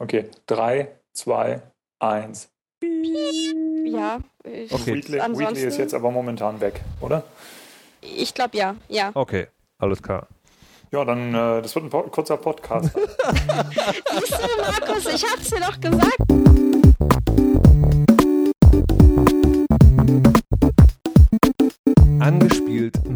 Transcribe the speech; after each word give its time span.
Okay, 0.00 0.30
3, 0.46 0.88
2, 1.12 1.60
1. 1.98 2.48
Ja, 3.84 4.18
ich 4.44 4.72
okay. 4.72 4.94
Wheatley, 4.94 5.18
Wheatley 5.18 5.64
ist 5.64 5.76
jetzt 5.76 5.92
aber 5.92 6.10
momentan 6.10 6.58
weg, 6.62 6.80
oder? 7.02 7.22
Ich 8.00 8.32
glaube 8.32 8.56
ja, 8.56 8.76
ja. 8.88 9.10
Okay, 9.12 9.48
alles 9.78 10.02
klar. 10.02 10.26
Ja, 10.90 11.04
dann, 11.04 11.34
äh, 11.34 11.60
das 11.60 11.74
wird 11.74 11.84
ein 11.84 11.90
po 11.90 12.02
kurzer 12.04 12.38
Podcast. 12.38 12.92
Siehst 12.94 14.40
du, 14.40 14.62
Markus, 14.62 15.04
ich 15.04 15.22
hab's 15.22 15.50
dir 15.50 15.60
doch 15.60 15.78
gesagt. 15.78 16.59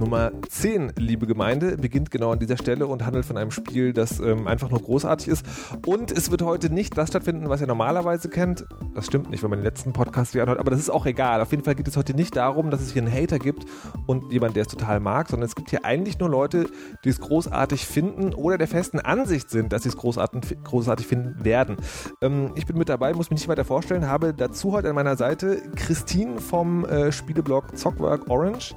Nummer 0.04 0.32
10, 0.50 0.92
liebe 0.98 1.26
Gemeinde, 1.26 1.78
beginnt 1.78 2.10
genau 2.10 2.30
an 2.32 2.38
dieser 2.38 2.58
Stelle 2.58 2.86
und 2.86 3.06
handelt 3.06 3.24
von 3.24 3.38
einem 3.38 3.50
Spiel, 3.50 3.94
das 3.94 4.20
ähm, 4.20 4.46
einfach 4.46 4.68
nur 4.68 4.82
großartig 4.82 5.28
ist. 5.28 5.46
Und 5.86 6.12
es 6.12 6.30
wird 6.30 6.42
heute 6.42 6.68
nicht 6.68 6.98
das 6.98 7.08
stattfinden, 7.08 7.48
was 7.48 7.62
ihr 7.62 7.66
normalerweise 7.66 8.28
kennt. 8.28 8.66
Das 8.94 9.06
stimmt 9.06 9.30
nicht, 9.30 9.42
wenn 9.42 9.48
man 9.48 9.60
den 9.60 9.64
letzten 9.64 9.94
Podcast 9.94 10.34
wieder 10.34 10.42
anhört, 10.42 10.58
aber 10.58 10.70
das 10.70 10.78
ist 10.78 10.90
auch 10.90 11.06
egal. 11.06 11.40
Auf 11.40 11.52
jeden 11.52 11.64
Fall 11.64 11.74
geht 11.74 11.88
es 11.88 11.96
heute 11.96 12.12
nicht 12.12 12.36
darum, 12.36 12.70
dass 12.70 12.82
es 12.82 12.92
hier 12.92 13.00
einen 13.00 13.10
Hater 13.10 13.38
gibt 13.38 13.64
und 14.04 14.30
jemand, 14.30 14.56
der 14.56 14.64
es 14.64 14.68
total 14.68 15.00
mag, 15.00 15.30
sondern 15.30 15.46
es 15.46 15.54
gibt 15.54 15.70
hier 15.70 15.86
eigentlich 15.86 16.18
nur 16.18 16.28
Leute, 16.28 16.66
die 17.06 17.08
es 17.08 17.18
großartig 17.18 17.86
finden 17.86 18.34
oder 18.34 18.58
der 18.58 18.68
festen 18.68 19.00
Ansicht 19.00 19.48
sind, 19.48 19.72
dass 19.72 19.84
sie 19.84 19.88
es 19.88 19.96
großartig, 19.96 20.62
großartig 20.64 21.06
finden 21.06 21.46
werden. 21.46 21.78
Ähm, 22.20 22.52
ich 22.56 22.66
bin 22.66 22.76
mit 22.76 22.90
dabei, 22.90 23.14
muss 23.14 23.30
mich 23.30 23.40
nicht 23.40 23.48
weiter 23.48 23.64
vorstellen, 23.64 24.06
habe 24.06 24.34
dazu 24.34 24.72
heute 24.72 24.90
an 24.90 24.96
meiner 24.96 25.16
Seite 25.16 25.62
Christine 25.76 26.42
vom 26.42 26.84
äh, 26.84 27.10
Spieleblog 27.10 27.74
Zockwork 27.74 28.28
Orange 28.28 28.74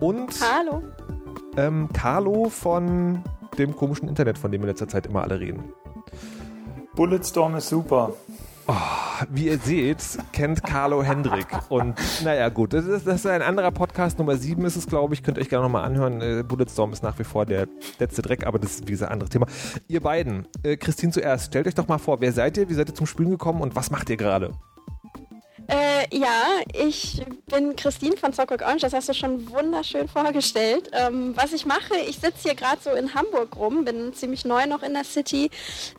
und 0.00 0.30
Hallo. 0.40 0.82
Ähm, 1.56 1.88
Carlo 1.92 2.48
von 2.48 3.22
dem 3.58 3.76
komischen 3.76 4.08
Internet, 4.08 4.38
von 4.38 4.50
dem 4.50 4.62
in 4.62 4.68
letzter 4.68 4.88
Zeit 4.88 5.06
immer 5.06 5.22
alle 5.22 5.38
reden. 5.40 5.64
Bulletstorm 6.94 7.56
ist 7.56 7.68
super. 7.68 8.14
Oh, 8.66 8.74
wie 9.30 9.46
ihr 9.46 9.58
seht, 9.58 9.98
kennt 10.32 10.62
Carlo 10.62 11.02
Hendrik. 11.02 11.46
Und 11.68 11.98
naja, 12.22 12.48
gut, 12.50 12.72
das 12.72 12.84
ist, 12.84 13.06
das 13.06 13.16
ist 13.16 13.26
ein 13.26 13.42
anderer 13.42 13.72
Podcast. 13.72 14.18
Nummer 14.18 14.36
7 14.36 14.64
ist 14.64 14.76
es, 14.76 14.86
glaube 14.86 15.14
ich. 15.14 15.22
Könnt 15.22 15.38
ihr 15.38 15.42
euch 15.42 15.48
gerne 15.48 15.64
nochmal 15.64 15.84
anhören. 15.84 16.20
Äh, 16.20 16.44
Bulletstorm 16.46 16.92
ist 16.92 17.02
nach 17.02 17.18
wie 17.18 17.24
vor 17.24 17.46
der 17.46 17.66
letzte 17.98 18.22
Dreck, 18.22 18.46
aber 18.46 18.58
das 18.58 18.76
ist 18.76 18.86
wie 18.86 18.92
gesagt 18.92 19.10
ein 19.10 19.14
anderes 19.14 19.30
Thema. 19.30 19.46
Ihr 19.88 20.00
beiden, 20.00 20.46
äh, 20.62 20.76
Christine 20.76 21.12
zuerst, 21.12 21.46
stellt 21.46 21.66
euch 21.66 21.74
doch 21.74 21.88
mal 21.88 21.98
vor, 21.98 22.20
wer 22.20 22.32
seid 22.32 22.56
ihr, 22.58 22.68
wie 22.68 22.74
seid 22.74 22.88
ihr 22.88 22.94
zum 22.94 23.06
Spielen 23.06 23.30
gekommen 23.30 23.60
und 23.60 23.74
was 23.74 23.90
macht 23.90 24.08
ihr 24.08 24.16
gerade? 24.16 24.52
Äh, 25.70 26.18
ja, 26.18 26.62
ich 26.74 27.22
bin 27.46 27.76
Christine 27.76 28.16
von 28.16 28.32
Zockwork 28.32 28.62
Orange, 28.62 28.80
das 28.80 28.92
hast 28.92 29.08
du 29.08 29.14
schon 29.14 29.48
wunderschön 29.50 30.08
vorgestellt. 30.08 30.90
Ähm, 30.92 31.36
was 31.36 31.52
ich 31.52 31.64
mache, 31.64 31.94
ich 32.08 32.18
sitze 32.18 32.42
hier 32.42 32.54
gerade 32.56 32.82
so 32.82 32.90
in 32.90 33.14
Hamburg 33.14 33.54
rum, 33.54 33.84
bin 33.84 34.12
ziemlich 34.12 34.44
neu 34.44 34.66
noch 34.66 34.82
in 34.82 34.94
der 34.94 35.04
City. 35.04 35.48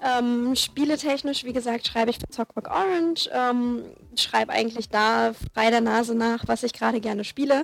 Ähm, 0.03 0.58
spieletechnisch, 0.58 1.45
wie 1.45 1.53
gesagt, 1.53 1.88
schreibe 1.88 2.09
ich 2.09 2.19
für 2.19 2.28
Zockwork 2.28 2.69
Orange, 2.69 3.30
ähm, 3.31 3.83
schreibe 4.17 4.52
eigentlich 4.52 4.89
da 4.89 5.31
frei 5.53 5.69
der 5.69 5.80
Nase 5.80 6.16
nach, 6.16 6.44
was 6.47 6.63
ich 6.63 6.73
gerade 6.73 7.00
gerne 7.00 7.23
spiele 7.23 7.63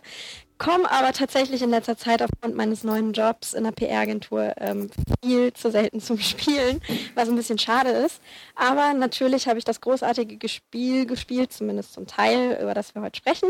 komme 0.57 0.89
aber 0.91 1.13
tatsächlich 1.13 1.61
in 1.61 1.69
letzter 1.69 1.97
Zeit 1.97 2.21
aufgrund 2.21 2.55
meines 2.55 2.83
neuen 2.83 3.13
Jobs 3.13 3.53
in 3.53 3.63
der 3.63 3.71
PR-Agentur 3.71 4.53
ähm, 4.57 4.89
viel 5.23 5.53
zu 5.53 5.71
selten 5.71 5.99
zum 6.01 6.19
Spielen, 6.19 6.81
was 7.15 7.29
ein 7.29 7.35
bisschen 7.35 7.59
schade 7.59 7.89
ist. 7.89 8.21
Aber 8.55 8.93
natürlich 8.93 9.47
habe 9.47 9.59
ich 9.59 9.65
das 9.65 9.81
großartige 9.81 10.49
Spiel 10.49 11.05
gespielt, 11.05 11.53
zumindest 11.53 11.93
zum 11.93 12.07
Teil, 12.07 12.59
über 12.61 12.73
das 12.73 12.95
wir 12.95 13.01
heute 13.01 13.17
sprechen. 13.17 13.49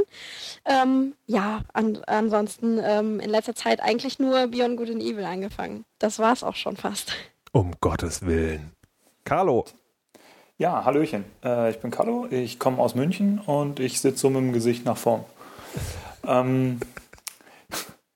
Ähm, 0.66 1.14
ja, 1.26 1.62
an, 1.74 2.00
ansonsten 2.08 2.80
ähm, 2.84 3.20
in 3.20 3.30
letzter 3.30 3.56
Zeit 3.56 3.82
eigentlich 3.82 4.20
nur 4.20 4.48
Beyond 4.48 4.78
Good 4.78 4.90
and 4.90 5.02
Evil 5.02 5.26
angefangen. 5.26 5.86
Das 6.00 6.20
war 6.20 6.34
es 6.34 6.44
auch 6.44 6.56
schon 6.56 6.78
fast. 6.78 7.14
Um 7.52 7.74
Gottes 7.82 8.26
Willen. 8.26 8.72
Carlo. 9.24 9.66
Ja, 10.58 10.86
Hallöchen. 10.86 11.26
Äh, 11.44 11.72
ich 11.72 11.80
bin 11.80 11.92
Carlo, 11.92 12.28
ich 12.30 12.58
komme 12.60 12.80
aus 12.80 12.96
München 12.96 13.40
und 13.40 13.80
ich 13.80 14.02
sitze 14.02 14.20
so 14.20 14.30
mit 14.30 14.42
dem 14.42 14.54
Gesicht 14.54 14.86
nach 14.86 14.98
vorn. 14.98 15.24
Ähm, 16.26 16.80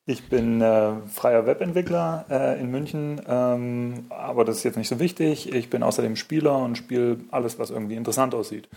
ich 0.05 0.29
bin 0.29 0.61
äh, 0.61 0.93
freier 1.07 1.45
Webentwickler 1.45 2.25
äh, 2.29 2.59
in 2.59 2.71
München, 2.71 3.21
ähm, 3.27 4.05
aber 4.09 4.45
das 4.45 4.57
ist 4.57 4.63
jetzt 4.63 4.77
nicht 4.77 4.87
so 4.87 4.99
wichtig. 4.99 5.53
Ich 5.53 5.69
bin 5.69 5.83
außerdem 5.83 6.15
Spieler 6.15 6.57
und 6.57 6.77
spiele 6.77 7.19
alles, 7.29 7.59
was 7.59 7.69
irgendwie 7.69 7.95
interessant 7.95 8.33
aussieht. 8.33 8.67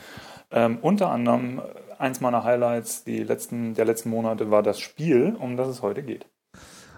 Ähm, 0.51 0.79
unter 0.83 1.11
anderem 1.11 1.61
äh, 1.61 1.63
eins 1.99 2.21
meiner 2.21 2.45
Highlights 2.45 3.05
die 3.05 3.23
letzten, 3.23 3.75
der 3.75 3.87
letzten 3.87 4.11
Monate 4.11 4.51
war 4.51 4.63
das 4.63 4.81
Spiel, 4.81 5.35
um 5.39 5.57
das 5.57 5.69
es 5.69 5.83
heute 5.83 6.03
geht. 6.03 6.27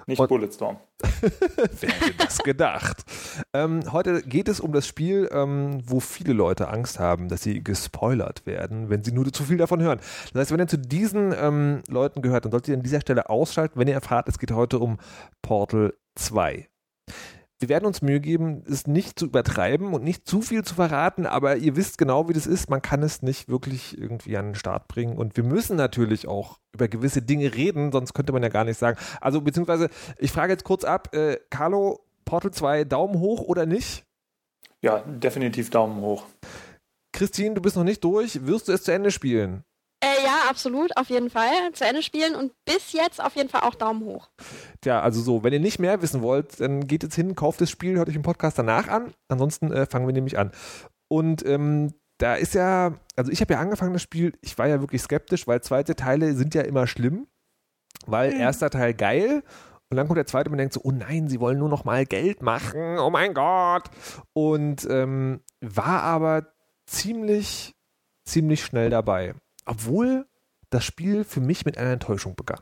Nicht 0.08 0.20
Und 0.20 0.28
Bulletstorm. 0.28 0.78
Wer 1.80 1.90
hätte 1.90 2.14
das 2.18 2.38
gedacht? 2.38 3.04
ähm, 3.52 3.92
heute 3.92 4.22
geht 4.22 4.48
es 4.48 4.60
um 4.60 4.72
das 4.72 4.86
Spiel, 4.86 5.28
ähm, 5.32 5.82
wo 5.84 5.98
viele 5.98 6.32
Leute 6.32 6.68
Angst 6.68 7.00
haben, 7.00 7.28
dass 7.28 7.42
sie 7.42 7.62
gespoilert 7.62 8.46
werden, 8.46 8.88
wenn 8.88 9.02
sie 9.02 9.10
nur 9.10 9.32
zu 9.32 9.42
viel 9.42 9.56
davon 9.56 9.82
hören. 9.82 9.98
Das 10.32 10.42
heißt, 10.42 10.52
wenn 10.52 10.60
ihr 10.60 10.68
zu 10.68 10.78
diesen 10.78 11.34
ähm, 11.36 11.82
Leuten 11.88 12.22
gehört, 12.22 12.44
dann 12.44 12.52
solltet 12.52 12.68
ihr 12.68 12.76
an 12.76 12.84
dieser 12.84 13.00
Stelle 13.00 13.28
ausschalten, 13.28 13.80
wenn 13.80 13.88
ihr 13.88 13.94
erfahrt, 13.94 14.28
es 14.28 14.38
geht 14.38 14.52
heute 14.52 14.78
um 14.78 14.98
Portal 15.42 15.92
2. 16.14 16.68
Wir 17.58 17.70
werden 17.70 17.86
uns 17.86 18.02
Mühe 18.02 18.20
geben, 18.20 18.64
es 18.68 18.86
nicht 18.86 19.18
zu 19.18 19.26
übertreiben 19.26 19.94
und 19.94 20.04
nicht 20.04 20.28
zu 20.28 20.42
viel 20.42 20.62
zu 20.62 20.74
verraten, 20.74 21.24
aber 21.24 21.56
ihr 21.56 21.74
wisst 21.74 21.96
genau, 21.96 22.28
wie 22.28 22.34
das 22.34 22.46
ist. 22.46 22.68
Man 22.68 22.82
kann 22.82 23.02
es 23.02 23.22
nicht 23.22 23.48
wirklich 23.48 23.96
irgendwie 23.96 24.36
an 24.36 24.48
den 24.48 24.54
Start 24.56 24.88
bringen. 24.88 25.16
Und 25.16 25.38
wir 25.38 25.44
müssen 25.44 25.76
natürlich 25.76 26.28
auch 26.28 26.58
über 26.74 26.86
gewisse 26.86 27.22
Dinge 27.22 27.54
reden, 27.54 27.92
sonst 27.92 28.12
könnte 28.12 28.34
man 28.34 28.42
ja 28.42 28.50
gar 28.50 28.64
nicht 28.64 28.78
sagen. 28.78 28.98
Also, 29.22 29.40
beziehungsweise, 29.40 29.88
ich 30.18 30.32
frage 30.32 30.52
jetzt 30.52 30.64
kurz 30.64 30.84
ab, 30.84 31.14
äh, 31.14 31.38
Carlo, 31.48 32.04
Portal 32.26 32.50
2, 32.50 32.84
Daumen 32.84 33.20
hoch 33.20 33.40
oder 33.40 33.64
nicht? 33.64 34.04
Ja, 34.82 34.98
definitiv 34.98 35.70
Daumen 35.70 36.02
hoch. 36.02 36.24
Christine, 37.12 37.54
du 37.54 37.62
bist 37.62 37.76
noch 37.76 37.84
nicht 37.84 38.04
durch. 38.04 38.46
Wirst 38.46 38.68
du 38.68 38.72
es 38.72 38.82
zu 38.82 38.92
Ende 38.92 39.10
spielen? 39.10 39.64
Äh, 40.06 40.24
ja, 40.24 40.42
absolut, 40.48 40.96
auf 40.96 41.10
jeden 41.10 41.30
Fall. 41.30 41.72
Zu 41.72 41.84
Ende 41.84 42.02
spielen 42.02 42.36
und 42.36 42.52
bis 42.64 42.92
jetzt 42.92 43.22
auf 43.22 43.34
jeden 43.34 43.48
Fall 43.48 43.62
auch 43.62 43.74
Daumen 43.74 44.04
hoch. 44.04 44.28
Tja, 44.80 45.00
also 45.00 45.20
so, 45.20 45.42
wenn 45.42 45.52
ihr 45.52 45.60
nicht 45.60 45.80
mehr 45.80 46.00
wissen 46.00 46.22
wollt, 46.22 46.60
dann 46.60 46.86
geht 46.86 47.02
jetzt 47.02 47.16
hin, 47.16 47.34
kauft 47.34 47.60
das 47.60 47.70
Spiel, 47.70 47.96
hört 47.96 48.08
euch 48.08 48.14
den 48.14 48.22
Podcast 48.22 48.58
danach 48.58 48.86
an. 48.88 49.12
Ansonsten 49.28 49.72
äh, 49.72 49.86
fangen 49.86 50.06
wir 50.06 50.12
nämlich 50.12 50.38
an. 50.38 50.52
Und 51.08 51.44
ähm, 51.44 51.92
da 52.18 52.34
ist 52.34 52.54
ja, 52.54 52.94
also 53.16 53.32
ich 53.32 53.40
habe 53.40 53.54
ja 53.54 53.60
angefangen 53.60 53.92
das 53.94 54.02
Spiel, 54.02 54.32
ich 54.42 54.56
war 54.58 54.68
ja 54.68 54.80
wirklich 54.80 55.02
skeptisch, 55.02 55.46
weil 55.46 55.60
zweite 55.60 55.96
Teile 55.96 56.34
sind 56.34 56.54
ja 56.54 56.62
immer 56.62 56.86
schlimm, 56.86 57.26
weil 58.06 58.32
mhm. 58.32 58.40
erster 58.40 58.70
Teil 58.70 58.94
geil 58.94 59.42
und 59.90 59.96
dann 59.96 60.06
kommt 60.06 60.18
der 60.18 60.26
zweite 60.26 60.48
und 60.48 60.52
man 60.52 60.58
denkt 60.58 60.74
so, 60.74 60.80
oh 60.84 60.92
nein, 60.92 61.28
sie 61.28 61.40
wollen 61.40 61.58
nur 61.58 61.68
noch 61.68 61.84
mal 61.84 62.06
Geld 62.06 62.42
machen, 62.42 62.98
oh 62.98 63.10
mein 63.10 63.34
Gott. 63.34 63.90
Und 64.32 64.86
ähm, 64.88 65.40
war 65.60 66.02
aber 66.02 66.52
ziemlich, 66.86 67.74
ziemlich 68.24 68.64
schnell 68.64 68.90
dabei 68.90 69.34
obwohl 69.66 70.26
das 70.70 70.84
Spiel 70.84 71.24
für 71.24 71.40
mich 71.40 71.64
mit 71.64 71.78
einer 71.78 71.92
Enttäuschung 71.92 72.34
begann. 72.34 72.60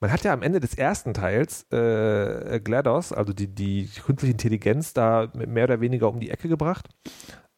Man 0.00 0.12
hat 0.12 0.22
ja 0.22 0.32
am 0.32 0.42
Ende 0.42 0.60
des 0.60 0.74
ersten 0.74 1.12
Teils 1.12 1.66
äh, 1.72 2.60
GLaDOS, 2.60 3.12
also 3.12 3.32
die, 3.32 3.48
die 3.48 3.88
künstliche 4.04 4.32
Intelligenz, 4.32 4.92
da 4.92 5.32
mehr 5.34 5.64
oder 5.64 5.80
weniger 5.80 6.08
um 6.08 6.20
die 6.20 6.30
Ecke 6.30 6.48
gebracht. 6.48 6.88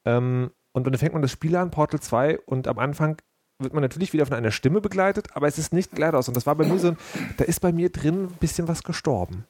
Ähm, 0.06 0.50
und 0.72 0.86
dann 0.86 0.96
fängt 0.96 1.12
man 1.12 1.20
das 1.20 1.32
Spiel 1.32 1.54
an, 1.56 1.70
Portal 1.70 2.00
2, 2.00 2.38
und 2.40 2.66
am 2.66 2.78
Anfang 2.78 3.20
wird 3.58 3.74
man 3.74 3.82
natürlich 3.82 4.14
wieder 4.14 4.24
von 4.24 4.36
einer 4.36 4.52
Stimme 4.52 4.80
begleitet, 4.80 5.28
aber 5.36 5.48
es 5.48 5.58
ist 5.58 5.74
nicht 5.74 5.92
GLaDOS. 5.92 6.28
Und 6.28 6.36
das 6.36 6.46
war 6.46 6.54
bei 6.54 6.64
mir 6.64 6.78
so, 6.78 6.96
da 7.36 7.44
ist 7.44 7.60
bei 7.60 7.72
mir 7.72 7.90
drin 7.90 8.24
ein 8.24 8.36
bisschen 8.40 8.68
was 8.68 8.84
gestorben. 8.84 9.44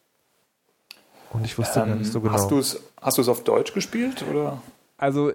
Und 1.32 1.44
ich 1.44 1.56
wusste 1.58 1.80
ähm, 1.80 1.86
gar 1.86 1.94
nicht 1.94 2.10
so 2.10 2.20
genau. 2.20 2.32
Hast 2.32 2.50
du 2.50 2.58
es 2.58 2.82
hast 3.00 3.28
auf 3.28 3.44
Deutsch 3.44 3.72
gespielt? 3.72 4.24
Oder? 4.28 4.60
Also 4.96 5.32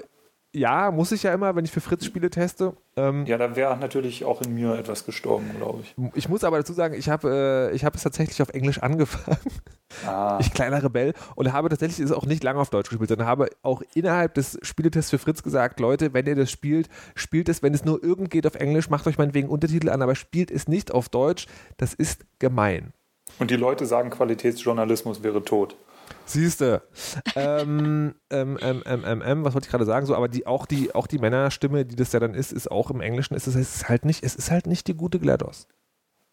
ja, 0.55 0.89
muss 0.89 1.11
ich 1.11 1.23
ja 1.23 1.33
immer, 1.33 1.55
wenn 1.55 1.65
ich 1.65 1.71
für 1.71 1.81
Fritz 1.81 2.05
Spiele 2.05 2.29
teste. 2.29 2.73
Ähm, 2.95 3.25
ja, 3.25 3.37
da 3.37 3.55
wäre 3.55 3.75
natürlich 3.77 4.23
auch 4.23 4.41
in 4.41 4.55
mir 4.55 4.77
etwas 4.77 5.05
gestorben, 5.05 5.51
glaube 5.57 5.81
ich. 5.81 5.95
Ich 6.15 6.29
muss 6.29 6.45
aber 6.45 6.57
dazu 6.57 6.71
sagen, 6.71 6.95
ich 6.95 7.09
habe 7.09 7.71
äh, 7.73 7.77
hab 7.79 7.93
es 7.93 8.03
tatsächlich 8.03 8.41
auf 8.41 8.49
Englisch 8.49 8.79
angefangen. 8.79 9.37
Ah. 10.05 10.39
Ich 10.41 10.53
kleiner 10.53 10.83
Rebell 10.83 11.13
und 11.35 11.53
habe 11.53 11.69
tatsächlich 11.69 11.99
es 11.99 12.11
auch 12.11 12.25
nicht 12.25 12.43
lange 12.43 12.59
auf 12.59 12.69
Deutsch 12.69 12.89
gespielt, 12.89 13.09
sondern 13.09 13.27
habe 13.27 13.49
auch 13.61 13.81
innerhalb 13.93 14.33
des 14.33 14.57
Spieletests 14.61 15.09
für 15.09 15.19
Fritz 15.19 15.43
gesagt, 15.43 15.79
Leute, 15.79 16.13
wenn 16.13 16.25
ihr 16.25 16.35
das 16.35 16.51
spielt, 16.51 16.89
spielt 17.15 17.49
es, 17.49 17.61
wenn 17.61 17.73
es 17.73 17.85
nur 17.85 18.03
irgend 18.03 18.29
geht 18.29 18.47
auf 18.47 18.55
Englisch, 18.55 18.89
macht 18.89 19.07
euch 19.07 19.17
meinetwegen 19.17 19.47
Untertitel 19.47 19.89
an, 19.89 20.01
aber 20.01 20.15
spielt 20.15 20.51
es 20.51 20.67
nicht 20.67 20.91
auf 20.91 21.09
Deutsch. 21.09 21.47
Das 21.77 21.93
ist 21.93 22.25
gemein. 22.39 22.93
Und 23.39 23.51
die 23.51 23.55
Leute 23.55 23.85
sagen, 23.85 24.09
Qualitätsjournalismus 24.09 25.23
wäre 25.23 25.43
tot. 25.43 25.75
Siehste. 26.25 26.81
ähm, 27.35 28.15
ähm, 28.29 28.57
ähm, 28.61 28.83
ähm, 28.85 29.23
ähm, 29.25 29.45
was 29.45 29.53
wollte 29.53 29.65
ich 29.65 29.71
gerade 29.71 29.85
sagen? 29.85 30.05
So, 30.05 30.15
aber 30.15 30.27
die, 30.27 30.47
auch 30.47 30.65
die, 30.65 30.93
auch 30.95 31.07
die 31.07 31.19
Männerstimme, 31.19 31.85
die 31.85 31.95
das 31.95 32.11
ja 32.11 32.19
dann 32.19 32.33
ist, 32.33 32.51
ist 32.51 32.71
auch 32.71 32.89
im 32.89 33.01
Englischen, 33.01 33.35
ist 33.35 33.47
es 33.47 33.55
ist 33.55 33.89
halt 33.89 34.05
nicht, 34.05 34.23
es 34.23 34.35
ist 34.35 34.51
halt 34.51 34.67
nicht 34.67 34.87
die 34.87 34.95
gute 34.95 35.19
GLaDOS. 35.19 35.67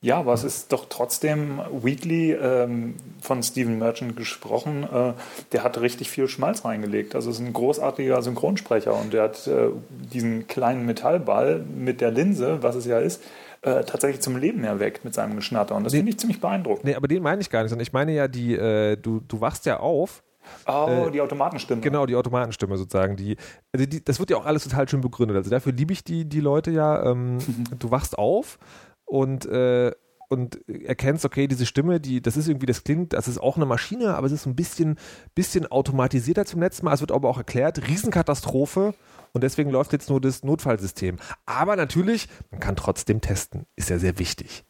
Ja, 0.04 0.18
aber 0.18 0.32
es 0.32 0.42
ist 0.42 0.72
doch 0.72 0.86
trotzdem 0.88 1.60
Wheatley 1.70 2.32
ähm, 2.32 2.96
von 3.20 3.40
Stephen 3.44 3.78
Merchant 3.78 4.16
gesprochen. 4.16 4.82
Äh, 4.82 5.12
der 5.52 5.62
hat 5.62 5.80
richtig 5.80 6.10
viel 6.10 6.26
Schmalz 6.26 6.64
reingelegt. 6.64 7.14
Also 7.14 7.30
es 7.30 7.38
ist 7.38 7.46
ein 7.46 7.52
großartiger 7.52 8.20
Synchronsprecher 8.20 8.94
und 8.98 9.12
der 9.12 9.22
hat 9.22 9.46
äh, 9.46 9.68
diesen 10.12 10.48
kleinen 10.48 10.86
Metallball 10.86 11.60
mit 11.60 12.00
der 12.00 12.10
Linse, 12.10 12.64
was 12.64 12.74
es 12.74 12.84
ja 12.84 12.98
ist, 12.98 13.22
äh, 13.62 13.84
tatsächlich 13.84 14.20
zum 14.20 14.36
Leben 14.36 14.64
erweckt 14.64 15.04
mit 15.04 15.14
seinem 15.14 15.36
Geschnatter. 15.36 15.74
Und 15.74 15.84
das 15.84 15.92
finde 15.94 16.10
ich 16.10 16.18
ziemlich 16.18 16.40
beeindruckend. 16.40 16.84
Nee, 16.84 16.94
aber 16.94 17.08
den 17.08 17.22
meine 17.22 17.40
ich 17.40 17.50
gar 17.50 17.62
nicht, 17.62 17.70
sondern 17.70 17.82
ich 17.82 17.92
meine 17.92 18.12
ja, 18.12 18.28
die, 18.28 18.54
äh, 18.54 18.96
du, 18.96 19.20
du 19.20 19.40
wachst 19.40 19.66
ja 19.66 19.80
auf 19.80 20.22
Oh, 20.66 21.06
äh, 21.06 21.10
die 21.10 21.20
Automatenstimme. 21.20 21.80
Genau, 21.80 22.06
die 22.06 22.16
Automatenstimme 22.16 22.76
sozusagen. 22.76 23.16
Die, 23.16 23.36
also 23.72 23.86
die, 23.86 24.04
das 24.04 24.18
wird 24.18 24.30
ja 24.30 24.36
auch 24.36 24.46
alles 24.46 24.64
total 24.64 24.88
schön 24.88 25.00
begründet. 25.00 25.36
Also 25.36 25.50
dafür 25.50 25.72
liebe 25.72 25.92
ich 25.92 26.04
die, 26.04 26.24
die 26.28 26.40
Leute 26.40 26.70
ja. 26.70 27.10
Ähm, 27.10 27.38
du 27.78 27.90
wachst 27.90 28.18
auf 28.18 28.58
und 29.04 29.46
äh, 29.46 29.92
und 30.28 30.66
erkennst, 30.66 31.26
okay, 31.26 31.46
diese 31.46 31.66
Stimme, 31.66 32.00
die, 32.00 32.22
das 32.22 32.38
ist 32.38 32.48
irgendwie, 32.48 32.64
das 32.64 32.84
klingt, 32.84 33.12
das 33.12 33.28
ist 33.28 33.36
auch 33.36 33.56
eine 33.56 33.66
Maschine, 33.66 34.14
aber 34.14 34.26
es 34.26 34.32
ist 34.32 34.46
ein 34.46 34.56
bisschen, 34.56 34.96
bisschen 35.34 35.70
automatisierter 35.70 36.46
zum 36.46 36.60
letzten 36.60 36.86
Mal. 36.86 36.94
Es 36.94 37.02
wird 37.02 37.12
aber 37.12 37.28
auch 37.28 37.36
erklärt, 37.36 37.86
Riesenkatastrophe 37.86 38.94
und 39.32 39.42
deswegen 39.42 39.70
läuft 39.70 39.92
jetzt 39.92 40.10
nur 40.10 40.20
das 40.20 40.42
Notfallsystem. 40.42 41.18
Aber 41.46 41.76
natürlich, 41.76 42.28
man 42.50 42.60
kann 42.60 42.76
trotzdem 42.76 43.20
testen, 43.20 43.66
ist 43.76 43.90
ja 43.90 43.98
sehr 43.98 44.18
wichtig. 44.18 44.64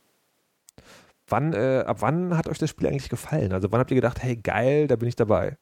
Wann, 1.26 1.53
äh, 1.53 1.85
ab 1.87 1.99
wann 2.00 2.37
hat 2.37 2.49
euch 2.49 2.59
das 2.59 2.70
Spiel 2.70 2.88
eigentlich 2.88 3.09
gefallen? 3.09 3.53
Also 3.53 3.70
wann 3.73 3.81
habt 3.81 3.91
ihr 3.91 3.97
gedacht, 3.97 4.23
hey 4.23 4.37
geil, 4.37 4.87
da 4.87 4.97
bin 4.97 5.09
ich 5.09 5.17
dabei? 5.17 5.56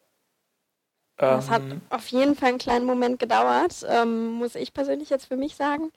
Das 1.21 1.51
hat 1.51 1.63
ähm. 1.63 1.83
auf 1.91 2.07
jeden 2.09 2.35
Fall 2.35 2.49
einen 2.49 2.59
kleinen 2.59 2.87
Moment 2.87 3.19
gedauert, 3.19 3.85
ähm, 3.87 4.29
muss 4.33 4.55
ich 4.55 4.73
persönlich 4.73 5.11
jetzt 5.11 5.27
für 5.27 5.37
mich 5.37 5.55
sagen. 5.55 5.93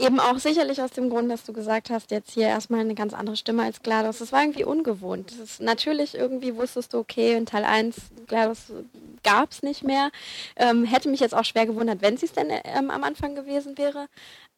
Eben 0.00 0.18
auch 0.18 0.38
sicherlich 0.38 0.80
aus 0.82 0.90
dem 0.90 1.10
Grund, 1.10 1.30
dass 1.30 1.44
du 1.44 1.52
gesagt 1.52 1.90
hast, 1.90 2.10
jetzt 2.10 2.32
hier 2.32 2.46
erstmal 2.46 2.80
eine 2.80 2.94
ganz 2.94 3.12
andere 3.12 3.36
Stimme 3.36 3.62
als 3.62 3.82
GLaDOS. 3.82 4.18
Das 4.18 4.32
war 4.32 4.42
irgendwie 4.42 4.64
ungewohnt. 4.64 5.32
Ist, 5.32 5.60
natürlich 5.60 6.14
irgendwie 6.14 6.56
wusstest 6.56 6.94
du, 6.94 6.98
okay, 6.98 7.34
in 7.36 7.46
Teil 7.46 7.64
1 7.64 7.96
GLaDOS 8.26 8.72
gab 9.22 9.52
es 9.52 9.62
nicht 9.62 9.84
mehr. 9.84 10.10
Ähm, 10.56 10.84
hätte 10.84 11.08
mich 11.08 11.20
jetzt 11.20 11.34
auch 11.34 11.44
schwer 11.44 11.66
gewundert, 11.66 12.02
wenn 12.02 12.16
sie 12.16 12.26
es 12.26 12.32
denn 12.32 12.48
ähm, 12.50 12.90
am 12.90 13.04
Anfang 13.04 13.34
gewesen 13.34 13.76
wäre 13.76 14.08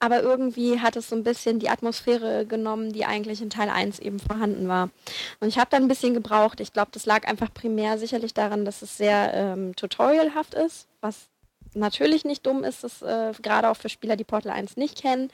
aber 0.02 0.20
irgendwie 0.20 0.80
hat 0.80 0.96
es 0.96 1.08
so 1.08 1.14
ein 1.14 1.22
bisschen 1.22 1.60
die 1.60 1.68
Atmosphäre 1.68 2.44
genommen, 2.44 2.92
die 2.92 3.04
eigentlich 3.04 3.40
in 3.40 3.50
Teil 3.50 3.70
1 3.70 4.00
eben 4.00 4.18
vorhanden 4.18 4.66
war. 4.66 4.90
Und 5.38 5.46
ich 5.46 5.58
habe 5.58 5.70
da 5.70 5.76
ein 5.76 5.86
bisschen 5.86 6.12
gebraucht. 6.12 6.58
Ich 6.58 6.72
glaube, 6.72 6.90
das 6.90 7.06
lag 7.06 7.28
einfach 7.28 7.54
primär 7.54 7.98
sicherlich 7.98 8.34
daran, 8.34 8.64
dass 8.64 8.82
es 8.82 8.96
sehr 8.96 9.32
ähm, 9.32 9.76
tutorialhaft 9.76 10.54
ist, 10.54 10.88
was 11.00 11.28
natürlich 11.74 12.24
nicht 12.24 12.46
dumm 12.46 12.64
ist, 12.64 12.84
das 12.84 13.02
äh, 13.02 13.32
gerade 13.40 13.70
auch 13.70 13.76
für 13.76 13.88
Spieler, 13.88 14.16
die 14.16 14.24
Portal 14.24 14.52
1 14.52 14.76
nicht 14.76 15.00
kennen, 15.00 15.30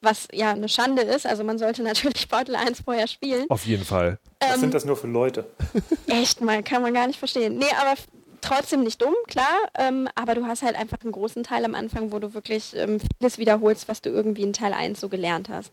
was 0.00 0.28
ja 0.32 0.52
eine 0.52 0.68
Schande 0.68 1.02
ist. 1.02 1.26
Also 1.26 1.44
man 1.44 1.58
sollte 1.58 1.82
natürlich 1.84 2.28
Portal 2.28 2.56
1 2.56 2.82
vorher 2.82 3.06
spielen. 3.06 3.46
Auf 3.48 3.66
jeden 3.66 3.84
Fall. 3.84 4.18
Was 4.40 4.54
ähm, 4.54 4.60
sind 4.60 4.74
das 4.74 4.84
nur 4.84 4.96
für 4.96 5.06
Leute? 5.06 5.46
Echt 6.06 6.40
mal, 6.40 6.62
kann 6.62 6.82
man 6.82 6.94
gar 6.94 7.06
nicht 7.06 7.18
verstehen. 7.18 7.58
Nee, 7.58 7.66
aber 7.80 7.94
trotzdem 8.40 8.84
nicht 8.84 9.02
dumm, 9.02 9.14
klar, 9.26 9.56
ähm, 9.76 10.08
aber 10.14 10.34
du 10.34 10.46
hast 10.46 10.62
halt 10.62 10.76
einfach 10.76 10.98
einen 11.02 11.12
großen 11.12 11.42
Teil 11.42 11.64
am 11.64 11.74
Anfang, 11.74 12.12
wo 12.12 12.18
du 12.18 12.34
wirklich 12.34 12.74
ähm, 12.76 12.98
vieles 13.18 13.38
wiederholst, 13.38 13.88
was 13.88 14.00
du 14.00 14.10
irgendwie 14.10 14.42
in 14.42 14.52
Teil 14.52 14.72
1 14.72 15.00
so 15.00 15.08
gelernt 15.08 15.48
hast. 15.48 15.72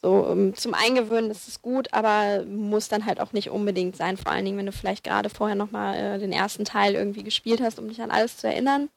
So, 0.00 0.28
ähm, 0.30 0.54
zum 0.54 0.74
Eingewöhnen 0.74 1.30
ist 1.30 1.48
es 1.48 1.62
gut, 1.62 1.92
aber 1.92 2.44
muss 2.44 2.88
dann 2.88 3.06
halt 3.06 3.20
auch 3.20 3.32
nicht 3.32 3.50
unbedingt 3.50 3.96
sein, 3.96 4.16
vor 4.16 4.32
allen 4.32 4.44
Dingen, 4.44 4.58
wenn 4.58 4.66
du 4.66 4.72
vielleicht 4.72 5.04
gerade 5.04 5.28
vorher 5.28 5.56
nochmal 5.56 5.96
äh, 5.96 6.18
den 6.18 6.32
ersten 6.32 6.64
Teil 6.64 6.94
irgendwie 6.94 7.24
gespielt 7.24 7.60
hast, 7.60 7.78
um 7.78 7.88
dich 7.88 8.00
an 8.00 8.10
alles 8.10 8.36
zu 8.36 8.46
erinnern. 8.46 8.88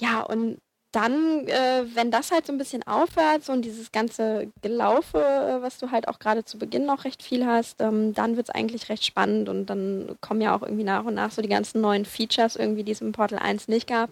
Ja, 0.00 0.22
und 0.22 0.58
dann, 0.92 1.46
äh, 1.46 1.84
wenn 1.94 2.10
das 2.10 2.32
halt 2.32 2.46
so 2.46 2.52
ein 2.52 2.58
bisschen 2.58 2.82
aufhört, 2.84 3.44
so 3.44 3.52
und 3.52 3.62
dieses 3.64 3.92
ganze 3.92 4.50
Gelaufe, 4.60 5.18
äh, 5.18 5.62
was 5.62 5.78
du 5.78 5.92
halt 5.92 6.08
auch 6.08 6.18
gerade 6.18 6.44
zu 6.44 6.58
Beginn 6.58 6.84
noch 6.84 7.04
recht 7.04 7.22
viel 7.22 7.46
hast, 7.46 7.80
ähm, 7.80 8.12
dann 8.12 8.36
wird 8.36 8.48
es 8.48 8.54
eigentlich 8.54 8.88
recht 8.88 9.04
spannend 9.04 9.48
und 9.48 9.66
dann 9.66 10.16
kommen 10.20 10.40
ja 10.40 10.56
auch 10.56 10.62
irgendwie 10.62 10.82
nach 10.82 11.04
und 11.04 11.14
nach 11.14 11.30
so 11.30 11.42
die 11.42 11.48
ganzen 11.48 11.80
neuen 11.80 12.04
Features 12.06 12.56
irgendwie, 12.56 12.82
die 12.82 12.90
es 12.92 13.02
im 13.02 13.12
Portal 13.12 13.38
1 13.38 13.68
nicht 13.68 13.86
gab. 13.86 14.10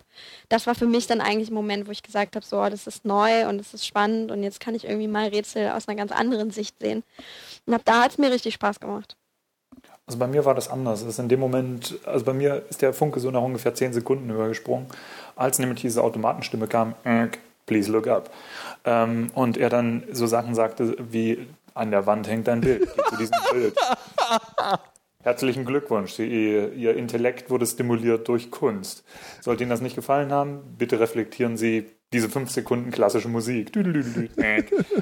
Das 0.48 0.68
war 0.68 0.76
für 0.76 0.86
mich 0.86 1.08
dann 1.08 1.20
eigentlich 1.20 1.50
ein 1.50 1.54
Moment, 1.54 1.88
wo 1.88 1.90
ich 1.90 2.02
gesagt 2.04 2.36
habe, 2.36 2.46
so, 2.46 2.60
oh, 2.62 2.68
das 2.70 2.86
ist 2.86 3.04
neu 3.04 3.48
und 3.48 3.60
es 3.60 3.74
ist 3.74 3.84
spannend 3.86 4.30
und 4.30 4.44
jetzt 4.44 4.60
kann 4.60 4.76
ich 4.76 4.84
irgendwie 4.84 5.08
mal 5.08 5.28
Rätsel 5.28 5.70
aus 5.70 5.88
einer 5.88 5.96
ganz 5.96 6.12
anderen 6.12 6.52
Sicht 6.52 6.76
sehen. 6.80 7.02
Und 7.66 7.74
ab 7.74 7.82
da 7.86 8.04
hat 8.04 8.12
es 8.12 8.18
mir 8.18 8.32
richtig 8.32 8.54
Spaß 8.54 8.80
gemacht. 8.80 9.17
Also 10.08 10.18
bei 10.18 10.26
mir 10.26 10.46
war 10.46 10.54
das 10.54 10.70
anders. 10.70 11.04
Also 11.04 11.20
in 11.20 11.28
dem 11.28 11.38
Moment, 11.38 11.98
also 12.06 12.24
bei 12.24 12.32
mir 12.32 12.62
ist 12.70 12.80
der 12.80 12.94
Funke 12.94 13.20
so 13.20 13.30
nach 13.30 13.42
ungefähr 13.42 13.74
zehn 13.74 13.92
Sekunden 13.92 14.30
übergesprungen, 14.30 14.86
als 15.36 15.58
nämlich 15.58 15.82
diese 15.82 16.02
Automatenstimme 16.02 16.66
kam, 16.66 16.94
please 17.66 17.92
look 17.92 18.06
up. 18.06 18.30
Ähm, 18.86 19.26
und 19.34 19.58
er 19.58 19.68
dann 19.68 20.04
so 20.10 20.26
Sachen 20.26 20.54
sagte 20.54 20.96
wie, 20.98 21.46
an 21.74 21.90
der 21.90 22.06
Wand 22.06 22.26
hängt 22.26 22.48
ein 22.48 22.62
Bild, 22.62 22.88
zu 22.88 23.16
diesem 23.18 23.36
Bild. 23.52 23.76
Herzlichen 25.22 25.66
Glückwunsch, 25.66 26.12
Sie, 26.12 26.26
Ihr 26.26 26.96
Intellekt 26.96 27.50
wurde 27.50 27.66
stimuliert 27.66 28.26
durch 28.28 28.50
Kunst. 28.50 29.04
Sollte 29.42 29.64
Ihnen 29.64 29.70
das 29.70 29.82
nicht 29.82 29.94
gefallen 29.94 30.32
haben, 30.32 30.60
bitte 30.78 31.00
reflektieren 31.00 31.58
Sie 31.58 31.84
diese 32.12 32.28
fünf 32.28 32.50
Sekunden 32.50 32.90
klassische 32.90 33.28
Musik. 33.28 33.72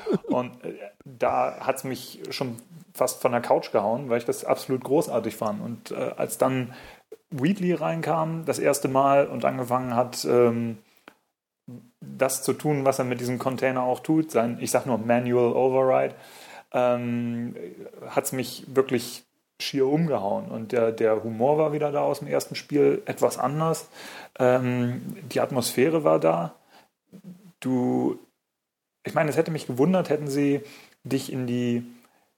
Und 0.26 0.64
äh, 0.64 0.74
da 1.04 1.58
hat 1.60 1.76
es 1.76 1.84
mich 1.84 2.20
schon 2.30 2.56
fast 2.94 3.20
von 3.20 3.32
der 3.32 3.40
Couch 3.40 3.72
gehauen, 3.72 4.08
weil 4.08 4.18
ich 4.18 4.24
das 4.24 4.44
absolut 4.44 4.82
großartig 4.84 5.36
fand. 5.36 5.62
Und 5.62 5.90
äh, 5.90 6.12
als 6.16 6.38
dann 6.38 6.74
Wheatley 7.30 7.72
reinkam, 7.72 8.44
das 8.44 8.58
erste 8.58 8.88
Mal 8.88 9.26
und 9.26 9.44
angefangen 9.44 9.94
hat, 9.94 10.24
ähm, 10.24 10.78
das 12.00 12.42
zu 12.42 12.52
tun, 12.52 12.84
was 12.84 12.98
er 12.98 13.04
mit 13.04 13.20
diesem 13.20 13.38
Container 13.38 13.82
auch 13.82 14.00
tut, 14.00 14.30
sein, 14.30 14.58
ich 14.60 14.70
sag 14.70 14.86
nur 14.86 14.98
Manual 14.98 15.52
Override, 15.52 16.14
ähm, 16.72 17.56
hat 18.08 18.24
es 18.24 18.32
mich 18.32 18.64
wirklich 18.68 19.24
schier 19.58 19.86
umgehauen. 19.86 20.48
Und 20.48 20.72
der, 20.72 20.92
der 20.92 21.22
Humor 21.24 21.58
war 21.58 21.72
wieder 21.72 21.90
da 21.90 22.00
aus 22.00 22.20
dem 22.20 22.28
ersten 22.28 22.54
Spiel 22.54 23.02
etwas 23.06 23.38
anders. 23.38 23.88
Ähm, 24.38 25.02
die 25.32 25.40
Atmosphäre 25.40 26.04
war 26.04 26.20
da. 26.20 26.54
Du, 27.66 28.20
ich 29.02 29.14
meine, 29.14 29.28
es 29.28 29.36
hätte 29.36 29.50
mich 29.50 29.66
gewundert, 29.66 30.08
hätten 30.08 30.28
sie 30.28 30.60
dich 31.02 31.32
in 31.32 31.48
die 31.48 31.84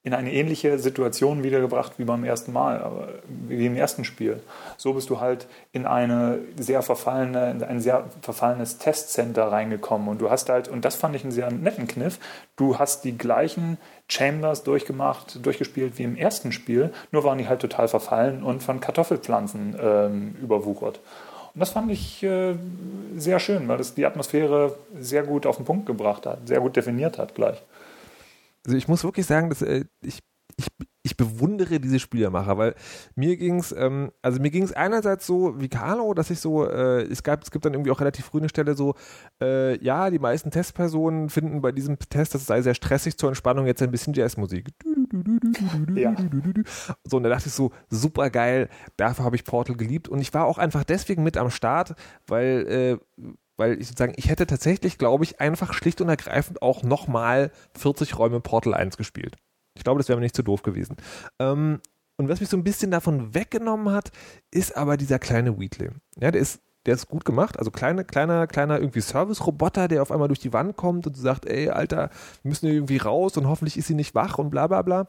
in 0.03 0.15
eine 0.15 0.33
ähnliche 0.33 0.79
Situation 0.79 1.43
wiedergebracht 1.43 1.99
wie 1.99 2.05
beim 2.05 2.25
ersten 2.25 2.51
Mal, 2.51 3.21
wie 3.29 3.67
im 3.67 3.77
ersten 3.77 4.07
Spiel. 4.07 4.41
So 4.79 4.95
bist 4.95 5.11
du 5.11 5.21
halt 5.21 5.49
in 5.73 5.85
eine 5.85 6.39
sehr 6.57 6.81
verfallene, 6.81 7.51
in 7.51 7.63
ein 7.63 7.81
sehr 7.81 8.07
verfallenes 8.23 8.79
Testcenter 8.79 9.53
reingekommen 9.53 10.09
und 10.09 10.23
du 10.23 10.31
hast 10.31 10.49
halt, 10.49 10.67
und 10.67 10.87
das 10.87 10.97
fand 10.97 11.15
ich 11.15 11.25
einen 11.25 11.33
sehr 11.33 11.51
netten 11.51 11.89
Kniff, 11.89 12.19
du 12.57 12.79
hast 12.79 13.05
die 13.05 13.19
gleichen 13.19 13.77
Chambers 14.09 14.63
durchgemacht, 14.63 15.45
durchgespielt 15.45 15.99
wie 15.99 16.05
im 16.05 16.17
ersten 16.17 16.53
Spiel, 16.53 16.91
nur 17.11 17.25
waren 17.25 17.37
die 17.37 17.49
halt 17.49 17.61
total 17.61 17.89
verfallen 17.89 18.43
und 18.43 18.63
von 18.63 18.81
Kartoffelpflanzen 18.81 19.77
ähm, 19.79 20.37
überwuchert. 20.41 21.01
Und 21.59 21.63
das 21.63 21.71
fand 21.71 21.91
ich 21.91 22.23
äh, 22.23 22.55
sehr 23.17 23.41
schön, 23.41 23.67
weil 23.67 23.79
das 23.79 23.93
die 23.93 24.07
Atmosphäre 24.07 24.77
sehr 24.97 25.25
gut 25.25 25.45
auf 25.45 25.57
den 25.57 25.65
Punkt 25.65 25.87
gebracht 25.87 26.25
hat, 26.25 26.47
sehr 26.47 26.61
gut 26.61 26.77
definiert 26.77 27.19
hat 27.19 27.35
gleich. 27.35 27.61
Also 28.65 28.79
ich 28.79 28.87
muss 28.87 29.03
wirklich 29.03 29.27
sagen, 29.27 29.49
dass 29.49 29.63
äh, 29.63 29.85
ich, 30.01 30.21
ich, 30.57 30.69
ich 31.03 31.17
bewundere 31.17 31.81
diese 31.81 31.99
Spielermacher, 31.99 32.59
weil 32.59 32.77
mir 33.17 33.37
ging 33.37 33.59
es, 33.59 33.73
ähm, 33.73 34.13
also 34.23 34.41
mir 34.41 34.53
ging 34.53 34.63
es 34.63 34.73
einerseits 34.73 35.27
so 35.27 35.61
wie 35.61 35.69
Carlo, 35.69 36.15
dass 36.15 36.31
ich 36.31 36.39
so, 36.39 36.65
äh, 36.65 37.03
es 37.03 37.25
gab, 37.25 37.43
es 37.43 37.51
gibt 37.51 37.65
dann 37.65 37.75
irgendwie 37.75 37.91
auch 37.91 37.99
relativ 38.01 38.27
früh 38.27 38.39
eine 38.39 38.49
Stelle 38.49 38.77
so, 38.77 38.95
äh, 39.43 39.83
ja, 39.83 40.11
die 40.11 40.21
meisten 40.21 40.53
Testpersonen 40.53 41.29
finden 41.29 41.61
bei 41.61 41.73
diesem 41.73 41.99
Test, 41.99 42.37
das 42.37 42.47
sei 42.47 42.63
sehr 42.63 42.75
stressig 42.75 43.19
zur 43.19 43.31
Entspannung, 43.31 43.67
jetzt 43.67 43.83
ein 43.83 43.91
bisschen 43.91 44.15
Jazzmusik. 44.15 44.69
Ja. 45.97 46.15
So, 47.05 47.17
und 47.17 47.23
da 47.23 47.29
dachte 47.29 47.49
ich 47.49 47.55
so, 47.55 47.73
super 47.89 48.31
geil, 48.31 48.69
dafür 48.97 49.25
habe 49.25 49.37
ich 49.37 49.45
Portal 49.45 49.77
geliebt 49.77 50.09
und 50.09 50.21
ich 50.21 50.33
war 50.35 50.45
auch 50.45 50.59
einfach 50.59 50.85
deswegen 50.85 51.23
mit 51.23 51.37
am 51.37 51.51
Start, 51.51 51.95
weil 52.27 52.99
äh, 53.19 53.25
weil 53.59 53.81
ich 53.81 53.89
sozusagen, 53.89 54.15
ich 54.17 54.29
hätte 54.29 54.47
tatsächlich, 54.47 54.99
glaube 54.99 55.25
ich, 55.25 55.41
einfach 55.41 55.75
schlicht 55.75 56.01
und 56.01 56.09
ergreifend 56.09 56.63
auch 56.63 56.85
nochmal 56.85 57.51
40 57.77 58.17
Räume 58.17 58.41
Portal 58.41 58.73
1 58.73 58.97
gespielt. 58.97 59.37
Ich 59.75 59.85
glaube, 59.85 59.99
das 59.99 60.09
wäre 60.09 60.17
mir 60.17 60.25
nicht 60.25 60.37
zu 60.37 60.45
doof 60.45 60.63
gewesen. 60.63 60.97
Ähm, 61.39 61.81
und 62.17 62.29
was 62.29 62.41
mich 62.41 62.49
so 62.49 62.57
ein 62.57 62.65
bisschen 62.65 62.91
davon 62.91 63.35
weggenommen 63.35 63.93
hat, 63.93 64.11
ist 64.51 64.77
aber 64.77 64.97
dieser 64.97 65.19
kleine 65.19 65.59
Wheatley. 65.59 65.91
Ja, 66.21 66.31
der 66.31 66.41
ist, 66.41 66.61
der 66.89 66.95
ist 66.95 67.09
gut 67.09 67.27
gemacht. 67.27 67.59
Also 67.59 67.71
kleine, 67.71 68.03
kleiner, 68.03 68.47
kleiner 68.47 68.79
irgendwie 68.81 69.03
Service-Roboter, 69.03 69.89
der 69.89 70.01
auf 70.01 70.11
einmal 70.11 70.29
durch 70.29 70.41
die 70.41 70.55
Wand 70.55 70.75
kommt 70.77 71.07
und 71.07 71.15
sagt, 71.19 71.45
ey, 71.45 71.69
Alter, 71.69 72.09
wir 72.43 72.49
müssen 72.49 72.67
irgendwie 72.67 72.97
raus 72.97 73.37
und 73.37 73.47
hoffentlich 73.47 73.77
ist 73.77 73.89
sie 73.89 73.95
nicht 73.95 74.15
wach 74.15 74.39
und 74.39 74.49
bla 74.49 74.67
bla 74.67 74.81
bla. 74.81 75.09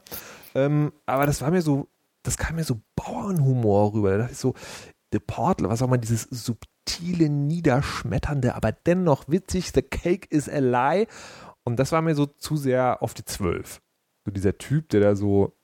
Ähm, 0.54 0.92
aber 1.06 1.24
das 1.24 1.40
war 1.40 1.50
mir 1.50 1.62
so, 1.62 1.88
das 2.22 2.36
kam 2.36 2.56
mir 2.56 2.64
so 2.64 2.82
Bauernhumor 2.96 3.94
rüber. 3.94 4.10
Da 4.10 4.18
dachte 4.18 4.32
ich 4.32 4.38
so, 4.38 4.52
The 5.10 5.20
Portal, 5.20 5.70
was 5.70 5.80
auch 5.80 5.88
mal 5.88 5.96
dieses 5.96 6.24
subtile, 6.24 7.30
niederschmetternde, 7.30 8.54
aber 8.54 8.72
dennoch 8.72 9.24
witzig, 9.26 9.72
The 9.74 9.80
Cake 9.80 10.28
is 10.28 10.50
a 10.50 10.58
Lie. 10.58 11.06
Und 11.64 11.78
das 11.78 11.92
war 11.92 12.02
mir 12.02 12.14
so 12.14 12.26
zu 12.26 12.58
sehr 12.58 13.02
auf 13.02 13.14
die 13.14 13.24
Zwölf. 13.24 13.80
So 14.26 14.32
dieser 14.32 14.58
Typ, 14.58 14.90
der 14.90 15.00
da 15.00 15.16
so 15.16 15.56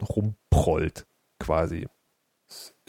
rumprollt, 0.00 1.06
quasi. 1.40 1.88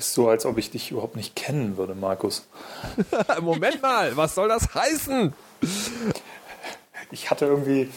Ist 0.02 0.16
so, 0.16 0.30
als 0.30 0.48
ob 0.48 0.58
ich 0.58 0.72
dich 0.72 0.90
überhaupt 0.90 1.16
nicht 1.16 1.36
kennen 1.36 1.78
würde, 1.78 1.94
Markus. 1.94 2.48
Moment 3.42 3.84
mal, 3.84 4.18
was 4.18 4.34
soll 4.34 4.48
das 4.48 4.74
heißen? 4.74 5.32
Ich 7.12 7.30
hatte 7.30 7.46
irgendwie, 7.46 7.88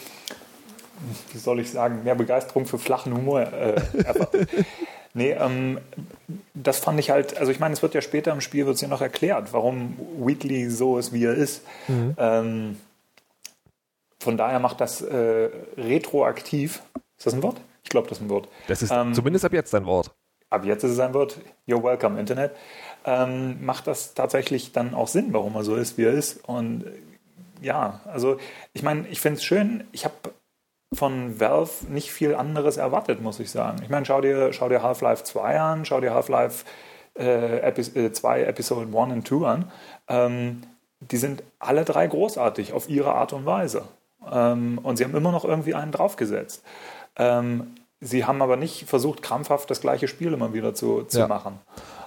wie 1.32 1.38
soll 1.38 1.60
ich 1.60 1.70
sagen, 1.70 2.04
mehr 2.04 2.14
Begeisterung 2.14 2.66
für 2.66 2.78
flachen 2.78 3.14
Humor. 3.16 3.40
Äh, 3.40 3.80
Nee, 5.16 5.30
ähm, 5.30 5.78
das 6.54 6.80
fand 6.80 6.98
ich 6.98 7.08
halt, 7.08 7.38
also 7.38 7.52
ich 7.52 7.60
meine, 7.60 7.72
es 7.72 7.82
wird 7.82 7.94
ja 7.94 8.02
später 8.02 8.32
im 8.32 8.40
Spiel 8.40 8.66
wird 8.66 8.80
ja 8.80 8.88
noch 8.88 9.00
erklärt, 9.00 9.52
warum 9.52 9.96
Wheatley 10.18 10.68
so 10.68 10.98
ist, 10.98 11.12
wie 11.12 11.24
er 11.24 11.34
ist. 11.34 11.62
Mhm. 11.86 12.16
Ähm, 12.18 12.80
von 14.18 14.36
daher 14.36 14.58
macht 14.58 14.80
das 14.80 15.00
äh, 15.00 15.50
retroaktiv. 15.78 16.82
Ist 17.16 17.26
das 17.26 17.32
ein 17.32 17.44
Wort? 17.44 17.60
Ich 17.84 17.90
glaube, 17.90 18.08
das 18.08 18.18
ist 18.18 18.24
ein 18.24 18.28
Wort. 18.28 18.48
Das 18.66 18.82
ist 18.82 18.90
ähm, 18.90 19.14
zumindest 19.14 19.44
ab 19.44 19.52
jetzt 19.52 19.72
ein 19.74 19.86
Wort. 19.86 20.10
Ab 20.54 20.64
jetzt 20.64 20.84
ist 20.84 20.92
es 20.92 21.00
ein 21.00 21.14
Wort, 21.14 21.38
you're 21.66 21.82
welcome 21.82 22.18
Internet, 22.18 22.52
ähm, 23.04 23.64
macht 23.64 23.86
das 23.86 24.14
tatsächlich 24.14 24.72
dann 24.72 24.94
auch 24.94 25.08
Sinn, 25.08 25.32
warum 25.32 25.54
er 25.54 25.64
so 25.64 25.76
ist, 25.76 25.98
wie 25.98 26.04
er 26.04 26.12
ist. 26.12 26.44
Und 26.48 26.84
ja, 27.60 28.00
also 28.06 28.38
ich 28.72 28.82
meine, 28.82 29.06
ich 29.08 29.20
finde 29.20 29.38
es 29.38 29.44
schön, 29.44 29.84
ich 29.92 30.04
habe 30.04 30.14
von 30.94 31.40
Valve 31.40 31.86
nicht 31.88 32.12
viel 32.12 32.34
anderes 32.34 32.76
erwartet, 32.76 33.20
muss 33.20 33.40
ich 33.40 33.50
sagen. 33.50 33.78
Ich 33.82 33.88
meine, 33.88 34.06
schau 34.06 34.20
dir, 34.20 34.52
schau 34.52 34.68
dir 34.68 34.82
Half-Life 34.82 35.24
2 35.24 35.60
an, 35.60 35.84
schau 35.84 36.00
dir 36.00 36.14
Half-Life 36.14 36.64
äh, 37.18 37.58
Epi 37.60 38.12
2 38.12 38.40
äh, 38.40 38.44
Episode 38.44 38.86
1 38.96 39.12
und 39.12 39.28
2 39.28 39.46
an. 39.46 39.72
Ähm, 40.08 40.62
die 41.00 41.16
sind 41.16 41.42
alle 41.58 41.84
drei 41.84 42.06
großartig 42.06 42.72
auf 42.72 42.88
ihre 42.88 43.14
Art 43.14 43.32
und 43.32 43.46
Weise. 43.46 43.84
Ähm, 44.30 44.78
und 44.82 44.96
sie 44.96 45.04
haben 45.04 45.14
immer 45.14 45.32
noch 45.32 45.44
irgendwie 45.44 45.74
einen 45.74 45.92
draufgesetzt. 45.92 46.64
Ähm, 47.16 47.74
sie 48.04 48.24
haben 48.24 48.42
aber 48.42 48.56
nicht 48.56 48.88
versucht, 48.88 49.22
krampfhaft 49.22 49.70
das 49.70 49.80
gleiche 49.80 50.08
Spiel 50.08 50.32
immer 50.32 50.52
wieder 50.52 50.74
zu, 50.74 51.02
zu 51.02 51.20
ja. 51.20 51.28
machen. 51.28 51.58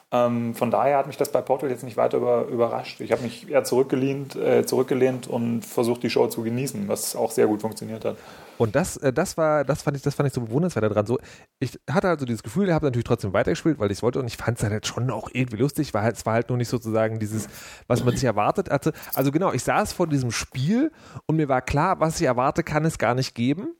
Ähm, 0.09 0.55
von 0.55 0.71
daher 0.71 0.99
hat 0.99 1.07
mich 1.07 1.17
das 1.17 1.33
bei 1.33 1.41
Portal 1.41 1.69
jetzt 1.69 1.83
nicht 1.83 1.97
weiter 1.97 2.17
über, 2.17 2.45
überrascht. 2.45 3.01
Ich 3.01 3.11
habe 3.11 3.23
mich 3.23 3.49
eher 3.49 3.65
zurückgelehnt, 3.65 4.37
äh, 4.37 4.65
zurückgelehnt 4.65 5.27
und 5.27 5.65
versucht, 5.65 6.01
die 6.01 6.09
Show 6.09 6.27
zu 6.27 6.43
genießen, 6.43 6.87
was 6.87 7.13
auch 7.13 7.31
sehr 7.31 7.47
gut 7.47 7.59
funktioniert 7.59 8.05
hat. 8.05 8.15
Und 8.57 8.77
das, 8.77 8.95
äh, 8.97 9.11
das 9.11 9.35
war, 9.35 9.65
das 9.65 9.81
fand 9.81 9.97
ich, 9.97 10.03
das 10.03 10.15
fand 10.15 10.27
ich 10.27 10.33
so 10.33 10.39
bewundernswert 10.39 10.85
daran. 10.85 11.05
So, 11.05 11.19
ich 11.59 11.77
hatte 11.91 12.07
also 12.07 12.25
dieses 12.25 12.41
Gefühl, 12.41 12.69
ich 12.69 12.73
habe 12.73 12.85
natürlich 12.85 13.03
trotzdem 13.03 13.33
weitergespielt, 13.33 13.79
weil 13.79 13.91
ich 13.91 13.97
es 13.97 14.03
wollte 14.03 14.19
und 14.19 14.27
ich 14.27 14.37
fand 14.37 14.57
es 14.57 14.63
halt 14.63 14.87
schon 14.87 15.11
auch 15.11 15.29
irgendwie 15.33 15.57
lustig. 15.57 15.93
War 15.93 16.03
halt, 16.03 16.15
es 16.15 16.25
war 16.25 16.35
halt 16.35 16.47
nur 16.47 16.57
nicht 16.57 16.69
sozusagen 16.69 17.19
dieses, 17.19 17.49
was 17.87 18.05
man 18.05 18.15
sich 18.15 18.23
erwartet 18.23 18.69
hatte. 18.69 18.93
Also 19.13 19.31
genau, 19.31 19.51
ich 19.51 19.63
saß 19.65 19.91
vor 19.91 20.07
diesem 20.07 20.31
Spiel 20.31 20.89
und 21.25 21.35
mir 21.35 21.49
war 21.49 21.61
klar, 21.61 21.99
was 21.99 22.21
ich 22.21 22.27
erwarte, 22.27 22.63
kann 22.63 22.85
es 22.85 22.97
gar 22.97 23.13
nicht 23.13 23.35
geben. 23.35 23.75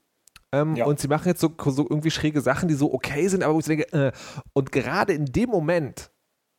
Ähm, 0.52 0.76
ja. 0.76 0.86
Und 0.86 0.98
sie 0.98 1.08
machen 1.08 1.28
jetzt 1.28 1.40
so, 1.40 1.52
so 1.66 1.86
irgendwie 1.88 2.10
schräge 2.10 2.40
Sachen, 2.40 2.68
die 2.68 2.74
so 2.74 2.92
okay 2.92 3.28
sind, 3.28 3.42
aber 3.42 3.54
wo 3.54 3.58
ich 3.58 3.66
denke, 3.66 3.92
äh, 3.92 4.12
und 4.54 4.72
gerade 4.72 5.12
in 5.12 5.26
dem 5.26 5.50
Moment, 5.50 6.10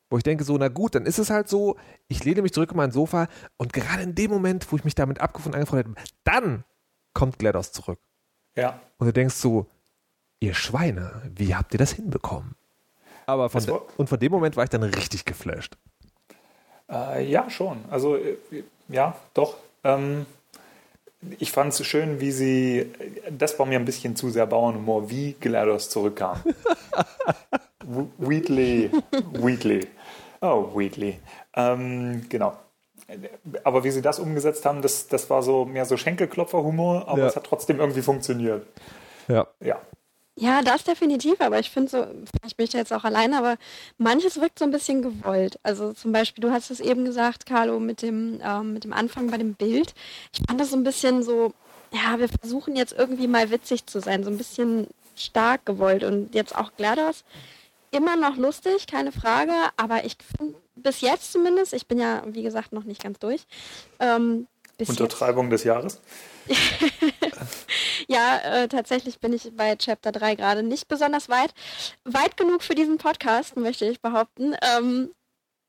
wo 0.10 0.18
ich 0.18 0.24
denke 0.24 0.44
so, 0.44 0.58
na 0.58 0.68
gut, 0.68 0.96
dann 0.96 1.06
ist 1.06 1.20
es 1.20 1.30
halt 1.30 1.50
so, 1.50 1.78
ich 2.08 2.24
lehne 2.24 2.42
mich 2.42 2.54
zurück 2.54 2.72
in 2.72 2.78
mein 2.78 2.92
Sofa 2.92 3.28
und 3.58 3.74
gerade 3.74 4.04
in 4.04 4.16
dem 4.16 4.30
Moment, 4.32 4.72
wo 4.72 4.76
ich 4.76 4.84
mich 4.84 4.96
damit 4.96 5.22
abgefunden, 5.22 5.60
angefreundet 5.60 5.88
habe, 5.88 6.08
dann 6.24 6.64
kommt 7.14 7.40
GLaDOS 7.40 7.72
zurück. 7.72 8.00
Ja. 8.56 8.80
Und 8.98 9.08
du 9.08 9.14
denkst 9.14 9.36
so, 9.36 9.68
ihr 10.40 10.54
Schweine, 10.54 11.22
wie 11.36 11.56
habt 11.56 11.74
ihr 11.74 11.80
das 11.80 11.92
hinbekommen? 11.92 12.56
Aber 13.26 13.50
von, 13.50 13.64
de, 13.64 13.80
und 13.98 14.10
von 14.10 14.20
dem 14.20 14.32
Moment 14.32 14.58
war 14.58 14.64
ich 14.64 14.70
dann 14.70 14.84
richtig 14.84 15.26
geflasht. 15.26 15.78
Äh, 16.90 17.30
ja, 17.30 17.50
schon. 17.50 17.86
Also, 17.90 18.16
äh, 18.16 18.38
ja, 18.88 19.16
doch. 19.34 19.58
Ähm, 19.84 20.26
ich 21.40 21.52
fand 21.52 21.74
es 21.74 21.86
schön, 21.86 22.20
wie 22.20 22.32
sie, 22.32 22.92
das 23.30 23.58
war 23.60 23.66
mir 23.66 23.78
ein 23.78 23.86
bisschen 23.86 24.16
zu 24.16 24.30
sehr 24.30 24.48
Bauernhumor, 24.48 25.10
wie 25.10 25.34
GLaDOS 25.34 25.90
zurückkam. 25.90 26.42
Wheatley, 28.18 28.92
Wheatley. 29.34 29.88
Oh, 30.42 30.70
Wheatley. 30.76 31.20
Ähm, 31.56 32.26
genau. 32.30 32.54
Aber 33.64 33.84
wie 33.84 33.92
sie 33.92 34.02
das 34.02 34.20
umgesetzt 34.20 34.66
haben, 34.66 34.82
das, 34.82 35.08
das 35.08 35.30
war 35.30 35.42
so 35.42 35.66
mehr 35.66 35.86
so 35.86 35.98
Schenkelklopfer-Humor, 35.98 37.08
aber 37.08 37.22
ja. 37.22 37.28
es 37.28 37.36
hat 37.36 37.46
trotzdem 37.46 37.80
irgendwie 37.80 38.02
funktioniert. 38.02 38.66
Ja. 39.28 39.48
Ja. 39.60 39.82
Ja, 40.40 40.62
das 40.62 40.86
definitiv, 40.86 41.42
aber 41.42 41.60
ich 41.60 41.70
finde 41.70 41.90
so, 41.90 41.98
vielleicht 42.32 42.56
bin 42.56 42.64
ich 42.64 42.70
da 42.70 42.78
jetzt 42.78 42.94
auch 42.94 43.04
alleine, 43.04 43.38
aber 43.38 43.58
manches 43.98 44.40
wirkt 44.40 44.58
so 44.58 44.64
ein 44.64 44.72
bisschen 44.72 45.02
gewollt. 45.02 45.60
Also 45.64 45.92
zum 45.92 46.14
Beispiel, 46.14 46.42
du 46.42 46.50
hast 46.50 46.72
es 46.72 46.80
eben 46.80 47.04
gesagt, 47.04 47.46
Carlo, 47.46 47.80
mit 47.82 48.02
dem, 48.02 48.40
ähm, 48.42 48.72
mit 48.72 48.86
dem 48.86 48.94
Anfang 48.94 49.30
bei 49.30 49.38
dem 49.38 49.56
Bild. 49.56 49.94
Ich 50.34 50.40
fand 50.48 50.62
das 50.62 50.70
so 50.70 50.78
ein 50.78 50.86
bisschen 50.86 51.24
so, 51.24 51.52
ja, 51.92 52.20
wir 52.20 52.30
versuchen 52.30 52.78
jetzt 52.78 52.94
irgendwie 52.98 53.28
mal 53.28 53.52
witzig 53.52 53.86
zu 53.86 54.00
sein, 54.00 54.24
so 54.24 54.30
ein 54.30 54.38
bisschen 54.38 54.88
stark 55.18 55.66
gewollt 55.66 56.06
und 56.06 56.34
jetzt 56.34 56.56
auch 56.56 56.72
GLaDOS 56.78 57.26
immer 57.92 58.16
noch 58.16 58.38
lustig, 58.38 58.88
keine 58.88 59.12
Frage, 59.12 59.52
aber 59.76 60.06
ich 60.06 60.16
finde 60.38 60.56
bis 60.76 61.02
jetzt 61.02 61.34
zumindest, 61.34 61.74
ich 61.74 61.88
bin 61.88 62.00
ja, 62.00 62.24
wie 62.28 62.44
gesagt, 62.44 62.72
noch 62.72 62.86
nicht 62.86 63.04
ganz 63.04 63.20
durch. 63.20 63.42
Ähm, 64.00 64.48
Untertreibung 64.88 65.52
jetzt, 65.52 65.54
des 65.54 65.64
Jahres? 65.66 66.00
ja, 68.08 68.38
äh, 68.44 68.68
tatsächlich 68.68 69.20
bin 69.20 69.34
ich 69.34 69.52
bei 69.56 69.76
Chapter 69.76 70.12
3 70.12 70.36
gerade 70.36 70.64
nicht 70.64 70.88
besonders 70.88 71.30
weit. 71.30 71.54
Weit 72.06 72.38
genug 72.38 72.64
für 72.64 72.76
diesen 72.76 72.98
Podcast, 72.98 73.56
möchte 73.56 73.86
ich 73.86 74.02
behaupten. 74.02 74.56
Ähm, 74.62 75.12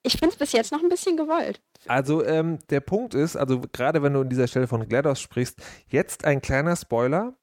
ich 0.03 0.13
finde 0.15 0.33
es 0.33 0.37
bis 0.37 0.53
jetzt 0.53 0.73
noch 0.73 0.83
ein 0.83 0.89
bisschen 0.89 1.17
gewollt. 1.17 1.61
Also 1.87 2.25
ähm, 2.25 2.59
der 2.69 2.81
Punkt 2.81 3.15
ist, 3.15 3.37
also 3.37 3.61
gerade 3.73 4.03
wenn 4.03 4.13
du 4.13 4.21
an 4.21 4.29
dieser 4.29 4.47
Stelle 4.47 4.67
von 4.67 4.87
GLaDOS 4.87 5.21
sprichst, 5.21 5.59
jetzt 5.89 6.25
ein 6.25 6.41
kleiner 6.43 6.77
Spoiler. 6.77 7.35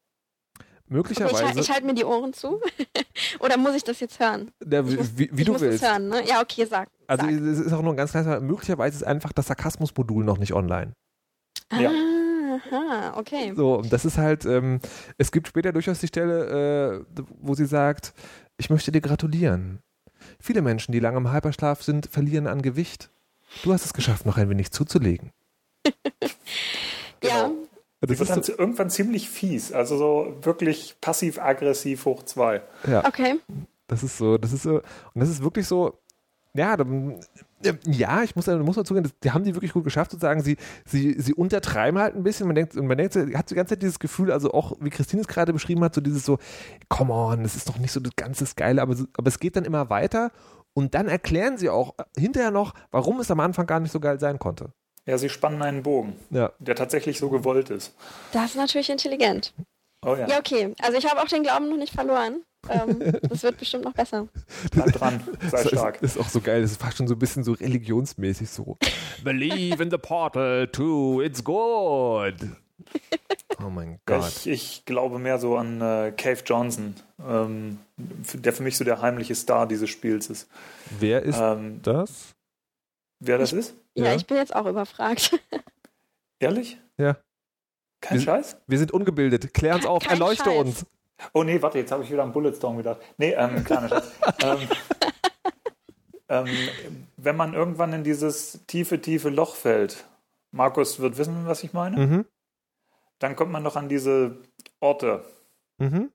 Möglicherweise. 0.90 1.44
Okay, 1.44 1.52
ich, 1.56 1.62
ich 1.62 1.70
halte 1.70 1.86
mir 1.86 1.94
die 1.94 2.06
Ohren 2.06 2.32
zu. 2.34 2.62
Oder 3.40 3.58
muss 3.58 3.76
ich 3.76 3.84
das 3.84 4.00
jetzt 4.00 4.20
hören? 4.20 4.52
Ja, 4.66 4.90
wie, 4.90 4.96
muss, 4.96 5.18
wie, 5.18 5.30
wie 5.34 5.44
du 5.44 5.60
willst. 5.60 5.84
Hören, 5.84 6.08
ne? 6.08 6.26
Ja, 6.26 6.42
okay, 6.42 6.66
sag. 6.66 6.88
Also 7.08 7.26
sag. 7.26 7.34
es 7.34 7.60
ist 7.60 7.74
auch 7.74 7.82
nur 7.82 7.94
ein 7.94 7.98
ganz 7.98 8.12
kleines 8.12 8.42
Möglicherweise 8.42 8.96
ist 8.96 9.04
einfach 9.04 9.34
das 9.34 9.48
Sarkasmus-Modul 9.48 10.24
noch 10.24 10.38
nicht 10.38 10.54
online. 10.54 10.94
Ja. 11.74 11.92
Aha, 12.72 13.14
okay. 13.18 13.54
So, 13.56 13.82
das 13.82 14.06
ist 14.06 14.18
halt, 14.18 14.46
ähm, 14.46 14.80
es 15.18 15.32
gibt 15.32 15.48
später 15.48 15.72
durchaus 15.72 16.00
die 16.00 16.08
Stelle, 16.08 17.06
äh, 17.06 17.24
wo 17.40 17.56
sie 17.56 17.66
sagt, 17.66 18.14
ich 18.58 18.70
möchte 18.70 18.92
dir 18.92 19.02
gratulieren. 19.02 19.80
Viele 20.40 20.62
Menschen, 20.62 20.92
die 20.92 21.00
lange 21.00 21.18
im 21.18 21.32
Hyperschlaf 21.32 21.84
sind, 21.84 22.08
verlieren 22.08 22.48
an 22.48 22.62
Gewicht. 22.62 23.10
Du 23.64 23.74
hast 23.74 23.86
es 23.86 23.94
geschafft, 23.94 24.26
noch 24.26 24.38
ein 24.38 24.50
wenig 24.50 24.72
zuzulegen. 24.72 25.32
ja. 27.24 27.48
Genau. 27.48 27.52
Das 28.02 28.20
wird 28.20 28.30
dann 28.30 28.44
so 28.44 28.54
irgendwann 28.56 28.92
ziemlich 28.92 29.28
fies, 29.28 29.72
also 29.72 29.98
so 29.98 30.38
wirklich 30.42 30.96
passiv-aggressiv 31.02 32.06
hoch 32.06 32.24
zwei. 32.24 32.62
Ja. 32.88 33.06
Okay. 33.06 33.40
Das 33.88 34.04
ist 34.04 34.18
so, 34.18 34.38
das 34.38 34.54
ist 34.54 34.64
so, 34.64 34.76
und 34.76 34.84
das 35.16 35.30
ist 35.30 35.42
wirklich 35.42 35.66
so, 35.68 35.98
ja, 36.54 36.78
ja, 37.86 38.24
ich 38.24 38.36
muss, 38.36 38.48
muss 38.48 38.76
mal 38.76 38.86
zugeben, 38.86 39.12
die 39.24 39.32
haben 39.32 39.44
die 39.44 39.56
wirklich 39.56 39.74
gut 39.74 39.84
geschafft, 39.84 40.12
sozusagen. 40.12 40.42
Sie, 40.42 40.58
sie, 40.86 41.20
sie 41.20 41.34
untertreiben 41.34 42.00
halt 42.00 42.16
ein 42.16 42.24
bisschen. 42.24 42.48
Man 42.48 42.56
denkt, 42.56 42.76
und 42.76 42.88
man 42.88 42.98
denkt, 42.98 43.16
hat 43.16 43.50
die 43.50 43.56
ganze 43.56 43.74
Zeit 43.74 43.82
dieses 43.82 44.00
Gefühl, 44.00 44.32
also 44.32 44.52
auch, 44.52 44.74
wie 44.80 44.90
Christine 44.90 45.22
es 45.22 45.28
gerade 45.28 45.54
beschrieben 45.54 45.84
hat, 45.84 45.96
so 45.96 46.02
dieses 46.02 46.26
so, 46.26 46.38
come 46.90 47.14
on, 47.14 47.44
das 47.44 47.56
ist 47.56 47.68
doch 47.68 47.78
nicht 47.80 47.92
so 47.92 48.00
das 48.00 48.16
ganze 48.16 48.46
Geile, 48.56 48.82
aber, 48.82 48.96
aber 49.18 49.28
es 49.28 49.40
geht 49.40 49.56
dann 49.56 49.66
immer 49.66 49.90
weiter 49.90 50.32
und 50.74 50.94
dann 50.94 51.08
erklären 51.08 51.58
sie 51.58 51.70
auch 51.70 51.96
hinterher 52.16 52.52
noch, 52.52 52.74
warum 52.92 53.20
es 53.20 53.32
am 53.32 53.40
Anfang 53.40 53.66
gar 53.66 53.80
nicht 53.80 53.92
so 53.92 54.00
geil 54.00 54.20
sein 54.20 54.38
konnte. 54.38 54.72
Ja, 55.08 55.18
sie 55.18 55.30
spannen 55.30 55.62
einen 55.62 55.84
Bogen, 55.84 56.16
ja. 56.30 56.52
der 56.60 56.76
tatsächlich 56.76 57.18
so 57.18 57.30
gewollt 57.30 57.70
ist. 57.70 57.96
Das 58.34 58.52
ist 58.52 58.58
natürlich 58.58 58.90
intelligent. 58.90 59.54
Oh 60.06 60.16
ja. 60.16 60.28
Ja, 60.28 60.38
okay. 60.38 60.76
Also 60.80 60.98
ich 60.98 61.10
habe 61.10 61.22
auch 61.22 61.28
den 61.28 61.44
Glauben 61.44 61.70
noch 61.70 61.78
nicht 61.78 61.94
verloren. 61.94 62.44
Ähm, 62.70 63.00
das 63.30 63.44
wird 63.44 63.58
bestimmt 63.58 63.84
noch 63.86 63.94
besser. 63.94 64.28
Bleib 64.72 64.92
dran, 64.94 65.24
sei 65.50 65.64
stark. 65.64 66.02
Das 66.02 66.16
ist 66.16 66.22
auch 66.22 66.30
so 66.30 66.42
geil, 66.42 66.62
das 66.62 66.72
ist 66.72 66.82
fast 66.82 66.98
schon 66.98 67.08
so 67.08 67.16
ein 67.16 67.20
bisschen 67.20 67.44
so 67.44 67.54
religionsmäßig 67.54 68.50
so. 68.50 68.78
Believe 69.24 69.82
in 69.82 69.92
the 69.92 69.98
portal 69.98 70.68
too, 70.68 71.22
it's 71.22 71.44
good. 71.44 72.36
Oh 73.64 73.70
mein 73.70 74.00
Gott. 74.06 74.28
Ich, 74.28 74.48
ich, 74.48 74.86
glaube 74.86 75.20
mehr 75.20 75.40
so 75.40 75.58
an 75.58 75.82
äh, 75.82 76.14
Cave 76.16 76.42
Johnson, 76.46 76.96
ähm, 77.26 77.80
der 77.98 78.54
für 78.54 78.64
mich 78.64 78.78
so 78.78 78.84
der 78.84 79.02
heimliche 79.02 79.36
Star 79.36 79.68
dieses 79.68 79.90
Spiels 79.90 80.30
ist. 80.30 80.48
Wer 81.00 81.24
ist 81.24 81.40
ähm, 81.40 81.82
das? 81.82 82.36
Wer 83.20 83.38
das 83.38 83.52
ich, 83.52 83.60
ist? 83.60 83.76
Ja, 83.96 84.06
ja, 84.06 84.16
ich 84.16 84.28
bin 84.28 84.38
jetzt 84.38 84.56
auch 84.56 84.68
überfragt. 84.68 85.40
Ehrlich? 86.40 86.80
Ja. 86.98 87.18
Kein 88.02 88.20
wir, 88.20 88.26
Scheiß? 88.26 88.58
Wir 88.68 88.78
sind 88.78 88.92
ungebildet. 88.92 89.54
Klär 89.56 89.76
uns 89.76 89.86
auf, 89.88 90.06
erleuchte 90.06 90.46
Scheiß. 90.46 90.58
uns. 90.60 90.86
Oh 91.34 91.44
nee, 91.44 91.62
warte, 91.62 91.80
jetzt 91.80 91.92
habe 91.92 92.04
ich 92.04 92.12
wieder 92.12 92.24
an 92.24 92.32
Bulletstorm 92.32 92.78
gedacht. 92.78 93.02
Nee, 93.18 93.34
ähm, 93.34 93.64
kleiner 93.64 93.90
Schatz. 93.90 94.12
ähm, 94.44 94.60
ähm, 96.30 96.48
wenn 97.18 97.36
man 97.36 97.54
irgendwann 97.54 97.94
in 97.94 98.04
dieses 98.04 98.66
tiefe, 98.68 99.02
tiefe 99.02 99.30
Loch 99.30 99.56
fällt, 99.56 100.06
Markus 100.52 101.00
wird 101.00 101.18
wissen, 101.18 101.48
was 101.48 101.64
ich 101.64 101.74
meine, 101.74 101.98
mhm. 101.98 102.26
dann 103.20 103.36
kommt 103.36 103.52
man 103.52 103.64
noch 103.64 103.76
an 103.76 103.90
diese 103.90 104.38
Orte. 104.80 105.24
Mhm. 105.78 106.12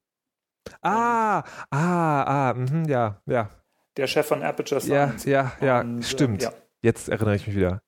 Ah, 0.80 1.42
ah, 1.70 2.50
ah, 2.50 2.54
mh, 2.54 2.88
ja, 2.88 3.20
ja. 3.26 3.50
Der 3.96 4.06
Chef 4.06 4.26
von 4.26 4.42
Aperture 4.42 4.80
Science. 4.80 5.24
Ja, 5.24 5.52
ja, 5.60 5.66
ja, 5.66 5.80
Und, 5.80 6.00
äh, 6.00 6.02
stimmt. 6.04 6.42
Ja. 6.42 6.52
Jetzt 6.82 7.08
erinnere 7.08 7.36
ich 7.36 7.46
mich 7.46 7.56
wieder. 7.56 7.82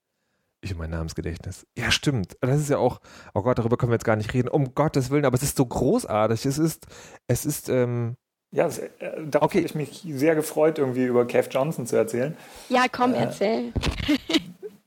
Ich 0.64 0.72
und 0.72 0.78
mein 0.78 0.88
Namensgedächtnis. 0.88 1.66
Ja, 1.76 1.90
stimmt. 1.90 2.38
Das 2.40 2.58
ist 2.58 2.70
ja 2.70 2.78
auch, 2.78 3.00
oh 3.34 3.42
Gott, 3.42 3.58
darüber 3.58 3.76
können 3.76 3.92
wir 3.92 3.96
jetzt 3.96 4.06
gar 4.06 4.16
nicht 4.16 4.32
reden. 4.32 4.48
Um 4.48 4.74
Gottes 4.74 5.10
Willen, 5.10 5.26
aber 5.26 5.34
es 5.34 5.42
ist 5.42 5.58
so 5.58 5.66
großartig. 5.66 6.46
Es 6.46 6.56
ist, 6.56 6.86
es 7.26 7.44
ist, 7.44 7.68
ähm, 7.68 8.16
ja, 8.50 8.64
das, 8.64 8.78
äh, 8.78 8.90
darauf 9.26 9.48
okay. 9.48 9.58
habe 9.58 9.66
ich 9.66 9.74
mich 9.74 10.06
sehr 10.08 10.34
gefreut, 10.34 10.78
irgendwie 10.78 11.04
über 11.04 11.26
Kev 11.26 11.50
Johnson 11.50 11.86
zu 11.86 11.96
erzählen. 11.96 12.34
Ja, 12.70 12.86
komm, 12.90 13.12
äh, 13.12 13.18
erzähl. 13.18 13.74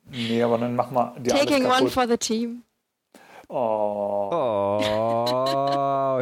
nee, 0.10 0.42
aber 0.42 0.58
dann 0.58 0.76
mach 0.76 0.90
mal 0.90 1.14
die 1.20 1.30
Taking 1.30 1.68
one 1.68 1.92
for 1.92 2.08
the 2.08 2.18
team. 2.18 2.64
Oh. 3.48 4.30
oh. 4.32 4.82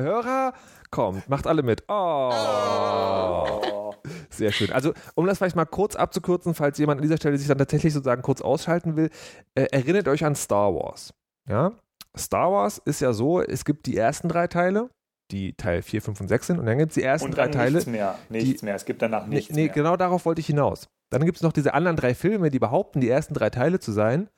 Hörer, 0.02 0.52
kommt, 0.92 1.30
macht 1.30 1.48
alle 1.48 1.64
mit. 1.64 1.86
Oh. 1.88 2.30
oh. 2.34 3.85
Sehr 4.38 4.52
schön. 4.52 4.72
Also, 4.72 4.94
um 5.16 5.26
das 5.26 5.38
vielleicht 5.38 5.56
mal 5.56 5.66
kurz 5.66 5.96
abzukürzen, 5.96 6.54
falls 6.54 6.78
jemand 6.78 7.00
an 7.00 7.04
dieser 7.04 7.18
Stelle 7.18 7.38
sich 7.38 7.48
dann 7.48 7.58
tatsächlich 7.58 7.94
sozusagen 7.94 8.22
kurz 8.22 8.42
ausschalten 8.42 8.96
will, 8.96 9.10
äh, 9.56 9.64
erinnert 9.72 10.08
euch 10.08 10.24
an 10.26 10.36
Star 10.36 10.74
Wars. 10.74 11.14
Ja? 11.50 11.72
Star 12.18 12.52
Wars 12.52 12.78
ist 12.86 13.02
ja 13.02 13.14
so, 13.14 13.42
es 13.42 13.66
gibt 13.66 13.86
die 13.86 13.98
ersten 13.98 14.30
drei 14.30 14.48
Teile, 14.48 14.90
die 15.32 15.54
Teil 15.54 15.82
4, 15.82 16.02
5 16.02 16.22
und 16.22 16.28
6 16.28 16.48
sind. 16.48 16.60
Und 16.60 16.66
dann 16.66 16.78
gibt 16.78 16.92
es 16.92 16.96
die 16.96 17.04
ersten 17.04 17.32
drei 17.32 17.44
dann 17.44 17.52
Teile. 17.54 17.72
nichts 17.74 17.88
mehr. 17.88 18.18
Nichts 18.30 18.62
mehr. 18.62 18.76
Es 18.76 18.86
gibt 18.86 19.02
danach 19.02 19.26
Nee, 19.28 19.36
nichts 19.36 19.54
nee 19.56 19.66
mehr. 19.66 19.74
genau 19.74 19.98
darauf 19.98 20.26
wollte 20.26 20.40
ich 20.42 20.48
hinaus. 20.48 20.88
Dann 21.12 21.26
gibt 21.26 21.38
es 21.38 21.42
noch 21.44 21.54
diese 21.54 21.74
anderen 21.74 21.98
drei 21.98 22.14
Filme, 22.16 22.50
die 22.52 22.60
behaupten, 22.60 23.00
die 23.02 23.10
ersten 23.10 23.34
drei 23.34 23.50
Teile 23.50 23.80
zu 23.80 23.92
sein, 23.92 24.30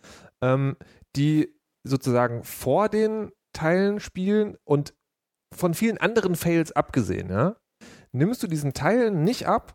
ähm, 0.42 0.76
die 1.16 1.54
sozusagen 1.86 2.44
vor 2.44 2.90
den 2.90 3.32
Teilen 3.54 4.00
spielen 4.00 4.58
und 4.66 4.94
von 5.56 5.74
vielen 5.74 5.98
anderen 5.98 6.36
Fails 6.36 6.74
abgesehen, 6.74 7.30
ja, 7.30 7.56
nimmst 8.12 8.44
du 8.44 8.48
diesen 8.48 8.74
Teilen 8.74 9.24
nicht 9.24 9.48
ab, 9.48 9.74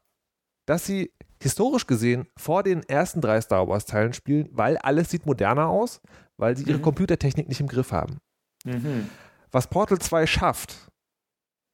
dass 0.66 0.86
sie 0.86 1.12
historisch 1.42 1.86
gesehen 1.86 2.28
vor 2.36 2.62
den 2.62 2.82
ersten 2.84 3.20
drei 3.20 3.40
Star 3.40 3.66
Wars 3.68 3.84
Teilen 3.84 4.12
spielen, 4.12 4.48
weil 4.52 4.76
alles 4.78 5.10
sieht 5.10 5.26
moderner 5.26 5.68
aus, 5.68 6.00
weil 6.36 6.56
sie 6.56 6.64
ihre 6.64 6.78
Mhm. 6.78 6.82
Computertechnik 6.82 7.48
nicht 7.48 7.60
im 7.60 7.66
Griff 7.68 7.90
haben. 7.92 8.18
Mhm. 8.64 9.08
Was 9.50 9.66
Portal 9.68 9.98
2 9.98 10.26
schafft, 10.26 10.88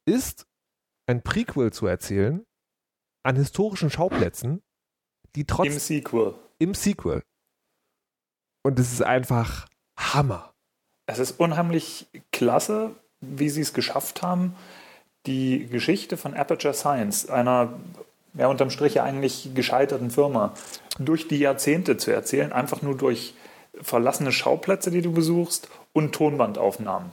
ist 0.05 0.45
ein 1.07 1.21
Prequel 1.23 1.71
zu 1.71 1.85
erzählen 1.87 2.43
an 3.23 3.35
historischen 3.35 3.89
Schauplätzen, 3.91 4.61
die 5.35 5.45
trotz 5.45 5.67
Im 5.67 5.79
Sequel. 5.79 6.33
im 6.57 6.73
Sequel. 6.73 7.23
Und 8.63 8.79
es 8.79 8.91
ist 8.91 9.03
einfach 9.03 9.67
Hammer. 9.97 10.53
Es 11.05 11.19
ist 11.19 11.39
unheimlich 11.39 12.07
klasse, 12.31 12.95
wie 13.21 13.49
sie 13.49 13.61
es 13.61 13.73
geschafft 13.73 14.21
haben, 14.21 14.55
die 15.25 15.67
Geschichte 15.67 16.17
von 16.17 16.33
Aperture 16.33 16.73
Science, 16.73 17.29
einer 17.29 17.79
ja, 18.39 18.47
unterm 18.47 18.69
Strich 18.69 18.95
ja 18.95 19.03
eigentlich 19.03 19.51
gescheiterten 19.53 20.09
Firma, 20.09 20.53
durch 20.97 21.27
die 21.27 21.39
Jahrzehnte 21.39 21.97
zu 21.97 22.11
erzählen, 22.11 22.53
einfach 22.53 22.81
nur 22.81 22.95
durch 22.95 23.33
verlassene 23.81 24.31
Schauplätze, 24.31 24.91
die 24.91 25.01
du 25.01 25.11
besuchst 25.11 25.69
und 25.93 26.13
Tonbandaufnahmen. 26.13 27.11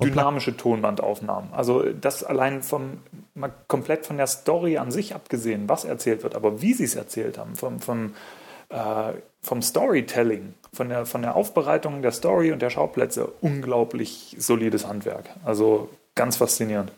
Dynamische 0.00 0.56
Tonbandaufnahmen. 0.56 1.52
Also 1.52 1.82
das 1.82 2.22
allein 2.22 2.62
vom 2.62 2.98
mal 3.34 3.52
komplett 3.66 4.06
von 4.06 4.16
der 4.16 4.28
Story 4.28 4.78
an 4.78 4.92
sich 4.92 5.16
abgesehen, 5.16 5.68
was 5.68 5.84
erzählt 5.84 6.22
wird, 6.22 6.36
aber 6.36 6.62
wie 6.62 6.72
sie 6.72 6.84
es 6.84 6.94
erzählt 6.94 7.36
haben, 7.36 7.56
vom, 7.56 7.80
vom, 7.80 8.14
äh, 8.68 9.12
vom 9.42 9.60
Storytelling, 9.60 10.54
von 10.72 10.88
der, 10.88 11.04
von 11.04 11.22
der 11.22 11.34
Aufbereitung 11.34 12.02
der 12.02 12.12
Story 12.12 12.52
und 12.52 12.62
der 12.62 12.70
Schauplätze, 12.70 13.32
unglaublich 13.40 14.36
solides 14.38 14.86
Handwerk. 14.86 15.30
Also 15.44 15.88
ganz 16.14 16.36
faszinierend. 16.36 16.92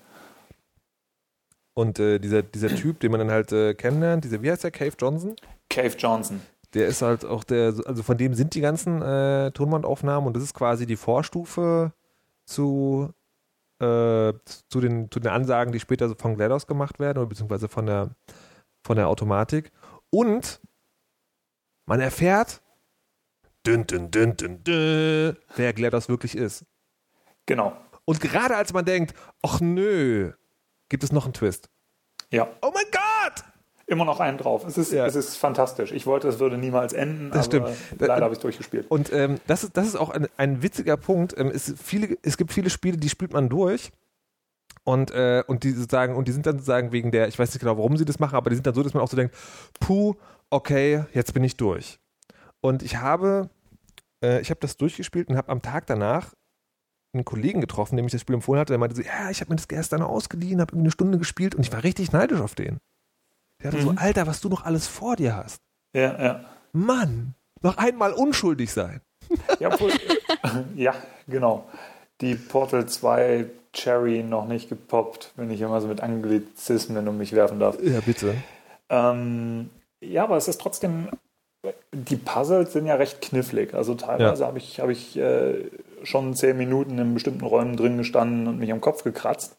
Und 1.81 1.99
äh, 1.99 2.19
dieser, 2.19 2.43
dieser 2.43 2.69
Typ, 2.69 3.01
den 3.01 3.11
man 3.11 3.21
dann 3.21 3.31
halt 3.31 3.53
äh, 3.53 3.73
kennenlernt, 3.73 4.25
dieser, 4.25 4.43
wie 4.43 4.51
heißt 4.51 4.65
der, 4.65 4.71
Cave 4.71 4.93
Johnson? 4.99 5.35
Cave 5.71 5.97
Johnson. 5.97 6.43
Der 6.75 6.87
ist 6.87 7.01
halt 7.01 7.25
auch 7.25 7.43
der, 7.43 7.73
also 7.87 8.03
von 8.03 8.19
dem 8.19 8.35
sind 8.35 8.55
die 8.55 8.61
ganzen 8.61 9.01
äh, 9.01 9.51
Tonbandaufnahmen 9.53 10.27
und 10.27 10.37
das 10.37 10.43
ist 10.43 10.53
quasi 10.53 10.85
die 10.85 10.97
Vorstufe 10.97 11.95
zu, 12.45 13.09
äh, 13.79 14.35
zu, 14.45 14.81
den, 14.83 15.11
zu 15.11 15.21
den 15.21 15.29
Ansagen, 15.29 15.73
die 15.73 15.81
später 15.81 16.07
so 16.11 16.15
von 16.17 16.35
GLaDOS 16.35 16.67
gemacht 16.67 17.01
werden 17.01 17.17
oder 17.17 17.29
beziehungsweise 17.29 17.67
von 17.69 17.87
der, 17.87 18.11
von 18.85 18.97
der 18.97 19.09
Automatik. 19.09 19.73
Und 20.11 20.61
man 21.87 22.01
erfährt, 22.01 22.61
dün, 23.67 23.87
dün, 23.87 24.11
dün, 24.11 24.37
dün, 24.37 24.63
dün, 24.65 25.37
wer 25.57 25.73
GLaDOS 25.73 26.11
wirklich 26.11 26.37
ist. 26.37 26.67
Genau. 27.47 27.75
Und 28.05 28.21
gerade 28.21 28.55
als 28.55 28.75
man 28.75 28.85
denkt, 28.85 29.15
ach 29.41 29.63
nö, 29.63 30.33
gibt 30.91 31.03
es 31.05 31.13
noch 31.13 31.25
einen 31.25 31.33
Twist. 31.33 31.71
Ja, 32.31 32.47
Oh 32.63 32.71
mein 32.75 32.85
Gott! 32.93 33.45
immer 33.87 34.05
noch 34.05 34.21
einen 34.21 34.39
drauf. 34.39 34.65
Es 34.65 34.79
ist, 34.79 34.93
Ja. 34.93 35.05
es 35.05 35.17
ist 35.17 35.37
fantastisch. 35.37 35.91
Ich 35.91 36.07
wollte, 36.07 36.29
es 36.29 36.39
würde 36.39 36.57
niemals 36.57 36.93
enden, 36.93 37.33
Das 37.33 37.47
stimmt. 37.47 37.71
leider 37.99 38.23
habe 38.23 38.33
ich 38.33 38.39
es 38.39 38.43
durchgespielt. 38.43 38.89
Und 38.89 39.13
ähm, 39.13 39.41
das, 39.49 39.65
ist, 39.65 39.77
das 39.77 39.89
ist 39.89 39.97
auch 39.97 40.11
ein, 40.11 40.29
ein 40.37 40.63
witziger 40.63 40.97
Punkt. 40.97 41.35
Ähm, 41.37 41.49
es, 41.53 41.75
viele, 41.83 42.17
es 42.23 42.37
gibt 42.37 42.53
viele 42.53 42.71
Spiele, 42.71 42.99
die 42.99 43.09
spielt 43.09 43.33
man 43.33 43.49
durch. 43.49 43.91
Und, 44.85 45.11
äh, 45.11 45.43
und 45.47 45.65
die 45.65 45.73
sozusagen, 45.73 46.15
und 46.15 46.29
die 46.29 46.33
sind 46.33 46.47
dann 46.47 46.55
sozusagen 46.59 46.93
wegen 46.93 47.11
der, 47.11 47.27
ich 47.27 47.37
weiß 47.37 47.51
nicht 47.53 47.59
genau, 47.61 47.77
warum 47.79 47.97
sie 47.97 48.05
das 48.05 48.21
machen, 48.21 48.37
aber 48.37 48.51
die 48.51 48.57
sind 48.57 48.65
dann 48.67 48.75
so, 48.75 48.83
dass 48.85 48.95
man 48.95 49.03
auch 49.03 49.09
so 49.11 49.17
denkt, 49.17 49.35
puh, 49.81 50.15
okay, 50.51 51.05
jetzt 51.13 51.35
bin 51.35 51.43
ich 51.43 51.57
durch. 51.57 51.99
Und 52.61 52.85
ich 52.85 52.97
habe, 52.99 53.51
äh, 54.23 54.41
ich 54.41 54.51
habe 54.51 54.61
das 54.61 54.77
durchgespielt 54.77 55.29
und 55.29 55.37
habe 55.37 55.49
am 55.51 55.63
Tag 55.63 55.87
danach 55.87 56.33
einen 57.12 57.25
Kollegen 57.25 57.61
getroffen, 57.61 57.97
dem 57.97 58.07
ich 58.07 58.12
das 58.12 58.21
Spiel 58.21 58.35
empfohlen 58.37 58.61
hatte, 58.61 58.73
der 58.73 58.78
meinte 58.78 58.97
so, 58.97 59.02
ja, 59.02 59.30
ich 59.30 59.41
habe 59.41 59.50
mir 59.50 59.56
das 59.56 59.69
gestern 59.69 60.02
ausgeliehen, 60.02 60.61
habe 60.61 60.73
irgendwie 60.73 60.87
eine 60.87 60.93
Stunde 60.93 61.19
gespielt 61.19 61.54
und 61.54 61.63
ich 61.63 61.73
war 61.73 61.82
richtig 61.82 62.13
neidisch 62.13 62.41
auf 62.41 62.54
den. 62.54 62.78
Der 63.63 63.73
hatte 63.73 63.82
so, 63.82 63.91
Mhm. 63.93 63.99
Alter, 63.99 64.26
was 64.26 64.41
du 64.41 64.49
noch 64.49 64.65
alles 64.65 64.87
vor 64.87 65.17
dir 65.17 65.37
hast. 65.37 65.61
Ja, 65.93 66.23
ja. 66.23 66.45
Mann, 66.73 67.35
noch 67.63 67.76
einmal 67.78 68.13
unschuldig 68.13 68.73
sein. 68.73 69.00
Ja, 69.58 69.73
obwohl, 69.73 69.91
ja, 70.76 70.95
genau. 71.26 71.69
Die 72.21 72.35
Portal 72.37 72.87
2 72.87 73.47
Cherry 73.73 74.23
noch 74.23 74.47
nicht 74.47 74.69
gepoppt, 74.69 75.32
wenn 75.37 75.50
ich 75.50 75.61
immer 75.61 75.80
so 75.80 75.89
mit 75.89 76.00
Anglizismen 76.00 77.06
um 77.08 77.19
mich 77.19 77.32
werfen 77.32 77.58
darf. 77.61 77.76
Ja, 77.82 78.00
bitte. 78.00 78.35
Ähm, 78.89 79.71
ja, 80.00 80.25
aber 80.25 80.37
es 80.37 80.49
ist 80.49 80.61
trotzdem, 80.61 81.08
die 81.93 82.17
Puzzles 82.17 82.73
sind 82.73 82.87
ja 82.87 82.95
recht 82.97 83.21
knifflig. 83.21 83.75
Also 83.75 83.95
teilweise 83.95 84.43
Ja. 84.43 84.49
habe 84.49 84.58
ich, 84.58 84.80
hab 84.80 84.89
ich 84.91 85.17
äh, 85.17 85.71
schon 86.04 86.34
zehn 86.34 86.56
Minuten 86.56 86.99
in 86.99 87.15
bestimmten 87.15 87.45
Räumen 87.45 87.76
drin 87.76 87.97
gestanden 87.97 88.47
und 88.47 88.58
mich 88.58 88.73
am 88.73 88.80
Kopf 88.80 89.04
gekratzt. 89.04 89.56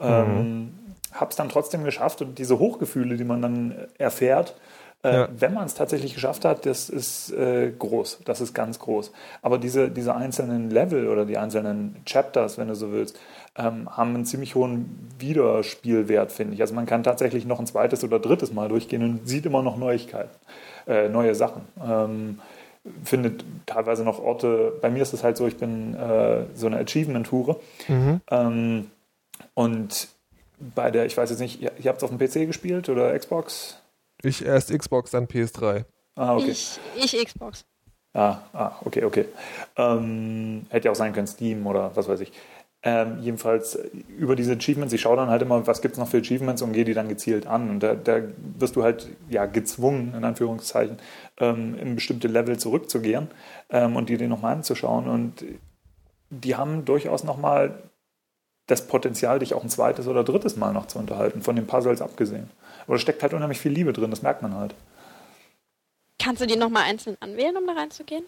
Ähm, 0.00 0.72
habe 1.12 1.30
es 1.30 1.36
dann 1.36 1.48
trotzdem 1.48 1.84
geschafft 1.84 2.20
und 2.22 2.38
diese 2.38 2.58
Hochgefühle, 2.58 3.16
die 3.16 3.24
man 3.24 3.40
dann 3.40 3.74
erfährt, 3.98 4.54
äh, 5.02 5.12
Ja. 5.14 5.28
wenn 5.38 5.54
man 5.54 5.64
es 5.64 5.74
tatsächlich 5.74 6.14
geschafft 6.14 6.44
hat, 6.44 6.66
das 6.66 6.90
ist 6.90 7.30
äh, 7.32 7.70
groß. 7.78 8.20
Das 8.24 8.40
ist 8.40 8.54
ganz 8.54 8.78
groß. 8.78 9.12
Aber 9.42 9.58
diese, 9.58 9.90
diese 9.90 10.14
einzelnen 10.14 10.70
Level 10.70 11.08
oder 11.08 11.24
die 11.24 11.38
einzelnen 11.38 11.96
Chapters, 12.04 12.58
wenn 12.58 12.68
du 12.68 12.74
so 12.74 12.92
willst, 12.92 13.18
ähm, 13.56 13.88
haben 13.90 14.14
einen 14.14 14.24
ziemlich 14.26 14.54
hohen 14.54 15.08
Wiederspielwert, 15.18 16.32
finde 16.32 16.54
ich. 16.54 16.60
Also 16.60 16.74
man 16.74 16.86
kann 16.86 17.02
tatsächlich 17.02 17.46
noch 17.46 17.60
ein 17.60 17.66
zweites 17.66 18.04
oder 18.04 18.18
drittes 18.18 18.52
Mal 18.52 18.68
durchgehen 18.68 19.02
und 19.02 19.26
sieht 19.28 19.46
immer 19.46 19.62
noch 19.62 19.76
Neuigkeiten, 19.78 20.30
äh, 20.86 21.08
neue 21.08 21.34
Sachen. 21.34 21.62
Ähm, 21.82 22.40
findet 23.04 23.44
teilweise 23.66 24.04
noch 24.04 24.18
Orte, 24.18 24.72
bei 24.80 24.90
mir 24.90 25.02
ist 25.02 25.12
es 25.12 25.22
halt 25.22 25.36
so, 25.36 25.46
ich 25.46 25.56
bin 25.56 25.94
äh, 25.94 26.44
so 26.54 26.66
eine 26.66 26.78
Achievement-Hure. 26.78 27.58
Mhm. 27.88 28.20
Ähm, 28.30 28.90
und 29.54 30.08
bei 30.74 30.90
der, 30.90 31.06
ich 31.06 31.16
weiß 31.16 31.30
jetzt 31.30 31.40
nicht, 31.40 31.60
ihr, 31.60 31.72
ihr 31.78 31.88
habt 31.88 31.98
es 31.98 32.04
auf 32.04 32.10
dem 32.10 32.18
PC 32.18 32.46
gespielt 32.46 32.88
oder 32.88 33.18
Xbox? 33.18 33.80
Ich 34.22 34.44
erst 34.44 34.76
Xbox, 34.76 35.10
dann 35.10 35.26
PS3. 35.26 35.84
Ah, 36.14 36.34
okay. 36.34 36.50
Ich, 36.50 36.78
ich 36.96 37.24
Xbox. 37.24 37.64
Ah, 38.14 38.38
ah, 38.54 38.72
okay, 38.84 39.04
okay. 39.04 39.26
Ähm, 39.76 40.64
hätte 40.70 40.86
ja 40.86 40.92
auch 40.92 40.96
sein 40.96 41.12
können, 41.12 41.26
Steam 41.26 41.66
oder 41.66 41.94
was 41.94 42.08
weiß 42.08 42.20
ich. 42.20 42.32
Ähm, 42.88 43.18
jedenfalls 43.20 43.74
äh, 43.74 43.88
über 44.16 44.36
diese 44.36 44.52
Achievements, 44.52 44.94
ich 44.94 45.00
schaue 45.00 45.16
dann 45.16 45.28
halt 45.28 45.42
immer, 45.42 45.66
was 45.66 45.82
gibt 45.82 45.94
es 45.94 45.98
noch 45.98 46.06
für 46.06 46.18
Achievements 46.18 46.62
und 46.62 46.72
gehe 46.72 46.84
die 46.84 46.94
dann 46.94 47.08
gezielt 47.08 47.48
an. 47.48 47.68
Und 47.68 47.82
da, 47.82 47.96
da 47.96 48.20
wirst 48.58 48.76
du 48.76 48.84
halt 48.84 49.08
ja 49.28 49.46
gezwungen, 49.46 50.14
in 50.16 50.22
Anführungszeichen, 50.22 50.98
ähm, 51.38 51.76
in 51.76 51.96
bestimmte 51.96 52.28
Level 52.28 52.58
zurückzugehen 52.58 53.26
ähm, 53.70 53.96
und 53.96 54.08
die 54.08 54.16
dir 54.16 54.28
nochmal 54.28 54.54
anzuschauen. 54.54 55.08
Und 55.08 55.44
die 56.30 56.54
haben 56.54 56.84
durchaus 56.84 57.24
nochmal 57.24 57.76
das 58.68 58.86
Potenzial, 58.86 59.40
dich 59.40 59.52
auch 59.54 59.64
ein 59.64 59.68
zweites 59.68 60.06
oder 60.06 60.22
drittes 60.22 60.56
Mal 60.56 60.72
noch 60.72 60.86
zu 60.86 61.00
unterhalten, 61.00 61.42
von 61.42 61.56
den 61.56 61.66
Puzzles 61.66 62.00
abgesehen. 62.00 62.50
Aber 62.84 62.94
da 62.94 63.00
steckt 63.00 63.20
halt 63.24 63.34
unheimlich 63.34 63.58
viel 63.58 63.72
Liebe 63.72 63.94
drin, 63.94 64.12
das 64.12 64.22
merkt 64.22 64.42
man 64.42 64.54
halt. 64.54 64.76
Kannst 66.20 66.40
du 66.40 66.46
die 66.46 66.56
nochmal 66.56 66.84
einzeln 66.84 67.16
anwählen, 67.18 67.56
um 67.56 67.66
da 67.66 67.72
reinzugehen? 67.72 68.26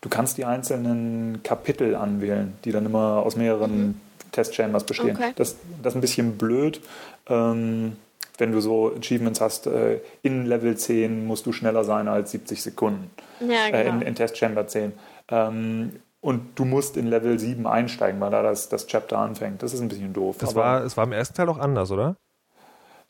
Du 0.00 0.08
kannst 0.08 0.38
die 0.38 0.44
einzelnen 0.44 1.42
Kapitel 1.42 1.94
anwählen, 1.94 2.54
die 2.64 2.72
dann 2.72 2.86
immer 2.86 3.22
aus 3.24 3.36
mehreren 3.36 4.00
Testchambers 4.32 4.84
bestehen. 4.84 5.16
Okay. 5.16 5.32
Das, 5.36 5.56
das 5.82 5.92
ist 5.92 5.96
ein 5.96 6.00
bisschen 6.00 6.38
blöd, 6.38 6.80
ähm, 7.28 7.96
wenn 8.38 8.52
du 8.52 8.60
so 8.60 8.92
Achievements 8.94 9.40
hast. 9.40 9.66
Äh, 9.66 10.00
in 10.22 10.46
Level 10.46 10.76
10 10.76 11.26
musst 11.26 11.46
du 11.46 11.52
schneller 11.52 11.82
sein 11.84 12.06
als 12.08 12.30
70 12.30 12.62
Sekunden. 12.62 13.10
Ja, 13.40 13.66
Äh, 13.68 13.84
genau. 13.84 13.96
in, 13.96 14.02
in 14.02 14.14
Testchamber 14.14 14.66
10. 14.66 14.92
Ähm, 15.30 15.92
und 16.20 16.58
du 16.58 16.64
musst 16.64 16.96
in 16.96 17.06
Level 17.06 17.38
7 17.38 17.66
einsteigen, 17.66 18.20
weil 18.20 18.30
da 18.30 18.42
das, 18.42 18.68
das 18.68 18.86
Chapter 18.86 19.18
anfängt. 19.18 19.62
Das 19.62 19.72
ist 19.72 19.80
ein 19.80 19.88
bisschen 19.88 20.12
doof. 20.12 20.36
Das 20.38 20.50
aber- 20.50 20.60
war, 20.60 20.84
es 20.84 20.96
war 20.96 21.04
im 21.04 21.12
ersten 21.12 21.34
Teil 21.36 21.48
auch 21.48 21.58
anders, 21.58 21.90
oder? 21.90 22.16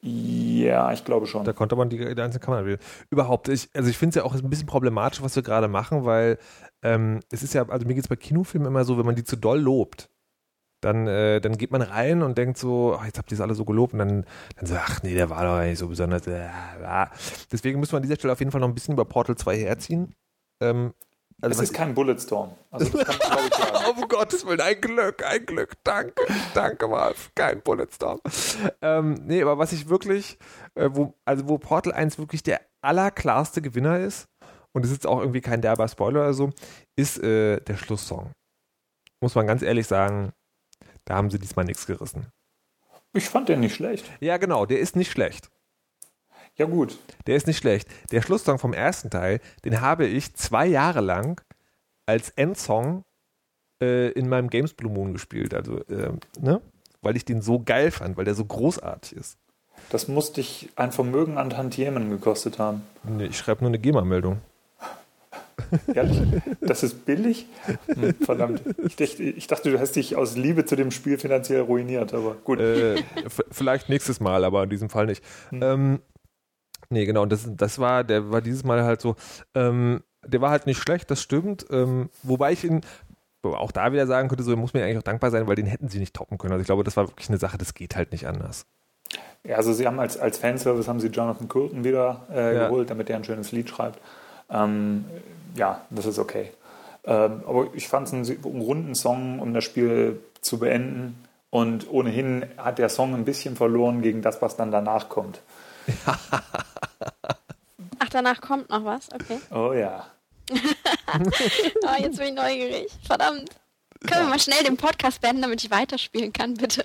Ja, 0.00 0.92
ich 0.92 1.04
glaube 1.04 1.26
schon. 1.26 1.44
Da 1.44 1.52
konnte 1.52 1.74
man 1.74 1.88
die, 1.88 1.98
die 1.98 2.22
einzelnen 2.22 2.40
Kammern 2.40 2.66
wählen. 2.66 2.78
Überhaupt, 3.10 3.48
ich, 3.48 3.68
also 3.74 3.90
ich 3.90 3.98
finde 3.98 4.10
es 4.10 4.14
ja 4.16 4.24
auch 4.24 4.34
ein 4.34 4.50
bisschen 4.50 4.66
problematisch, 4.66 5.22
was 5.22 5.34
wir 5.34 5.42
gerade 5.42 5.66
machen, 5.66 6.04
weil 6.04 6.38
ähm, 6.82 7.20
es 7.30 7.42
ist 7.42 7.54
ja, 7.54 7.68
also 7.68 7.86
mir 7.86 7.94
geht 7.94 8.04
es 8.04 8.08
bei 8.08 8.16
Kinofilmen 8.16 8.68
immer 8.68 8.84
so, 8.84 8.96
wenn 8.96 9.06
man 9.06 9.16
die 9.16 9.24
zu 9.24 9.36
doll 9.36 9.58
lobt, 9.58 10.08
dann, 10.80 11.08
äh, 11.08 11.40
dann 11.40 11.56
geht 11.56 11.72
man 11.72 11.82
rein 11.82 12.22
und 12.22 12.38
denkt 12.38 12.58
so, 12.58 12.96
ach, 12.96 13.04
jetzt 13.06 13.18
habt 13.18 13.32
ihr 13.32 13.34
es 13.34 13.40
alle 13.40 13.54
so 13.54 13.64
gelobt 13.64 13.94
und 13.94 13.98
dann, 13.98 14.24
dann 14.56 14.66
so, 14.66 14.76
ach 14.76 15.02
nee, 15.02 15.14
der 15.14 15.30
war 15.30 15.44
doch 15.44 15.66
nicht 15.66 15.78
so 15.78 15.88
besonders. 15.88 16.26
Äh. 16.28 16.48
Deswegen 17.50 17.80
müssen 17.80 17.92
wir 17.92 17.96
an 17.96 18.02
dieser 18.02 18.14
Stelle 18.14 18.32
auf 18.32 18.38
jeden 18.38 18.52
Fall 18.52 18.60
noch 18.60 18.68
ein 18.68 18.74
bisschen 18.74 18.94
über 18.94 19.04
Portal 19.04 19.36
2 19.36 19.58
herziehen. 19.58 20.14
Ähm, 20.62 20.94
also 21.40 21.62
es 21.62 21.70
ist 21.70 21.74
kein 21.74 21.94
Bulletstorm. 21.94 22.54
Also 22.70 22.90
kann 22.98 23.38
ich. 23.46 23.58
Oh, 23.86 23.90
um 23.90 24.08
Gottes 24.08 24.44
Willen, 24.46 24.60
ein 24.60 24.80
Glück, 24.80 25.24
ein 25.24 25.46
Glück. 25.46 25.72
Danke, 25.84 26.14
danke 26.54 26.88
mal. 26.88 27.14
Kein 27.34 27.62
Bulletstorm. 27.62 28.20
Ähm, 28.82 29.14
nee, 29.24 29.42
aber 29.42 29.58
was 29.58 29.72
ich 29.72 29.88
wirklich, 29.88 30.38
äh, 30.74 30.88
wo, 30.92 31.14
also 31.24 31.48
wo 31.48 31.58
Portal 31.58 31.92
1 31.92 32.18
wirklich 32.18 32.42
der 32.42 32.60
allerklarste 32.82 33.62
Gewinner 33.62 33.98
ist, 34.00 34.28
und 34.72 34.84
es 34.84 34.90
ist 34.90 35.06
auch 35.06 35.20
irgendwie 35.20 35.40
kein 35.40 35.62
derber 35.62 35.88
Spoiler 35.88 36.20
oder 36.20 36.34
so, 36.34 36.50
ist 36.96 37.22
äh, 37.22 37.60
der 37.60 37.76
Schlusssong. 37.76 38.32
Muss 39.20 39.34
man 39.34 39.46
ganz 39.46 39.62
ehrlich 39.62 39.86
sagen, 39.86 40.32
Da 41.08 41.16
haben 41.16 41.30
sie 41.30 41.38
diesmal 41.38 41.64
nichts 41.64 41.86
gerissen. 41.86 42.26
Ich 43.14 43.30
fand 43.30 43.48
den 43.48 43.60
nicht 43.60 43.74
schlecht. 43.74 44.04
Ja, 44.20 44.36
genau, 44.36 44.66
der 44.66 44.78
ist 44.78 44.94
nicht 44.94 45.10
schlecht. 45.10 45.48
Ja, 46.58 46.66
gut. 46.66 46.98
Der 47.26 47.36
ist 47.36 47.46
nicht 47.46 47.58
schlecht. 47.58 47.88
Der 48.10 48.20
Schlusssong 48.20 48.58
vom 48.58 48.72
ersten 48.72 49.10
Teil, 49.10 49.40
den 49.64 49.80
habe 49.80 50.06
ich 50.06 50.34
zwei 50.34 50.66
Jahre 50.66 51.00
lang 51.00 51.40
als 52.04 52.30
Endsong 52.30 53.04
äh, 53.80 54.10
in 54.10 54.28
meinem 54.28 54.50
Games 54.50 54.74
Blue 54.74 54.92
Moon 54.92 55.12
gespielt. 55.12 55.54
Also, 55.54 55.78
äh, 55.84 56.10
ne? 56.40 56.60
Weil 57.00 57.16
ich 57.16 57.24
den 57.24 57.42
so 57.42 57.60
geil 57.60 57.92
fand, 57.92 58.16
weil 58.16 58.24
der 58.24 58.34
so 58.34 58.44
großartig 58.44 59.16
ist. 59.16 59.38
Das 59.90 60.08
muss 60.08 60.32
dich 60.32 60.70
ein 60.74 60.90
Vermögen 60.90 61.38
an 61.38 61.50
Tantiemen 61.50 62.10
gekostet 62.10 62.58
haben. 62.58 62.82
Nee, 63.04 63.26
ich 63.26 63.38
schreibe 63.38 63.60
nur 63.60 63.70
eine 63.70 63.78
GEMA-Meldung. 63.78 64.40
Ehrlich? 65.94 66.20
Das 66.60 66.82
ist 66.82 67.06
billig? 67.06 67.46
Hm, 67.86 68.14
verdammt. 68.14 68.62
Ich 68.84 68.96
dachte, 68.96 69.22
ich 69.22 69.46
dachte, 69.46 69.70
du 69.70 69.78
hast 69.78 69.92
dich 69.92 70.16
aus 70.16 70.36
Liebe 70.36 70.64
zu 70.64 70.76
dem 70.76 70.90
Spiel 70.90 71.18
finanziell 71.18 71.60
ruiniert, 71.62 72.12
aber 72.12 72.34
gut. 72.34 72.60
Äh, 72.60 73.02
vielleicht 73.50 73.88
nächstes 73.88 74.20
Mal, 74.20 74.44
aber 74.44 74.64
in 74.64 74.70
diesem 74.70 74.90
Fall 74.90 75.06
nicht. 75.06 75.24
Hm. 75.50 75.62
Ähm, 75.62 75.98
nee, 76.90 77.04
genau, 77.04 77.22
und 77.22 77.32
das, 77.32 77.48
das 77.48 77.78
war, 77.78 78.04
der 78.04 78.30
war 78.30 78.40
dieses 78.40 78.64
Mal 78.64 78.82
halt 78.82 79.00
so, 79.00 79.16
ähm, 79.54 80.02
der 80.24 80.40
war 80.40 80.50
halt 80.50 80.66
nicht 80.66 80.80
schlecht, 80.80 81.10
das 81.10 81.22
stimmt. 81.22 81.66
Ähm, 81.70 82.10
wobei 82.22 82.52
ich 82.52 82.64
ihn 82.64 82.82
auch 83.42 83.72
da 83.72 83.92
wieder 83.92 84.06
sagen 84.06 84.28
könnte, 84.28 84.44
so 84.44 84.56
muss 84.56 84.74
mir 84.74 84.84
eigentlich 84.84 84.98
auch 84.98 85.02
dankbar 85.02 85.30
sein, 85.30 85.46
weil 85.46 85.56
den 85.56 85.66
hätten 85.66 85.88
sie 85.88 86.00
nicht 86.00 86.14
toppen 86.14 86.38
können. 86.38 86.52
Also 86.52 86.62
ich 86.62 86.66
glaube, 86.66 86.84
das 86.84 86.96
war 86.96 87.08
wirklich 87.08 87.28
eine 87.28 87.38
Sache, 87.38 87.56
das 87.56 87.74
geht 87.74 87.96
halt 87.96 88.12
nicht 88.12 88.26
anders. 88.26 88.66
Ja, 89.44 89.56
also 89.56 89.72
sie 89.72 89.86
haben 89.86 90.00
als, 90.00 90.18
als 90.18 90.38
Fanservice 90.38 90.88
haben 90.88 91.00
sie 91.00 91.08
Jonathan 91.08 91.48
Coulton 91.48 91.84
wieder 91.84 92.26
äh, 92.30 92.54
ja. 92.54 92.66
geholt, 92.66 92.90
damit 92.90 93.08
der 93.08 93.16
ein 93.16 93.24
schönes 93.24 93.52
Lied 93.52 93.70
schreibt. 93.70 94.00
Ähm, 94.50 95.04
ja, 95.54 95.82
das 95.90 96.06
ist 96.06 96.18
okay. 96.18 96.50
Ähm, 97.04 97.42
aber 97.46 97.68
ich 97.74 97.88
fand 97.88 98.08
es 98.08 98.14
einen, 98.14 98.26
einen 98.26 98.60
runden 98.60 98.94
Song, 98.94 99.38
um 99.38 99.54
das 99.54 99.64
Spiel 99.64 100.20
zu 100.40 100.58
beenden. 100.58 101.24
Und 101.50 101.90
ohnehin 101.90 102.44
hat 102.58 102.78
der 102.78 102.90
Song 102.90 103.14
ein 103.14 103.24
bisschen 103.24 103.56
verloren 103.56 104.02
gegen 104.02 104.20
das, 104.20 104.42
was 104.42 104.56
dann 104.56 104.70
danach 104.70 105.08
kommt. 105.08 105.40
Ach, 107.98 108.08
danach 108.10 108.40
kommt 108.40 108.70
noch 108.70 108.84
was? 108.84 109.08
Okay. 109.12 109.40
Oh 109.50 109.72
ja. 109.72 110.06
oh, 110.50 110.56
jetzt 111.98 112.18
bin 112.18 112.28
ich 112.28 112.34
neugierig. 112.34 112.92
Verdammt. 113.04 113.50
Können 114.06 114.26
wir 114.26 114.30
mal 114.30 114.38
schnell 114.38 114.62
den 114.62 114.76
Podcast 114.76 115.20
beenden, 115.20 115.42
damit 115.42 115.62
ich 115.64 115.70
weiterspielen 115.70 116.32
kann, 116.32 116.54
bitte? 116.54 116.82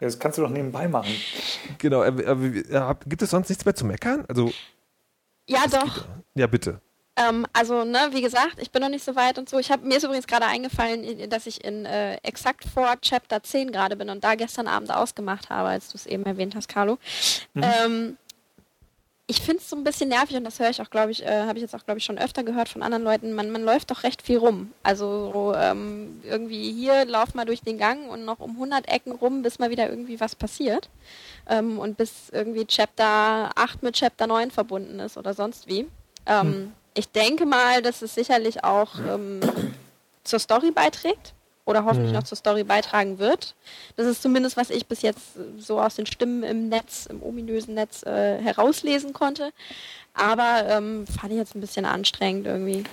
Das 0.00 0.18
kannst 0.18 0.38
du 0.38 0.42
doch 0.42 0.50
nebenbei 0.50 0.88
machen. 0.88 1.14
Genau. 1.78 2.02
Äh, 2.02 2.08
äh, 2.08 2.94
gibt 3.06 3.22
es 3.22 3.30
sonst 3.30 3.48
nichts 3.48 3.64
mehr 3.64 3.74
zu 3.74 3.84
meckern? 3.84 4.24
Also. 4.28 4.52
Ja, 5.46 5.64
doch. 5.70 6.04
Ja, 6.34 6.46
bitte. 6.46 6.80
Ähm, 7.16 7.46
also, 7.52 7.84
ne, 7.84 8.08
wie 8.12 8.22
gesagt, 8.22 8.58
ich 8.58 8.70
bin 8.70 8.80
noch 8.80 8.88
nicht 8.88 9.04
so 9.04 9.16
weit 9.16 9.38
und 9.38 9.48
so. 9.48 9.58
Ich 9.58 9.70
hab, 9.70 9.82
mir 9.82 9.96
ist 9.96 10.04
übrigens 10.04 10.26
gerade 10.26 10.46
eingefallen, 10.46 11.28
dass 11.28 11.46
ich 11.46 11.64
in 11.64 11.84
äh, 11.84 12.16
exakt 12.22 12.64
vor 12.64 12.94
Chapter 13.00 13.42
10 13.42 13.72
gerade 13.72 13.96
bin 13.96 14.08
und 14.08 14.22
da 14.22 14.36
gestern 14.36 14.68
Abend 14.68 14.92
ausgemacht 14.92 15.50
habe, 15.50 15.70
als 15.70 15.90
du 15.90 15.96
es 15.96 16.06
eben 16.06 16.24
erwähnt 16.24 16.54
hast, 16.54 16.68
Carlo. 16.68 16.98
Mhm. 17.54 17.64
Ähm, 17.64 18.16
ich 19.28 19.40
finde 19.40 19.58
es 19.62 19.70
so 19.70 19.76
ein 19.76 19.84
bisschen 19.84 20.08
nervig 20.08 20.36
und 20.36 20.42
das 20.42 20.58
höre 20.58 20.70
ich 20.70 20.82
auch, 20.82 20.90
glaube 20.90 21.12
ich, 21.12 21.24
äh, 21.24 21.42
habe 21.42 21.58
ich 21.58 21.62
jetzt 21.62 21.74
auch, 21.74 21.84
glaube 21.84 21.98
ich, 21.98 22.04
schon 22.04 22.18
öfter 22.18 22.42
gehört 22.42 22.68
von 22.68 22.82
anderen 22.82 23.04
Leuten. 23.04 23.32
Man, 23.34 23.50
man 23.50 23.62
läuft 23.62 23.90
doch 23.92 24.02
recht 24.02 24.22
viel 24.22 24.38
rum. 24.38 24.72
Also 24.82 25.30
so, 25.32 25.54
ähm, 25.54 26.20
irgendwie 26.24 26.72
hier 26.72 27.04
lauf 27.04 27.34
mal 27.34 27.44
durch 27.44 27.62
den 27.62 27.78
Gang 27.78 28.10
und 28.10 28.24
noch 28.24 28.40
um 28.40 28.52
100 28.52 28.88
Ecken 28.88 29.12
rum, 29.12 29.42
bis 29.42 29.60
mal 29.60 29.70
wieder 29.70 29.88
irgendwie 29.88 30.18
was 30.18 30.34
passiert. 30.34 30.88
Ähm, 31.48 31.78
und 31.78 31.96
bis 31.96 32.30
irgendwie 32.32 32.66
Chapter 32.66 33.50
8 33.54 33.82
mit 33.82 33.94
Chapter 33.94 34.26
9 34.26 34.50
verbunden 34.50 34.98
ist 34.98 35.16
oder 35.16 35.34
sonst 35.34 35.68
wie. 35.68 35.86
Ähm, 36.26 36.42
hm 36.42 36.72
ich 36.98 37.10
denke 37.12 37.46
mal, 37.46 37.80
dass 37.80 38.02
es 38.02 38.16
sicherlich 38.16 38.64
auch 38.64 38.98
ähm, 38.98 39.40
zur 40.24 40.40
Story 40.40 40.72
beiträgt 40.72 41.32
oder 41.68 41.84
hoffentlich 41.84 42.12
mhm. 42.12 42.16
noch 42.16 42.22
zur 42.22 42.38
Story 42.38 42.64
beitragen 42.64 43.18
wird. 43.18 43.54
Das 43.96 44.06
ist 44.06 44.22
zumindest, 44.22 44.56
was 44.56 44.70
ich 44.70 44.86
bis 44.86 45.02
jetzt 45.02 45.20
so 45.58 45.78
aus 45.78 45.96
den 45.96 46.06
Stimmen 46.06 46.42
im 46.42 46.70
Netz, 46.70 47.04
im 47.04 47.22
ominösen 47.22 47.74
Netz 47.74 48.02
äh, 48.04 48.40
herauslesen 48.40 49.12
konnte. 49.12 49.52
Aber 50.14 50.64
ähm, 50.66 51.06
fand 51.06 51.32
ich 51.32 51.38
jetzt 51.38 51.54
ein 51.54 51.60
bisschen 51.60 51.84
anstrengend 51.84 52.46
irgendwie. 52.46 52.84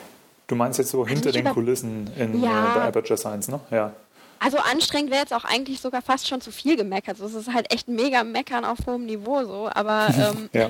Du 0.47 0.55
meinst 0.55 0.77
jetzt 0.77 0.91
so 0.91 1.07
hinter 1.07 1.31
den 1.31 1.45
Kulissen 1.45 2.11
in 2.17 2.43
ja. 2.43 2.73
äh, 2.73 2.79
bei 2.79 2.88
Aperture 2.88 3.17
Science, 3.17 3.47
ne? 3.47 3.61
Ja. 3.71 3.93
Also 4.39 4.57
anstrengend 4.57 5.09
wäre 5.09 5.21
jetzt 5.21 5.33
auch 5.33 5.45
eigentlich 5.45 5.79
sogar 5.79 6.01
fast 6.01 6.27
schon 6.27 6.41
zu 6.41 6.51
viel 6.51 6.75
gemeckert. 6.75 7.21
Also 7.21 7.39
es 7.39 7.47
ist 7.47 7.53
halt 7.53 7.73
echt 7.73 7.88
mega 7.88 8.25
meckern 8.25 8.65
auf 8.65 8.79
hohem 8.85 9.05
Niveau 9.05 9.45
so, 9.45 9.69
aber 9.73 10.09
ähm, 10.17 10.49
ja. 10.51 10.69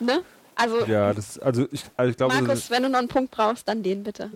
ne? 0.00 0.22
Also, 0.54 0.84
ja, 0.86 1.14
das, 1.14 1.38
also 1.38 1.66
ich, 1.70 1.84
also 1.96 2.10
ich 2.10 2.16
glaube, 2.16 2.34
Markus, 2.34 2.70
wenn 2.70 2.82
du 2.82 2.88
noch 2.88 2.98
einen 2.98 3.08
Punkt 3.08 3.30
brauchst, 3.30 3.66
dann 3.68 3.82
den 3.82 4.02
bitte. 4.02 4.30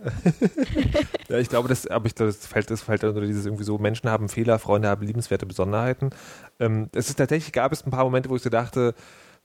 ja, 1.29 1.39
ich 1.39 1.49
glaube, 1.49 1.69
das, 1.69 1.87
aber 1.87 2.07
ich, 2.07 2.15
das 2.15 2.47
fällt, 2.47 2.71
das 2.71 2.83
fällt 2.83 3.05
unter 3.05 3.21
dieses 3.21 3.45
irgendwie 3.45 3.65
so, 3.65 3.79
Menschen 3.79 4.09
haben 4.11 4.29
Fehler, 4.29 4.59
Freunde 4.59 4.89
haben 4.89 5.07
liebenswerte 5.07 5.47
Besonderheiten. 5.47 6.11
Ähm, 6.59 6.89
es 6.95 7.09
ist 7.09 7.17
tatsächlich, 7.17 7.53
gab 7.53 7.73
es 7.73 7.85
ein 7.85 7.91
paar 7.91 8.05
Momente, 8.05 8.31
wo 8.31 8.37
ich 8.37 8.43
so 8.43 8.51
dachte, 8.51 8.95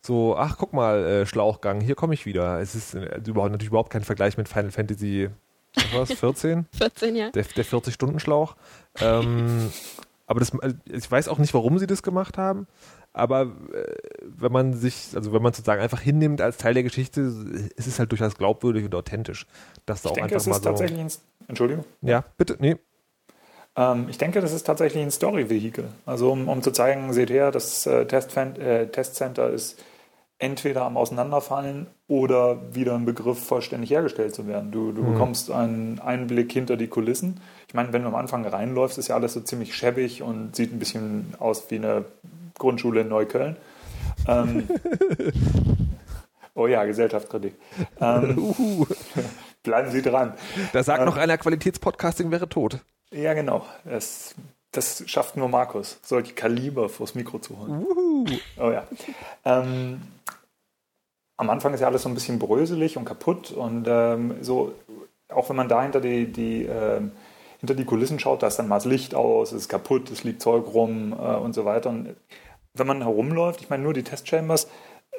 so, 0.02 0.36
ach, 0.36 0.58
guck 0.58 0.74
mal, 0.74 1.04
äh, 1.04 1.26
Schlauchgang, 1.26 1.82
hier 1.82 1.96
komme 1.96 2.14
ich 2.14 2.26
wieder. 2.26 2.60
Es 2.60 2.74
ist 2.74 2.96
äh, 2.96 3.20
überhaupt, 3.26 3.52
natürlich 3.52 3.70
überhaupt 3.70 3.92
kein 3.92 4.04
Vergleich 4.04 4.38
mit 4.38 4.50
Final 4.50 4.72
Fantasy, 4.72 5.30
was, 5.94 6.12
14? 6.20 6.66
14, 6.72 7.16
ja. 7.16 7.30
Der, 7.32 7.44
der 7.44 7.66
40-Stunden-Schlauch. 7.66 8.56
Ähm, 9.00 9.72
aber 10.26 10.40
das, 10.40 10.54
äh, 10.62 10.74
ich 10.86 11.10
weiß 11.12 11.28
auch 11.28 11.38
nicht, 11.38 11.54
warum 11.54 11.78
sie 11.78 11.88
das 11.88 12.02
gemacht 12.02 12.38
haben. 12.38 12.68
Aber 13.14 13.42
äh, 13.74 13.96
wenn 14.22 14.52
man 14.52 14.74
sich, 14.74 15.10
also 15.16 15.34
wenn 15.34 15.42
man 15.42 15.54
sozusagen 15.54 15.82
einfach 15.82 16.00
hinnimmt 16.00 16.42
als 16.42 16.58
Teil 16.58 16.74
der 16.74 16.84
Geschichte, 16.84 17.22
ist 17.76 17.88
es 17.88 18.00
halt 18.00 18.12
durchaus 18.12 18.38
glaubwürdig 18.38 18.86
und 18.86 18.96
authentisch. 18.96 19.46
Dass 19.86 20.02
da 20.02 20.10
auch 20.10 20.14
denke, 20.14 20.36
einfach 20.36 20.48
mal 20.48 20.56
so 20.56 20.62
tatsächlich 20.62 21.00
ein, 21.00 21.12
Entschuldigung. 21.48 21.86
Ja, 22.02 22.24
bitte, 22.38 22.56
nee. 22.60 22.78
Ähm, 23.76 24.08
ich 24.10 24.18
denke, 24.18 24.40
das 24.42 24.54
ist 24.54 24.64
tatsächlich 24.64 25.04
ein 25.04 25.12
Story-Vehikel. 25.12 25.86
Also 26.06 26.32
um, 26.32 26.48
um, 26.48 26.62
zu 26.62 26.72
zeigen, 26.72 27.12
seht 27.14 27.30
her, 27.30 27.52
das 27.52 27.86
äh, 27.86 28.04
äh, 28.04 28.88
Testcenter 28.88 29.50
ist 29.50 29.84
entweder 30.40 30.84
am 30.86 30.98
Auseinanderfallen 30.98 31.88
oder 32.08 32.74
wieder 32.74 32.96
im 32.96 33.06
Begriff 33.06 33.44
vollständig 33.44 33.92
hergestellt 33.92 34.34
zu 34.34 34.48
werden. 34.48 34.72
Du, 34.72 34.92
du 34.92 35.04
mhm. 35.04 35.14
bekommst 35.14 35.52
einen 35.52 36.00
Einblick 36.00 36.52
hinter 36.52 36.78
die 36.78 36.88
Kulissen. 36.88 37.40
Ich 37.68 37.74
meine, 37.74 37.94
wenn 37.94 38.02
du 38.02 38.08
am 38.08 38.16
Anfang 38.16 38.46
reinläufst, 38.46 38.98
ist 38.98 39.10
ja 39.10 39.16
alles 39.16 39.34
so 39.34 39.42
ziemlich 39.42 39.76
schäbig 39.76 40.24
und 40.24 40.56
sieht 40.56 40.74
ein 40.74 40.80
bisschen 40.80 41.36
aus 41.38 41.70
wie 41.70 41.76
eine 41.76 42.06
Grundschule 42.58 43.02
in 43.02 43.10
Neukölln. 43.10 43.58
Ähm, 44.28 44.68
oh 46.54 46.68
ja, 46.68 46.84
Gesellschaftskritik. 46.86 47.56
Ähm, 48.00 48.38
uh. 48.60 48.86
Bleiben 49.64 49.92
Sie 49.92 50.02
dran. 50.02 50.34
Da 50.74 50.84
sagt 50.84 51.00
ähm, 51.00 51.06
noch 51.06 51.18
einer, 51.18 51.38
Qualitätspodcasting 51.38 52.32
wäre 52.32 52.50
tot. 52.50 52.80
Ja, 53.12 53.34
genau. 53.34 53.66
Das, 53.84 54.36
das 54.72 55.04
schafft 55.08 55.38
nur 55.38 55.50
Markus, 55.50 56.00
solche 56.02 56.34
Kaliber 56.34 56.90
vors 56.90 57.16
Mikro 57.16 57.40
zu 57.40 57.58
holen. 57.58 57.86
Uh. 57.86 58.26
Oh 58.60 58.72
ja. 58.72 58.88
Ähm, 59.46 60.02
am 61.38 61.50
Anfang 61.50 61.74
ist 61.74 61.82
ja 61.82 61.88
alles 61.88 62.04
so 62.04 62.10
ein 62.10 62.14
bisschen 62.14 62.40
bröselig 62.40 62.98
und 62.98 63.06
kaputt 63.06 63.52
und 63.52 63.88
ähm, 63.88 64.36
so, 64.42 64.74
auch 65.30 65.50
wenn 65.50 65.56
man 65.56 65.70
da 65.70 65.82
hinter 65.82 66.00
die, 66.00 66.32
die 66.32 66.66
ähm, 66.66 67.12
hinter 67.62 67.76
die 67.76 67.86
Kulissen 67.86 68.20
schaut, 68.20 68.44
da 68.44 68.48
ist 68.48 68.58
dann 68.58 68.68
mal 68.68 68.76
das 68.76 68.86
Licht 68.86 69.16
aus, 69.16 69.52
es 69.52 69.62
ist 69.62 69.70
kaputt, 69.70 70.12
es 70.12 70.24
liegt 70.24 70.42
Zeug 70.42 70.66
rum 70.74 71.14
äh, 71.14 71.36
und 71.36 71.54
so 71.54 71.64
weiter. 71.64 71.90
Und 71.90 72.16
wenn 72.74 72.88
man 72.88 73.02
herumläuft, 73.02 73.62
ich 73.62 73.70
meine, 73.70 73.84
nur 73.84 73.94
die 73.94 74.04
Testchambers 74.04 74.68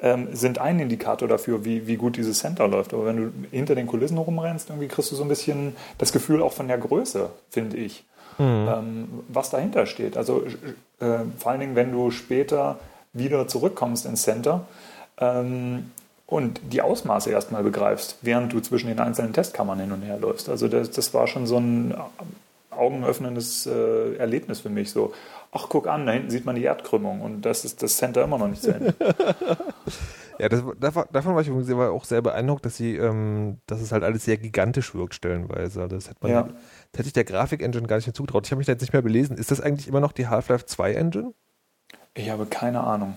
ähm, 0.01 0.27
sind 0.35 0.59
ein 0.59 0.79
Indikator 0.79 1.27
dafür, 1.27 1.63
wie, 1.63 1.87
wie 1.87 1.95
gut 1.95 2.17
dieses 2.17 2.39
Center 2.39 2.67
läuft. 2.67 2.93
Aber 2.93 3.05
wenn 3.05 3.17
du 3.17 3.31
hinter 3.51 3.75
den 3.75 3.87
Kulissen 3.87 4.17
rumrennst, 4.17 4.69
irgendwie 4.69 4.89
kriegst 4.89 5.11
du 5.11 5.15
so 5.15 5.23
ein 5.23 5.29
bisschen 5.29 5.75
das 5.97 6.11
Gefühl 6.11 6.43
auch 6.43 6.51
von 6.51 6.67
der 6.67 6.77
Größe, 6.77 7.29
finde 7.49 7.77
ich, 7.77 8.03
mhm. 8.37 8.67
ähm, 8.69 9.07
was 9.29 9.49
dahinter 9.49 9.85
steht. 9.85 10.17
Also 10.17 10.43
äh, 10.99 11.19
vor 11.37 11.51
allen 11.51 11.61
Dingen, 11.61 11.75
wenn 11.75 11.93
du 11.93 12.11
später 12.11 12.77
wieder 13.13 13.47
zurückkommst 13.47 14.05
ins 14.05 14.23
Center, 14.23 14.65
ähm, 15.17 15.91
und 16.25 16.61
die 16.71 16.81
Ausmaße 16.81 17.29
erstmal 17.29 17.63
begreifst, 17.63 18.17
während 18.21 18.53
du 18.53 18.59
zwischen 18.59 18.87
den 18.87 18.99
einzelnen 18.99 19.33
Testkammern 19.33 19.79
hin 19.79 19.91
und 19.91 20.01
her 20.01 20.17
läufst. 20.17 20.49
Also 20.49 20.67
das, 20.67 20.91
das 20.91 21.13
war 21.13 21.27
schon 21.27 21.45
so 21.45 21.57
ein 21.57 21.93
augenöffnendes 22.71 23.65
äh, 23.65 24.15
Erlebnis 24.15 24.61
für 24.61 24.69
mich. 24.69 24.91
So, 24.91 25.13
ach 25.51 25.67
guck 25.69 25.87
an, 25.87 26.05
da 26.05 26.13
hinten 26.13 26.29
sieht 26.29 26.45
man 26.45 26.55
die 26.55 26.63
Erdkrümmung 26.63 27.21
und 27.21 27.41
das 27.41 27.65
ist 27.65 27.83
das 27.83 27.97
Center 27.97 28.23
immer 28.23 28.37
noch 28.37 28.47
nicht 28.47 28.63
zu 28.63 28.73
Ende. 28.73 28.95
ja, 30.39 30.49
das, 30.49 30.63
davon 30.79 31.35
war 31.35 31.41
ich 31.41 31.47
übrigens 31.47 31.71
auch 31.71 32.05
sehr 32.05 32.21
beeindruckt, 32.21 32.65
dass 32.65 32.77
sie, 32.77 32.95
ähm, 32.95 33.59
dass 33.67 33.81
es 33.81 33.91
halt 33.91 34.03
alles 34.03 34.25
sehr 34.25 34.37
gigantisch 34.37 34.95
wirkt 34.95 35.13
stellenweise. 35.15 35.87
Das 35.87 36.09
hätte 36.09 36.19
man, 36.21 36.31
ja. 36.31 36.43
das 36.43 36.99
hätte 36.99 37.07
ich 37.07 37.13
der 37.13 37.25
Grafik-Engine 37.25 37.87
gar 37.87 37.97
nicht 37.97 38.07
mehr 38.07 38.13
zugetraut. 38.13 38.45
Ich 38.45 38.51
habe 38.51 38.57
mich 38.57 38.65
da 38.65 38.71
jetzt 38.73 38.81
nicht 38.81 38.93
mehr 38.93 39.01
belesen. 39.01 39.37
Ist 39.37 39.51
das 39.51 39.61
eigentlich 39.61 39.87
immer 39.87 39.99
noch 39.99 40.11
die 40.13 40.27
Half-Life 40.27 40.65
2 40.65 40.93
Engine? 40.93 41.33
Ich 42.15 42.29
habe 42.29 42.45
keine 42.45 42.81
Ahnung. 42.81 43.15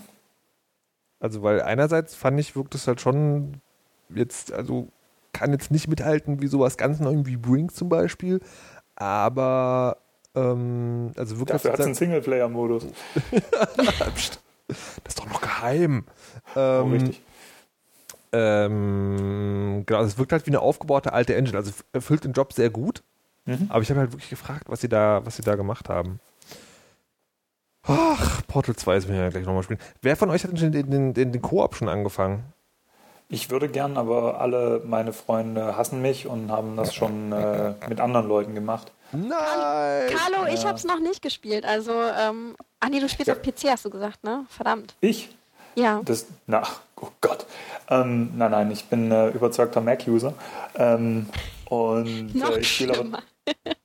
Also, 1.20 1.42
weil 1.42 1.62
einerseits 1.62 2.14
fand 2.14 2.38
ich, 2.38 2.56
wirkt 2.56 2.74
es 2.74 2.86
halt 2.86 3.00
schon 3.00 3.60
jetzt, 4.08 4.52
also 4.52 4.88
kann 5.32 5.52
jetzt 5.52 5.70
nicht 5.70 5.88
mithalten 5.88 6.40
wie 6.40 6.46
sowas 6.46 6.76
ganz 6.76 7.00
neu 7.00 7.14
wie 7.24 7.36
Brink 7.36 7.74
zum 7.74 7.88
Beispiel, 7.88 8.40
aber 8.94 9.98
ähm, 10.34 11.12
also 11.16 11.38
wirklich. 11.38 11.62
Dafür 11.62 11.72
hat 11.72 11.80
es 11.80 11.86
einen 11.86 11.94
Singleplayer-Modus. 11.94 12.86
das 13.30 14.38
ist 15.06 15.18
doch 15.18 15.26
noch 15.26 15.40
geheim. 15.40 16.04
Ähm, 16.54 16.84
oh, 16.84 16.92
richtig. 16.92 17.22
Ähm, 18.32 19.84
genau, 19.86 20.02
es 20.02 20.18
wirkt 20.18 20.32
halt 20.32 20.46
wie 20.46 20.50
eine 20.50 20.60
aufgebaute 20.60 21.12
alte 21.12 21.34
Engine. 21.34 21.56
Also 21.56 21.72
erfüllt 21.92 22.24
den 22.24 22.32
Job 22.32 22.52
sehr 22.52 22.70
gut. 22.70 23.02
Mhm. 23.46 23.66
Aber 23.70 23.82
ich 23.82 23.90
habe 23.90 24.00
halt 24.00 24.12
wirklich 24.12 24.30
gefragt, 24.30 24.64
was 24.68 24.80
sie 24.80 24.88
da, 24.88 25.24
was 25.24 25.36
sie 25.36 25.42
da 25.42 25.54
gemacht 25.54 25.88
haben. 25.88 26.20
Ach, 27.88 28.42
Portal 28.46 28.76
2 28.76 28.94
müssen 28.94 29.08
wir 29.10 29.16
ja 29.16 29.28
gleich 29.30 29.44
nochmal 29.44 29.62
spielen. 29.62 29.80
Wer 30.02 30.16
von 30.16 30.30
euch 30.30 30.44
hat 30.44 30.50
denn 30.60 30.72
den, 30.72 30.90
den, 30.90 31.14
den, 31.14 31.32
den 31.32 31.42
Koop 31.42 31.74
schon 31.76 31.88
angefangen? 31.88 32.44
Ich 33.28 33.50
würde 33.50 33.68
gern, 33.68 33.96
aber 33.96 34.40
alle 34.40 34.82
meine 34.84 35.12
Freunde 35.12 35.76
hassen 35.76 36.00
mich 36.00 36.26
und 36.28 36.50
haben 36.50 36.76
das 36.76 36.94
schon 36.94 37.32
äh, 37.32 37.74
mit 37.88 38.00
anderen 38.00 38.28
Leuten 38.28 38.54
gemacht. 38.54 38.92
Nein! 39.12 39.28
Carlo, 39.30 40.46
ich 40.52 40.62
Ja. 40.62 40.68
hab's 40.68 40.84
noch 40.84 41.00
nicht 41.00 41.22
gespielt. 41.22 41.64
Also, 41.64 41.92
ähm, 41.92 42.56
ah 42.80 42.88
nee, 42.88 43.00
du 43.00 43.08
spielst 43.08 43.28
Ja. 43.28 43.34
auf 43.34 43.42
PC, 43.42 43.70
hast 43.70 43.84
du 43.84 43.90
gesagt, 43.90 44.22
ne? 44.22 44.46
Verdammt. 44.48 44.94
Ich? 45.00 45.28
Ja. 45.74 46.00
Das, 46.04 46.26
na, 46.46 46.62
oh 47.00 47.08
Gott. 47.20 47.46
Ähm, 47.90 48.30
nein, 48.36 48.50
nein, 48.52 48.70
ich 48.70 48.84
bin 48.86 49.10
äh, 49.10 49.28
überzeugter 49.30 49.80
Mac-User. 49.80 50.32
Ähm, 50.76 51.28
und 51.68 52.34
Noch 52.34 52.56
äh, 52.56 52.60
ich 52.60 52.72
spiele 52.74 52.98
aber. 52.98 53.22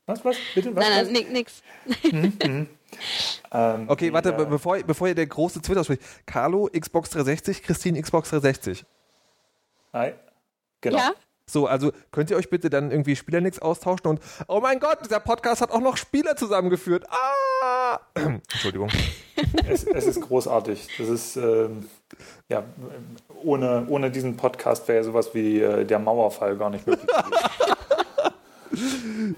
Was, 0.05 0.23
was? 0.25 0.35
Bitte? 0.55 0.75
Was, 0.75 0.83
Nein, 0.87 1.05
was? 1.05 1.11
nein, 1.11 1.31
nix, 1.31 1.63
nix. 2.01 2.67
Ähm, 3.51 3.89
Okay, 3.89 4.13
warte, 4.13 4.31
die, 4.31 4.37
be 4.37 4.43
äh, 4.43 4.45
bevor, 4.45 4.77
bevor 4.79 5.07
ihr 5.07 5.15
der 5.15 5.27
große 5.27 5.61
Twitter 5.61 5.83
spricht. 5.83 6.01
Carlo, 6.25 6.67
Xbox 6.67 7.09
360, 7.11 7.63
Christine, 7.63 8.01
Xbox 8.01 8.29
360. 8.29 8.85
Hi. 9.93 10.13
Genau. 10.81 10.97
Ja? 10.97 11.11
So, 11.45 11.67
also 11.67 11.91
könnt 12.11 12.31
ihr 12.31 12.37
euch 12.37 12.49
bitte 12.49 12.69
dann 12.69 12.91
irgendwie 12.91 13.15
Spielernix 13.15 13.59
austauschen 13.59 14.07
und 14.07 14.21
oh 14.47 14.61
mein 14.61 14.79
Gott, 14.79 14.99
dieser 15.03 15.19
Podcast 15.19 15.61
hat 15.61 15.71
auch 15.71 15.81
noch 15.81 15.97
Spieler 15.97 16.37
zusammengeführt. 16.37 17.05
Ah! 17.09 17.99
Entschuldigung. 18.15 18.89
Es, 19.67 19.83
es 19.83 20.05
ist 20.05 20.21
großartig. 20.21 20.87
Das 20.97 21.09
ist, 21.09 21.35
ähm, 21.35 21.89
ja, 22.47 22.63
ohne, 23.43 23.85
ohne 23.89 24.11
diesen 24.11 24.37
Podcast 24.37 24.87
wäre 24.87 25.03
sowas 25.03 25.33
wie 25.33 25.59
äh, 25.59 25.83
der 25.83 25.99
Mauerfall 25.99 26.55
gar 26.55 26.69
nicht 26.69 26.87
möglich. 26.87 27.09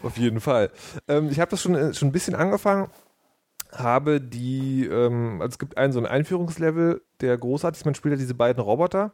Auf 0.04 0.18
jeden 0.18 0.40
Fall. 0.40 0.70
Ähm, 1.08 1.30
ich 1.32 1.40
habe 1.40 1.50
das 1.50 1.62
schon, 1.62 1.74
äh, 1.74 1.94
schon 1.96 2.10
ein 2.10 2.12
bisschen 2.12 2.36
angefangen, 2.36 2.92
habe 3.74 4.22
die, 4.22 4.86
ähm, 4.86 5.42
also 5.42 5.54
es 5.54 5.60
gibt 5.60 5.78
einen 5.78 5.94
so 5.94 6.00
ein 6.00 6.06
Einführungslevel, 6.06 7.02
der 7.22 7.38
großartig 7.38 7.82
ist. 7.82 7.86
Man 7.86 7.96
spielt 7.96 8.14
ja 8.14 8.20
diese 8.20 8.36
beiden 8.36 8.62
Roboter, 8.62 9.14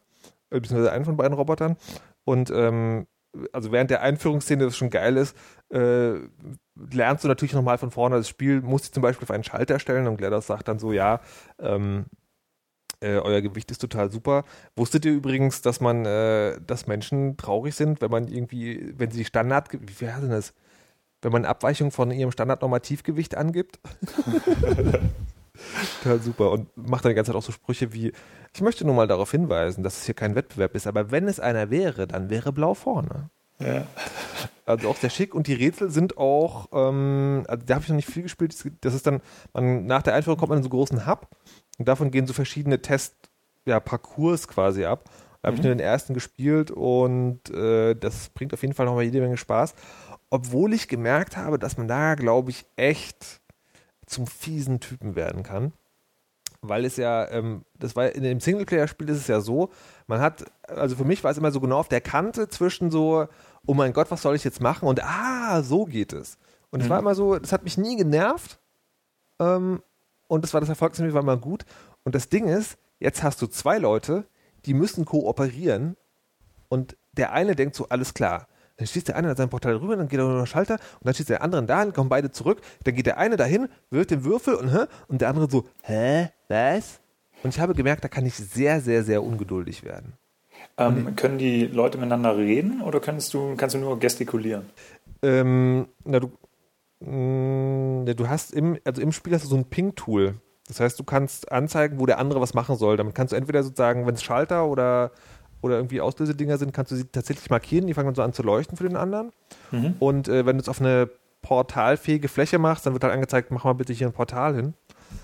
äh, 0.49 0.59
beziehungsweise 0.59 0.91
einen 0.91 1.05
von 1.05 1.17
beiden 1.17 1.33
Robotern. 1.33 1.77
Und 2.25 2.51
ähm, 2.51 3.07
also 3.53 3.71
während 3.71 3.91
der 3.91 4.01
Einführungsszene, 4.01 4.65
das 4.65 4.77
schon 4.77 4.89
geil 4.89 5.17
ist, 5.17 5.35
äh, 5.71 6.13
lernst 6.91 7.23
du 7.23 7.27
natürlich 7.27 7.53
nochmal 7.53 7.77
von 7.77 7.91
vorne. 7.91 8.17
Das 8.17 8.29
Spiel 8.29 8.61
muss 8.61 8.83
sich 8.83 8.91
zum 8.91 9.03
Beispiel 9.03 9.25
auf 9.25 9.31
einen 9.31 9.43
Schalter 9.43 9.79
stellen 9.79 10.07
und 10.07 10.17
GLaDOS 10.17 10.47
sagt 10.47 10.67
dann 10.67 10.79
so, 10.79 10.91
ja, 10.91 11.21
ähm, 11.59 12.05
äh, 13.01 13.17
euer 13.17 13.41
Gewicht 13.41 13.71
ist 13.71 13.79
total 13.79 14.11
super. 14.11 14.43
Wusstet 14.75 15.05
ihr 15.05 15.13
übrigens, 15.13 15.61
dass 15.61 15.79
man, 15.79 16.05
äh, 16.05 16.59
dass 16.65 16.87
Menschen 16.87 17.37
traurig 17.37 17.75
sind, 17.75 18.01
wenn 18.01 18.11
man 18.11 18.27
irgendwie, 18.27 18.93
wenn 18.97 19.11
sie 19.11 19.25
Standard, 19.25 19.69
wie 19.71 20.07
heißt 20.07 20.23
denn 20.23 20.31
das? 20.31 20.53
Wenn 21.21 21.31
man 21.31 21.45
Abweichung 21.45 21.91
von 21.91 22.11
ihrem 22.11 22.31
Standardnormativgewicht 22.31 23.35
angibt? 23.35 23.79
total 26.03 26.19
super. 26.21 26.51
Und 26.51 26.69
macht 26.75 27.05
dann 27.05 27.11
die 27.11 27.15
ganze 27.15 27.31
Zeit 27.31 27.37
auch 27.37 27.43
so 27.43 27.51
Sprüche 27.51 27.93
wie, 27.93 28.13
ich 28.53 28.61
möchte 28.61 28.85
nur 28.85 28.95
mal 28.95 29.07
darauf 29.07 29.31
hinweisen, 29.31 29.83
dass 29.83 29.97
es 29.97 30.05
hier 30.05 30.15
kein 30.15 30.35
Wettbewerb 30.35 30.75
ist, 30.75 30.87
aber 30.87 31.11
wenn 31.11 31.27
es 31.27 31.39
einer 31.39 31.69
wäre, 31.69 32.07
dann 32.07 32.29
wäre 32.29 32.51
blau 32.51 32.73
vorne. 32.73 33.29
ja. 33.59 33.85
Also 34.65 34.87
auch 34.87 34.97
sehr 34.97 35.09
schick 35.09 35.33
und 35.33 35.47
die 35.47 35.55
Rätsel 35.55 35.89
sind 35.89 36.17
auch, 36.19 36.67
ähm, 36.73 37.43
also 37.47 37.65
da 37.65 37.73
habe 37.73 37.83
ich 37.83 37.89
noch 37.89 37.95
nicht 37.95 38.09
viel 38.09 38.21
gespielt. 38.21 38.55
Das 38.81 38.93
ist 38.93 39.07
dann, 39.07 39.19
man, 39.51 39.87
nach 39.87 40.03
der 40.03 40.13
Einführung 40.13 40.37
kommt 40.37 40.49
man 40.49 40.59
in 40.59 40.63
so 40.63 40.67
einen 40.67 40.77
großen 40.77 41.07
Hub 41.07 41.27
und 41.79 41.87
davon 41.87 42.11
gehen 42.11 42.27
so 42.27 42.33
verschiedene 42.33 42.79
Test, 42.79 43.15
ja, 43.65 43.79
Parcours 43.79 44.47
quasi 44.47 44.85
ab. 44.85 45.09
Da 45.41 45.47
habe 45.47 45.57
ich 45.57 45.63
nur 45.63 45.73
den 45.73 45.79
ersten 45.79 46.13
gespielt 46.13 46.69
und 46.69 47.49
äh, 47.49 47.95
das 47.95 48.29
bringt 48.29 48.53
auf 48.53 48.61
jeden 48.61 48.73
Fall 48.73 48.85
nochmal 48.85 49.05
jede 49.05 49.21
Menge 49.21 49.37
Spaß. 49.37 49.73
Obwohl 50.29 50.73
ich 50.73 50.87
gemerkt 50.87 51.37
habe, 51.37 51.57
dass 51.59 51.77
man 51.77 51.87
da, 51.87 52.15
glaube 52.15 52.51
ich, 52.51 52.65
echt 52.75 53.41
zum 54.05 54.27
fiesen 54.27 54.79
Typen 54.79 55.15
werden 55.15 55.43
kann. 55.43 55.73
Weil 56.61 56.83
es 56.85 56.97
ja, 56.97 57.29
ähm, 57.31 57.63
das 57.77 57.95
war 57.95 58.11
in 58.11 58.23
dem 58.23 58.39
Singleplayer-Spiel 58.39 59.07
ist 59.09 59.17
es 59.19 59.27
ja 59.27 59.39
so, 59.39 59.69
man 60.07 60.19
hat, 60.19 60.45
also 60.67 60.95
für 60.95 61.05
mich 61.05 61.23
war 61.23 61.31
es 61.31 61.37
immer 61.37 61.51
so 61.51 61.61
genau 61.61 61.77
auf 61.79 61.87
der 61.87 62.01
Kante 62.01 62.49
zwischen 62.49 62.91
so, 62.91 63.27
oh 63.65 63.73
mein 63.73 63.93
Gott, 63.93 64.11
was 64.11 64.21
soll 64.21 64.35
ich 64.35 64.43
jetzt 64.43 64.61
machen? 64.61 64.87
Und 64.87 65.01
ah, 65.03 65.63
so 65.63 65.85
geht 65.85 66.11
es. 66.11 66.37
Und 66.69 66.81
es 66.81 66.87
Mhm. 66.87 66.89
war 66.91 66.99
immer 66.99 67.15
so, 67.15 67.39
das 67.39 67.51
hat 67.53 67.63
mich 67.63 67.77
nie 67.77 67.95
genervt. 67.95 68.59
Ähm, 69.39 69.81
und 70.27 70.43
das 70.43 70.53
war 70.53 70.59
das 70.59 70.69
Erfolgsziel, 70.69 71.13
war 71.13 71.21
immer 71.21 71.37
gut. 71.37 71.65
Und 72.03 72.13
das 72.13 72.29
Ding 72.29 72.47
ist, 72.47 72.77
jetzt 72.99 73.23
hast 73.23 73.41
du 73.41 73.47
zwei 73.47 73.77
Leute, 73.77 74.27
die 74.65 74.73
müssen 74.73 75.05
kooperieren. 75.05 75.95
Und 76.67 76.97
der 77.13 77.31
eine 77.31 77.55
denkt 77.55 77.75
so, 77.75 77.87
alles 77.87 78.13
klar. 78.13 78.47
Dann 78.79 78.87
schießt 78.87 79.09
der 79.09 79.17
eine 79.17 79.29
an 79.29 79.35
seinem 79.35 79.49
Portal 79.49 79.75
rüber, 79.75 79.97
dann 79.97 80.07
geht 80.07 80.19
er 80.19 80.25
über 80.25 80.37
den 80.37 80.47
Schalter 80.47 80.75
und 80.75 81.05
dann 81.05 81.13
schießt 81.13 81.29
der 81.29 81.43
andere 81.43 81.63
dahin, 81.65 81.91
kommen 81.91 82.09
beide 82.09 82.31
zurück. 82.31 82.61
Dann 82.85 82.95
geht 82.95 83.05
der 83.05 83.17
eine 83.17 83.35
dahin, 83.35 83.67
wirft 83.91 84.11
den 84.11 84.23
Würfel 84.23 84.55
und, 84.55 84.71
hä? 84.71 84.85
und 85.09 85.19
der 85.19 85.27
andere 85.27 85.49
so, 85.49 85.65
hä? 85.83 86.29
Was? 86.47 87.01
Und 87.43 87.53
ich 87.53 87.59
habe 87.59 87.75
gemerkt, 87.75 88.05
da 88.05 88.07
kann 88.07 88.25
ich 88.25 88.35
sehr, 88.35 88.79
sehr, 88.79 89.03
sehr 89.03 89.21
ungeduldig 89.21 89.83
werden. 89.83 90.13
Ähm, 90.77 91.15
können 91.17 91.37
die 91.37 91.65
Leute 91.65 91.97
miteinander 91.97 92.37
reden 92.37 92.81
oder 92.81 93.01
kannst 93.01 93.33
du, 93.33 93.55
kannst 93.57 93.75
du 93.75 93.79
nur 93.79 93.99
gestikulieren? 93.99 94.69
Ähm, 95.21 95.89
na, 96.05 96.21
du, 96.21 96.31
mh, 97.01 98.07
ja, 98.07 98.13
du 98.13 98.29
hast 98.29 98.53
im, 98.53 98.77
also 98.85 99.01
im 99.01 99.11
Spiel 99.11 99.33
hast 99.33 99.43
du 99.43 99.49
so 99.49 99.57
ein 99.57 99.65
Ping-Tool. 99.65 100.35
Das 100.69 100.79
heißt, 100.79 100.97
du 100.97 101.03
kannst 101.03 101.51
anzeigen, 101.51 101.99
wo 101.99 102.05
der 102.05 102.19
andere 102.19 102.39
was 102.39 102.53
machen 102.53 102.77
soll. 102.77 102.95
Damit 102.95 103.13
kannst 103.13 103.33
du 103.33 103.35
entweder 103.35 103.63
sozusagen, 103.63 104.05
wenn 104.07 104.15
es 104.15 104.23
Schalter 104.23 104.67
oder, 104.67 105.11
oder 105.61 105.75
irgendwie 105.75 106.01
Auslösedinger 106.01 106.57
sind, 106.57 106.73
kannst 106.73 106.91
du 106.91 106.95
sie 106.95 107.05
tatsächlich 107.05 107.49
markieren, 107.49 107.87
die 107.87 107.93
fangen 107.93 108.07
dann 108.07 108.15
so 108.15 108.21
an 108.21 108.33
zu 108.33 108.43
leuchten 108.43 108.77
für 108.77 108.87
den 108.87 108.97
anderen. 108.97 109.31
Mhm. 109.71 109.95
Und 109.99 110.27
äh, 110.27 110.45
wenn 110.45 110.57
du 110.57 110.61
es 110.61 110.69
auf 110.69 110.79
eine 110.79 111.09
portalfähige 111.41 112.27
Fläche 112.27 112.59
machst, 112.59 112.85
dann 112.85 112.93
wird 112.93 113.03
halt 113.03 113.13
angezeigt, 113.13 113.51
mach 113.51 113.63
mal 113.63 113.73
bitte 113.73 113.93
hier 113.93 114.07
ein 114.07 114.13
Portal 114.13 114.55
hin. 114.55 114.73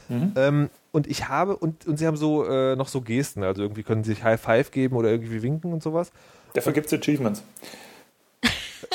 Mhm. 0.10 0.34
Ähm, 0.36 0.70
und 0.92 1.08
ich 1.08 1.28
habe, 1.28 1.56
und, 1.58 1.86
und 1.88 1.98
sie 1.98 2.08
haben 2.08 2.18
so 2.18 2.46
äh, 2.46 2.76
noch 2.76 2.88
so 2.88 3.02
Gesten, 3.02 3.44
also 3.44 3.62
irgendwie 3.62 3.84
können 3.84 4.04
sie 4.04 4.14
sich 4.14 4.24
High 4.24 4.40
Five 4.40 4.72
geben 4.72 4.96
oder 4.96 5.10
irgendwie 5.10 5.42
winken 5.42 5.74
und 5.74 5.84
sowas. 5.84 6.12
Dafür 6.54 6.74
gibt 6.74 6.88
es 6.88 6.94
Achievements. 6.94 7.44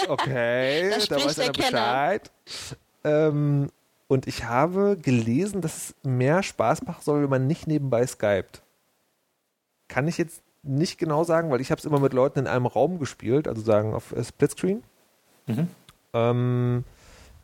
Okay, 0.09 0.91
Da 1.09 1.17
weiß 1.17 1.39
einer. 1.39 1.53
Bescheid. 1.53 2.31
Ähm, 3.05 3.71
und 4.09 4.27
ich 4.27 4.45
habe 4.45 4.97
gelesen, 5.01 5.61
dass 5.61 5.77
es 5.77 5.95
mehr 6.03 6.43
Spaß 6.43 6.83
machen 6.83 7.03
soll, 7.03 7.23
wenn 7.23 7.31
man 7.31 7.47
nicht 7.47 7.67
nebenbei 7.67 8.07
skypt. 8.07 8.63
Kann 9.89 10.09
ich 10.09 10.19
jetzt 10.19 10.43
nicht 10.63 10.99
genau 10.99 11.25
sagen, 11.25 11.51
weil 11.51 11.61
ich 11.61 11.71
habe 11.71 11.79
es 11.79 11.85
immer 11.85 12.01
mit 12.01 12.13
Leuten 12.13 12.41
in 12.41 12.47
einem 12.47 12.67
Raum 12.67 12.99
gespielt, 12.99 13.49
also 13.49 13.63
sagen 13.63 13.95
auf 13.95 14.13
äh, 14.13 14.23
Splitscreen. 14.25 14.83
Mhm. 15.47 15.69
Ähm, 16.13 16.85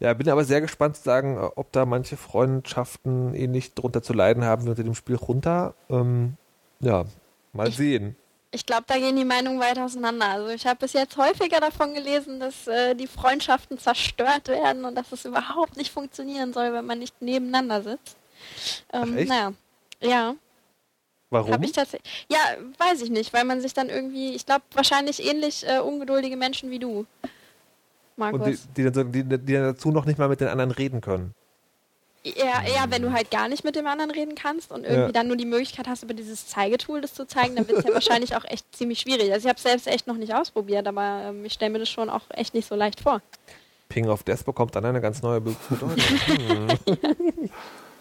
ja, 0.01 0.13
bin 0.13 0.29
aber 0.29 0.45
sehr 0.45 0.61
gespannt 0.61 0.97
zu 0.97 1.03
sagen, 1.03 1.37
äh, 1.39 1.49
ob 1.57 1.73
da 1.73 1.87
manche 1.87 2.17
Freundschaften 2.17 3.35
ähnlich 3.35 3.75
drunter 3.75 4.03
zu 4.03 4.13
leiden 4.13 4.45
haben 4.45 4.65
wie 4.67 4.71
unter 4.71 4.85
dem 4.85 4.95
Spiel 4.95 5.17
runter. 5.17 5.75
Ähm, 5.89 6.37
ja, 6.81 7.05
mal 7.53 7.69
Ich- 7.69 7.77
sehen. 7.77 8.17
Ich 8.53 8.65
glaube, 8.65 8.85
da 8.87 8.97
gehen 8.97 9.17
die 9.17 9.25
Meinungen 9.25 9.61
weit 9.61 9.79
auseinander. 9.79 10.29
Also 10.29 10.49
ich 10.49 10.67
habe 10.67 10.79
bis 10.79 10.95
jetzt 10.95 11.17
häufiger 11.19 11.61
davon 11.61 11.93
gelesen, 11.93 12.41
dass 12.41 12.67
äh, 12.67 12.95
die 12.95 13.07
Freundschaften 13.09 13.77
zerstört 13.79 14.49
werden 14.49 14.85
und 14.87 14.95
dass 14.95 15.13
es 15.13 15.27
überhaupt 15.27 15.77
nicht 15.77 15.93
funktionieren 15.93 16.55
soll, 16.55 16.73
wenn 16.73 16.87
man 16.87 16.99
nicht 16.99 17.21
nebeneinander 17.21 17.83
sitzt. 17.83 18.17
Ähm, 18.95 19.11
Ach, 19.13 19.17
echt? 19.19 19.29
Naja, 19.29 19.53
ja, 20.01 20.35
Warum? 21.31 21.63
ich 21.63 21.73
tatsächlich. 21.73 22.27
Ja, 22.31 22.39
weiß 22.79 23.03
ich 23.03 23.11
nicht, 23.11 23.33
weil 23.33 23.45
man 23.45 23.61
sich 23.61 23.75
dann 23.75 23.89
irgendwie, 23.89 24.35
ich 24.35 24.47
glaube, 24.47 24.63
wahrscheinlich 24.75 25.25
ähnlich 25.25 25.67
äh, 25.69 25.79
ungeduldige 25.81 26.37
Menschen 26.37 26.71
wie 26.71 26.79
du, 26.79 27.05
Markus. 28.17 28.41
Und 28.41 28.47
die, 28.77 28.83
die, 28.85 28.91
dann 28.93 29.13
die, 29.13 29.25
die 29.25 29.53
dann 29.55 29.63
dazu 29.65 29.91
noch 29.91 30.05
nicht 30.05 30.19
mal 30.19 30.29
mit 30.29 30.41
den 30.41 30.49
anderen 30.49 30.71
reden 30.71 31.01
können. 31.01 31.35
Ja, 32.25 32.61
eher, 32.67 32.87
wenn 32.91 33.03
du 33.03 33.13
halt 33.13 33.31
gar 33.31 33.47
nicht 33.49 33.63
mit 33.63 33.77
dem 33.77 33.87
anderen 33.87 34.11
reden 34.11 34.35
kannst 34.35 34.73
und 34.73 34.83
irgendwie 34.83 35.01
Ja. 35.07 35.13
dann 35.13 35.29
nur 35.29 35.37
die 35.37 35.45
Möglichkeit 35.47 35.87
hast, 35.87 36.03
über 36.03 36.13
dieses 36.15 36.47
Zeigetool 36.49 37.01
das 37.01 37.15
zu 37.15 37.25
zeigen, 37.27 37.55
dann 37.55 37.69
wird 37.69 37.79
es 37.79 37.85
ja 37.85 37.95
wahrscheinlich 37.95 38.35
auch 38.35 38.45
echt 38.45 38.65
ziemlich 38.75 38.99
schwierig. 39.01 39.33
Also 39.33 39.47
ich 39.47 39.49
habe 39.49 39.59
es 39.59 39.63
selbst 39.63 39.87
echt 39.87 40.09
noch 40.09 40.17
nicht 40.17 40.35
ausprobiert, 40.35 40.89
aber 40.89 41.23
ähm, 41.27 41.45
ich 41.45 41.53
stelle 41.53 41.71
mir 41.71 41.79
das 41.79 41.89
schon 41.89 42.11
auch 42.11 42.23
echt 42.31 42.53
nicht 42.55 42.67
so 42.69 42.75
leicht 42.75 43.01
vor. 43.01 43.21
Ping 43.89 44.09
of 44.09 44.25
Death 44.25 44.45
bekommt 44.45 44.75
dann 44.75 44.85
eine 44.85 45.01
ganz 45.01 45.23
neue 45.23 45.41
Be- 45.41 45.55
Bedeutung. 45.69 46.69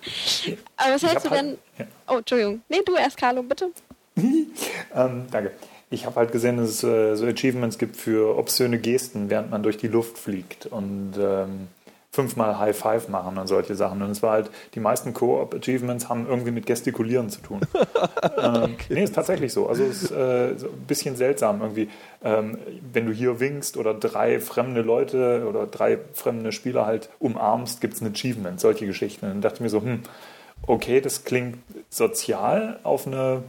Aber 0.77 0.93
was 0.95 1.03
hältst 1.03 1.25
du 1.25 1.29
denn... 1.29 1.47
halt- 1.47 1.57
ja. 1.79 1.85
Oh, 2.07 2.17
Entschuldigung. 2.17 2.61
Nee, 2.69 2.81
du 2.85 2.95
erst, 2.95 3.17
Carlo, 3.17 3.43
bitte. 3.43 3.71
Ähm, 4.95 5.25
danke. 5.29 5.51
Ich 5.89 6.05
habe 6.05 6.15
halt 6.15 6.31
gesehen, 6.31 6.55
dass 6.57 6.69
es 6.69 6.83
äh, 6.83 7.15
so 7.15 7.25
Achievements 7.25 7.77
gibt 7.77 7.97
für 7.97 8.37
obszöne 8.37 8.79
Gesten, 8.79 9.29
während 9.29 9.51
man 9.51 9.61
durch 9.61 9.77
die 9.77 9.87
Luft 9.89 10.17
fliegt 10.17 10.65
und 10.67 11.13
ähm, 11.19 11.67
fünfmal 12.15 12.58
High 12.58 12.75
Five 12.78 13.10
machen 13.10 13.38
und 13.38 13.47
solche 13.47 13.75
Sachen. 13.75 14.01
Und 14.01 14.10
es 14.12 14.23
war 14.23 14.32
halt, 14.32 14.49
die 14.73 14.80
meisten 14.80 15.13
Co-op-Achievements 15.13 16.08
haben 16.10 16.25
irgendwie 16.28 16.51
mit 16.51 16.65
Gestikulieren 16.65 17.30
zu 17.30 17.41
tun. 17.41 17.60
ähm, 18.38 18.75
Nee, 18.89 19.04
ist 19.04 19.13
tatsächlich 19.15 19.51
so. 19.54 19.67
Also 19.67 19.84
es 19.84 20.04
ist 20.04 20.12
äh, 20.12 20.58
so 20.58 20.67
ein 20.67 20.86
bisschen 20.88 21.15
seltsam 21.17 21.62
irgendwie. 21.62 21.89
Ähm, 22.23 22.58
wenn 22.93 23.06
du 23.06 23.12
hier 23.12 23.39
winkst 23.39 23.78
oder 23.78 23.93
drei 23.93 24.39
fremde 24.39 24.82
Leute 24.82 25.45
oder 25.47 25.67
drei 25.67 25.99
fremde 26.13 26.51
Spieler 26.51 26.86
halt 26.86 27.10
umarmst, 27.19 27.82
gibt 27.82 27.93
es 27.95 28.01
ein 28.01 28.12
Achievement, 28.12 28.60
solche 28.60 28.86
Geschichten. 28.86 29.25
Und 29.25 29.32
dann 29.34 29.41
dachte 29.41 29.56
ich 29.56 29.62
mir 29.62 29.69
so, 29.69 29.82
hm, 29.82 29.99
okay, 30.65 31.01
das 31.01 31.25
klingt 31.25 31.58
sozial 31.89 32.80
auf 32.84 33.06
eine 33.08 33.43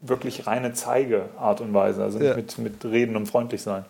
wirklich 0.00 0.46
reine 0.46 0.72
Zeige-Art 0.72 1.60
und 1.60 1.74
Weise, 1.74 2.02
also 2.02 2.18
nicht 2.18 2.28
Ja. 2.28 2.36
mit, 2.36 2.58
mit 2.58 2.84
Reden 2.84 3.16
und 3.16 3.26
freundlich 3.26 3.62
sein. 3.62 3.84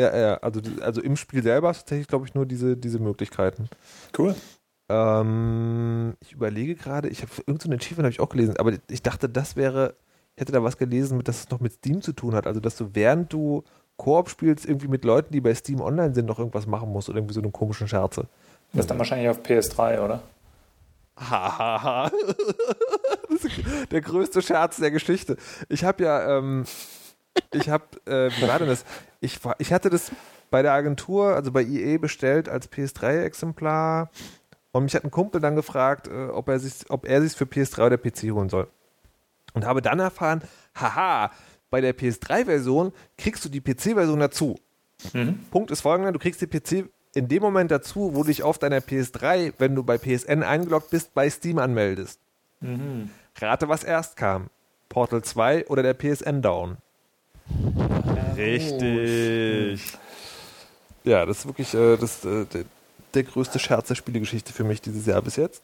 Ja, 0.00 0.16
ja, 0.16 0.34
also, 0.38 0.60
also 0.80 1.00
im 1.00 1.16
Spiel 1.16 1.42
selber 1.42 1.70
ist 1.70 1.80
tatsächlich, 1.80 2.08
glaube 2.08 2.26
ich, 2.26 2.34
nur 2.34 2.46
diese, 2.46 2.76
diese 2.76 2.98
Möglichkeiten. 2.98 3.68
Cool. 4.16 4.34
Ähm, 4.88 6.14
ich 6.20 6.32
überlege 6.32 6.74
gerade, 6.74 7.08
ich 7.08 7.22
habe 7.22 7.30
irgendein 7.46 7.70
so 7.70 7.76
Achievement 7.76 8.04
habe 8.04 8.12
ich 8.12 8.20
auch 8.20 8.28
gelesen, 8.28 8.56
aber 8.58 8.72
ich 8.90 9.02
dachte, 9.02 9.28
das 9.28 9.56
wäre, 9.56 9.94
ich 10.34 10.40
hätte 10.40 10.52
da 10.52 10.62
was 10.62 10.76
gelesen, 10.76 11.16
mit, 11.16 11.28
dass 11.28 11.40
es 11.40 11.50
noch 11.50 11.60
mit 11.60 11.72
Steam 11.72 12.02
zu 12.02 12.12
tun 12.12 12.34
hat. 12.34 12.46
Also, 12.46 12.60
dass 12.60 12.76
du 12.76 12.90
während 12.94 13.32
du 13.32 13.64
Koop 13.96 14.28
spielst, 14.28 14.66
irgendwie 14.66 14.88
mit 14.88 15.04
Leuten, 15.04 15.32
die 15.32 15.40
bei 15.40 15.54
Steam 15.54 15.80
online 15.80 16.14
sind, 16.14 16.26
noch 16.26 16.38
irgendwas 16.38 16.66
machen 16.66 16.90
musst 16.90 17.08
oder 17.08 17.18
irgendwie 17.18 17.34
so 17.34 17.40
eine 17.40 17.50
komischen 17.50 17.86
Scherze. 17.86 18.26
Das 18.72 18.80
ist 18.80 18.90
dann 18.90 18.98
wahrscheinlich 18.98 19.28
auf 19.28 19.40
PS3, 19.42 20.02
oder? 20.02 20.22
Hahaha. 21.16 22.10
der 23.90 24.00
größte 24.00 24.42
Scherz 24.42 24.78
der 24.78 24.90
Geschichte. 24.90 25.36
Ich 25.68 25.84
habe 25.84 26.04
ja, 26.04 26.38
ähm, 26.38 26.64
ich 27.52 27.68
habe, 27.68 27.84
äh, 28.06 28.30
wie 28.36 28.48
war 28.48 28.58
denn 28.58 28.68
das? 28.68 28.84
Ich, 29.20 29.38
ich 29.58 29.72
hatte 29.72 29.90
das 29.90 30.10
bei 30.50 30.62
der 30.62 30.72
Agentur, 30.72 31.34
also 31.34 31.52
bei 31.52 31.62
IE 31.62 31.98
bestellt 31.98 32.48
als 32.48 32.70
PS3-Exemplar 32.70 34.10
und 34.72 34.84
mich 34.84 34.94
hat 34.94 35.04
ein 35.04 35.10
Kumpel 35.10 35.40
dann 35.40 35.56
gefragt, 35.56 36.08
äh, 36.08 36.28
ob 36.28 36.48
er 36.48 36.58
sich, 36.58 36.90
ob 36.90 37.06
er 37.06 37.22
sich 37.22 37.32
für 37.32 37.44
PS3 37.44 37.86
oder 37.86 37.98
PC 37.98 38.32
holen 38.32 38.48
soll. 38.48 38.68
Und 39.54 39.66
habe 39.66 39.82
dann 39.82 39.98
erfahren, 39.98 40.42
haha, 40.74 41.30
bei 41.70 41.80
der 41.80 41.96
PS3-Version 41.96 42.92
kriegst 43.18 43.44
du 43.44 43.48
die 43.48 43.60
PC-Version 43.60 44.20
dazu. 44.20 44.58
Mhm. 45.12 45.40
Punkt 45.50 45.70
ist 45.70 45.82
folgender, 45.82 46.12
du 46.12 46.18
kriegst 46.18 46.40
die 46.40 46.46
PC 46.46 46.88
in 47.14 47.28
dem 47.28 47.42
Moment 47.42 47.70
dazu, 47.70 48.14
wo 48.14 48.22
du 48.22 48.28
dich 48.28 48.42
auf 48.42 48.58
deiner 48.58 48.78
PS3, 48.78 49.54
wenn 49.58 49.74
du 49.74 49.82
bei 49.82 49.98
PSN 49.98 50.42
eingeloggt 50.42 50.90
bist, 50.90 51.12
bei 51.14 51.28
Steam 51.28 51.58
anmeldest. 51.58 52.20
Mhm. 52.60 53.10
Rate, 53.38 53.68
was 53.68 53.84
erst 53.84 54.16
kam. 54.16 54.48
Portal 54.88 55.22
2 55.22 55.66
oder 55.68 55.82
der 55.82 55.94
PSN 55.94 56.40
Down? 56.42 56.78
Richtig. 58.36 59.82
Ja, 61.04 61.26
das 61.26 61.38
ist 61.38 61.46
wirklich 61.46 61.74
äh, 61.74 61.96
das, 61.96 62.24
äh, 62.24 62.44
der, 62.46 62.64
der, 63.14 63.22
größte 63.24 63.58
Scherz 63.58 63.88
der 63.88 63.94
Spielegeschichte 63.94 64.52
für 64.52 64.64
mich 64.64 64.80
dieses 64.80 65.06
Jahr 65.06 65.20
bis 65.20 65.36
jetzt. 65.36 65.62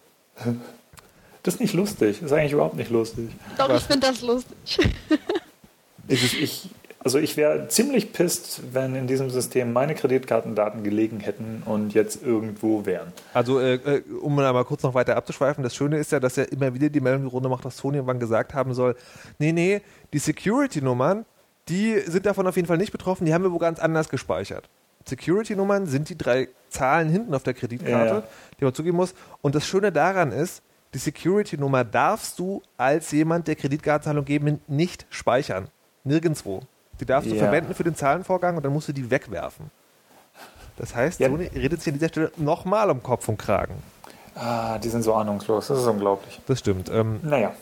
Das 1.43 1.55
ist 1.55 1.61
nicht 1.61 1.75
lustig. 1.75 2.19
Das 2.21 2.31
ist 2.31 2.37
eigentlich 2.37 2.53
überhaupt 2.53 2.77
nicht 2.77 2.91
lustig. 2.91 3.31
Doch, 3.57 3.75
ich 3.75 3.83
finde 3.83 4.07
das 4.09 4.21
lustig. 4.23 4.57
ich, 6.09 6.43
ich, 6.43 6.71
also 7.01 7.19
ich 7.19 7.37
wäre 7.37 7.69
ziemlich 7.69 8.13
pisst, 8.13 8.61
wenn 8.73 8.97
in 8.97 9.07
diesem 9.07 9.31
System 9.31 9.73
meine 9.73 9.95
Kreditkartendaten 9.95 10.83
gelegen 10.83 11.21
hätten 11.21 11.63
und 11.65 11.95
jetzt 11.95 12.23
irgendwo 12.23 12.85
wären. 12.85 13.13
Also 13.33 13.61
äh, 13.61 13.75
äh 13.75 14.03
um 14.21 14.35
mal 14.35 14.65
kurz 14.65 14.83
noch 14.83 14.95
weiter 14.95 15.17
abzuschweifen, 15.17 15.63
das 15.63 15.77
Schöne 15.77 15.99
ist 15.99 16.11
ja, 16.11 16.19
dass 16.19 16.37
er 16.37 16.51
immer 16.51 16.75
wieder 16.75 16.89
die 16.89 17.01
Meldung 17.01 17.23
die 17.23 17.29
Runde 17.29 17.49
macht, 17.49 17.65
dass 17.65 17.77
Sony 17.77 17.99
irgendwann 17.99 18.19
gesagt 18.19 18.53
haben 18.53 18.75
soll, 18.75 18.97
nee, 19.39 19.53
nee, 19.53 19.81
die 20.13 20.19
Security-Nummern, 20.19 21.25
die 21.69 22.01
sind 22.01 22.27
davon 22.27 22.47
auf 22.47 22.57
jeden 22.57 22.69
Fall 22.69 22.79
nicht 22.79 22.93
betroffen, 22.93 23.25
die 23.25 23.35
haben 23.35 23.45
wir 23.45 23.53
wo 23.53 23.59
ganz 23.59 23.79
anders 23.79 24.09
gespeichert. 24.09 24.69
Security-Nummern 25.07 25.87
sind 25.87 26.09
die 26.09 26.19
drei 26.19 26.49
Zahlen 26.69 27.09
hinten 27.09 27.35
auf 27.35 27.43
der 27.43 27.55
Kreditkarte, 27.55 28.15
ja. 28.15 28.23
die 28.61 28.65
man 28.65 28.75
zugeben 28.75 28.97
muss. 28.97 29.15
Und 29.41 29.55
das 29.55 29.67
Schöne 29.67 29.91
daran 29.91 30.33
ist, 30.33 30.63
die 30.95 30.99
Security-Nummer 30.99 31.85
darfst 31.85 32.39
du 32.39 32.63
als 32.77 33.11
jemand, 33.11 33.49
der 33.49 33.57
Kreditkartenzahlung 33.57 34.25
geben, 34.25 34.61
nicht 34.67 35.07
speichern. 35.11 35.69
Nirgendwo. 36.05 36.63
Die 37.01 37.07
darfst 37.07 37.29
ja. 37.29 37.35
du 37.35 37.41
verwenden 37.41 37.75
für 37.75 37.85
den 37.85 37.95
Zahlenvorgang 37.95 38.57
und 38.57 38.65
dann 38.65 38.73
musst 38.73 38.89
du 38.89 38.93
die 38.93 39.11
wegwerfen. 39.11 39.71
Das 40.77 40.95
heißt, 40.95 41.21
ja. 41.21 41.29
Sony 41.29 41.47
redet 41.55 41.81
sich 41.81 41.93
an 41.93 41.99
dieser 41.99 42.09
Stelle 42.09 42.33
nochmal 42.37 42.91
um 42.91 43.03
Kopf 43.03 43.29
und 43.29 43.37
Kragen. 43.37 43.75
Ah, 44.35 44.79
die 44.79 44.89
sind 44.89 45.03
so 45.03 45.15
ahnungslos. 45.15 45.67
Das 45.67 45.81
ist 45.81 45.87
unglaublich. 45.87 46.41
Das 46.47 46.61
stimmt. 46.61 46.89
Ähm, 46.91 47.21
naja. 47.23 47.53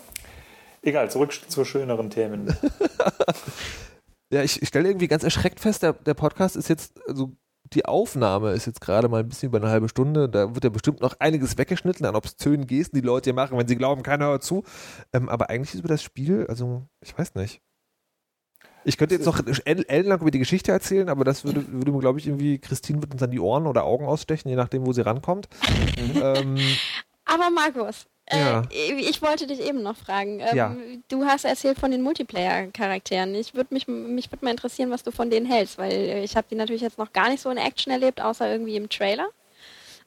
Egal, 0.83 1.11
zurück 1.11 1.33
zu 1.49 1.65
schöneren 1.65 2.11
Themen. 2.11 2.57
ja, 4.31 4.43
ich, 4.43 4.61
ich 4.61 4.69
stelle 4.69 4.89
irgendwie 4.89 5.09
ganz 5.09 5.23
erschreckt 5.23 5.61
fest, 5.61 5.83
der, 5.83 5.93
der 5.93 6.15
Podcast 6.15 6.57
ist 6.57 6.69
jetzt, 6.69 7.01
also 7.07 7.33
die 7.73 7.85
Aufnahme 7.85 8.53
ist 8.53 8.67
jetzt 8.67 8.81
gerade 8.81 9.09
mal 9.09 9.21
ein 9.21 9.29
bisschen 9.29 9.49
über 9.49 9.59
eine 9.59 9.71
halbe 9.71 9.89
Stunde. 9.89 10.29
Da 10.29 10.55
wird 10.55 10.65
ja 10.65 10.71
bestimmt 10.71 11.01
noch 11.01 11.19
einiges 11.19 11.59
weggeschnitten 11.59 12.07
an 12.07 12.15
obszönen 12.15 12.67
Gesten, 12.67 12.97
die 12.97 13.03
Leute 13.03 13.31
hier 13.31 13.35
machen, 13.35 13.59
wenn 13.59 13.69
sie 13.69 13.77
glauben, 13.77 14.03
keiner 14.03 14.27
hört 14.27 14.45
zu. 14.45 14.65
Ähm, 15.13 15.29
aber 15.29 15.51
eigentlich 15.51 15.75
ist 15.75 15.81
über 15.81 15.89
das 15.89 16.03
Spiel, 16.03 16.47
also 16.49 16.83
ich 17.01 17.17
weiß 17.17 17.35
nicht. 17.35 17.61
Ich 18.85 18.99
könnte 18.99 19.17
jetzt 19.17 19.27
noch 19.27 19.41
ellenlang 19.65 20.21
über 20.21 20.31
die 20.31 20.39
Geschichte 20.39 20.71
erzählen, 20.71 21.09
aber 21.09 21.25
das 21.25 21.45
würde, 21.45 21.73
würde 21.73 21.91
mir, 21.91 21.99
glaube 21.99 22.21
ich, 22.21 22.29
irgendwie, 22.29 22.61
Christine 22.61 23.03
wird 23.03 23.13
uns 23.13 23.21
dann 23.21 23.33
die 23.33 23.41
Ohren 23.41 23.67
oder 23.67 23.83
Augen 23.83 24.07
ausstechen, 24.07 24.49
je 24.49 24.55
nachdem, 24.55 24.87
wo 24.87 24.93
sie 24.93 25.01
rankommt. 25.05 25.49
Mhm. 25.99 26.23
ähm, 26.23 26.57
aber 27.25 27.51
Markus, 27.51 28.07
äh, 28.27 28.39
ja. 28.39 28.63
ich 28.71 29.23
wollte 29.23 29.47
dich 29.47 29.61
eben 29.61 29.83
noch 29.83 29.97
fragen. 29.97 30.41
Ähm, 30.41 30.57
ja. 30.57 30.77
Du 31.09 31.25
hast 31.25 31.45
erzählt 31.45 31.79
von 31.79 31.91
den 31.91 32.03
Multiplayer-Charakteren. 32.03 33.35
Ich 33.35 33.55
würde 33.55 33.73
mich, 33.73 33.87
mich 33.87 34.31
würde 34.33 34.45
mal 34.45 34.51
interessieren, 34.51 34.91
was 34.91 35.05
du 35.05 35.13
von 35.13 35.31
denen 35.31 35.47
hältst, 35.47 35.79
weil 35.79 36.23
ich 36.25 36.37
habe 36.37 36.47
die 36.51 36.57
natürlich 36.57 36.83
jetzt 36.83 36.99
noch 36.99 37.13
gar 37.13 37.29
nicht 37.29 37.41
so 37.41 37.51
in 37.51 37.57
Action 37.57 37.93
erlebt, 37.93 38.21
außer 38.21 38.51
irgendwie 38.51 38.77
im 38.77 38.89
Trailer. 38.89 39.29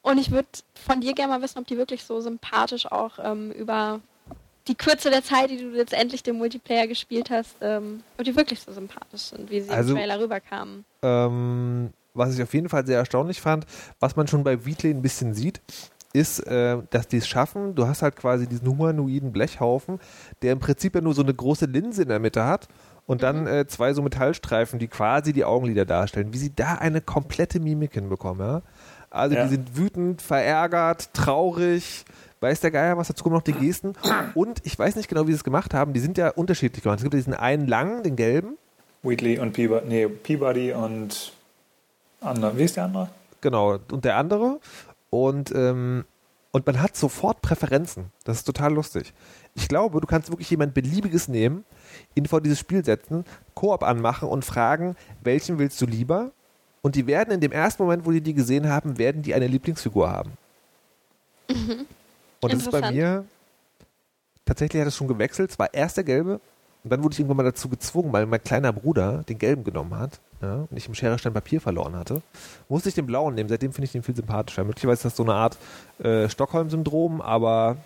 Und 0.01 0.17
ich 0.17 0.31
würde 0.31 0.47
von 0.73 1.01
dir 1.01 1.13
gerne 1.13 1.33
mal 1.33 1.41
wissen, 1.41 1.59
ob 1.59 1.67
die 1.67 1.77
wirklich 1.77 2.03
so 2.03 2.19
sympathisch 2.21 2.91
auch 2.91 3.19
ähm, 3.21 3.51
über 3.51 4.01
die 4.67 4.75
Kürze 4.75 5.09
der 5.09 5.23
Zeit, 5.23 5.49
die 5.49 5.57
du 5.57 5.75
jetzt 5.75 5.93
endlich 5.93 6.21
den 6.21 6.37
Multiplayer 6.37 6.87
gespielt 6.87 7.29
hast, 7.29 7.55
ähm, 7.61 8.03
ob 8.17 8.23
die 8.23 8.35
wirklich 8.35 8.59
so 8.59 8.71
sympathisch 8.71 9.21
sind, 9.21 9.49
wie 9.49 9.61
sie 9.61 9.69
also, 9.69 9.91
im 9.91 9.97
Trailer 9.97 10.19
rüberkamen. 10.19 10.85
Ähm, 11.01 11.89
was 12.13 12.35
ich 12.35 12.43
auf 12.43 12.53
jeden 12.53 12.69
Fall 12.69 12.85
sehr 12.85 12.97
erstaunlich 12.97 13.41
fand, 13.41 13.65
was 13.99 14.15
man 14.15 14.27
schon 14.27 14.43
bei 14.43 14.65
Wheatley 14.65 14.91
ein 14.91 15.01
bisschen 15.01 15.33
sieht, 15.33 15.61
ist, 16.13 16.39
äh, 16.47 16.77
dass 16.89 17.07
die 17.07 17.17
es 17.17 17.27
schaffen, 17.27 17.75
du 17.75 17.87
hast 17.87 18.01
halt 18.01 18.15
quasi 18.15 18.47
diesen 18.47 18.67
humanoiden 18.67 19.31
Blechhaufen, 19.31 19.99
der 20.41 20.53
im 20.53 20.59
Prinzip 20.59 20.95
ja 20.95 21.01
nur 21.01 21.13
so 21.13 21.21
eine 21.21 21.33
große 21.33 21.65
Linse 21.65 22.03
in 22.03 22.09
der 22.09 22.19
Mitte 22.19 22.45
hat 22.45 22.67
und 23.05 23.23
dann 23.23 23.41
mhm. 23.41 23.47
äh, 23.47 23.67
zwei 23.67 23.93
so 23.93 24.01
Metallstreifen, 24.01 24.79
die 24.79 24.87
quasi 24.87 25.33
die 25.33 25.45
Augenlider 25.45 25.85
darstellen, 25.85 26.33
wie 26.33 26.37
sie 26.37 26.55
da 26.55 26.75
eine 26.75 27.01
komplette 27.01 27.59
Mimik 27.59 27.93
hinbekommen, 27.93 28.47
ja. 28.47 28.61
Also 29.11 29.35
ja. 29.35 29.43
die 29.43 29.49
sind 29.49 29.75
wütend, 29.75 30.21
verärgert, 30.21 31.13
traurig, 31.13 32.05
weiß 32.41 32.59
der 32.59 32.71
Geier 32.71 32.97
was, 32.97 33.07
dazu 33.07 33.23
kommen 33.23 33.35
noch 33.35 33.41
die 33.41 33.53
Gesten. 33.53 33.93
Und 34.35 34.61
ich 34.65 34.77
weiß 34.77 34.95
nicht 34.95 35.09
genau, 35.09 35.27
wie 35.27 35.31
sie 35.31 35.37
es 35.37 35.43
gemacht 35.43 35.73
haben. 35.73 35.93
Die 35.93 35.99
sind 35.99 36.17
ja 36.17 36.29
unterschiedlich 36.29 36.83
gemacht. 36.83 36.99
Es 36.99 37.03
gibt 37.03 37.15
diesen 37.15 37.33
einen 37.33 37.67
langen, 37.67 38.03
den 38.03 38.15
gelben. 38.15 38.57
Wheatley 39.01 39.39
und 39.39 39.53
Peabody, 39.53 39.87
nee, 39.87 40.07
Peabody 40.07 40.73
und 40.73 41.33
andere. 42.21 42.57
Wie 42.57 42.63
ist 42.63 42.75
der 42.75 42.85
andere? 42.85 43.09
Genau, 43.41 43.79
und 43.91 44.05
der 44.05 44.17
andere. 44.17 44.59
Und, 45.09 45.51
ähm, 45.55 46.05
und 46.51 46.65
man 46.65 46.81
hat 46.81 46.95
sofort 46.95 47.41
Präferenzen. 47.41 48.11
Das 48.23 48.37
ist 48.37 48.43
total 48.43 48.73
lustig. 48.73 49.13
Ich 49.55 49.67
glaube, 49.67 50.01
du 50.01 50.07
kannst 50.07 50.29
wirklich 50.29 50.49
jemand 50.49 50.73
beliebiges 50.73 51.27
nehmen, 51.27 51.65
ihn 52.15 52.25
vor 52.25 52.41
dieses 52.41 52.59
Spiel 52.59 52.83
setzen, 52.83 53.25
Koop 53.53 53.83
anmachen 53.83 54.27
und 54.27 54.45
fragen, 54.45 54.95
welchen 55.21 55.59
willst 55.59 55.79
du 55.81 55.85
lieber? 55.85 56.31
Und 56.81 56.95
die 56.95 57.07
werden 57.07 57.33
in 57.33 57.41
dem 57.41 57.51
ersten 57.51 57.83
Moment, 57.83 58.05
wo 58.05 58.11
die 58.11 58.21
die 58.21 58.33
gesehen 58.33 58.69
haben, 58.69 58.97
werden 58.97 59.21
die 59.21 59.33
eine 59.33 59.47
Lieblingsfigur 59.47 60.09
haben. 60.09 60.31
Mhm. 61.49 61.85
Und 62.41 62.53
das 62.53 62.61
ist 62.61 62.71
bei 62.71 62.91
mir, 62.91 63.25
tatsächlich 64.45 64.79
hat 64.81 64.87
es 64.87 64.95
schon 64.95 65.07
gewechselt. 65.07 65.51
Es 65.51 65.59
war 65.59 65.73
erst 65.73 65.97
der 65.97 66.03
gelbe 66.03 66.39
und 66.83 66.91
dann 66.91 67.03
wurde 67.03 67.13
ich 67.13 67.19
irgendwann 67.19 67.37
mal 67.37 67.43
dazu 67.43 67.67
gezwungen, 67.67 68.13
weil 68.13 68.25
mein 68.25 68.41
kleiner 68.41 68.71
Bruder 68.71 69.23
den 69.23 69.37
gelben 69.37 69.63
genommen 69.63 69.97
hat 69.97 70.19
ja, 70.41 70.67
und 70.69 70.77
ich 70.77 70.87
im 70.87 70.95
Scherestein 70.95 71.33
Papier 71.33 71.59
verloren 71.59 71.95
hatte, 71.95 72.21
musste 72.69 72.89
ich 72.89 72.95
den 72.95 73.05
blauen 73.05 73.35
nehmen. 73.35 73.49
Seitdem 73.49 73.73
finde 73.73 73.85
ich 73.85 73.91
den 73.91 74.03
viel 74.03 74.15
sympathischer. 74.15 74.63
Möglicherweise 74.63 74.99
ist 74.99 75.05
das 75.05 75.15
so 75.15 75.23
eine 75.23 75.33
Art 75.33 75.57
äh, 76.01 76.29
Stockholm-Syndrom, 76.29 77.21
aber 77.21 77.77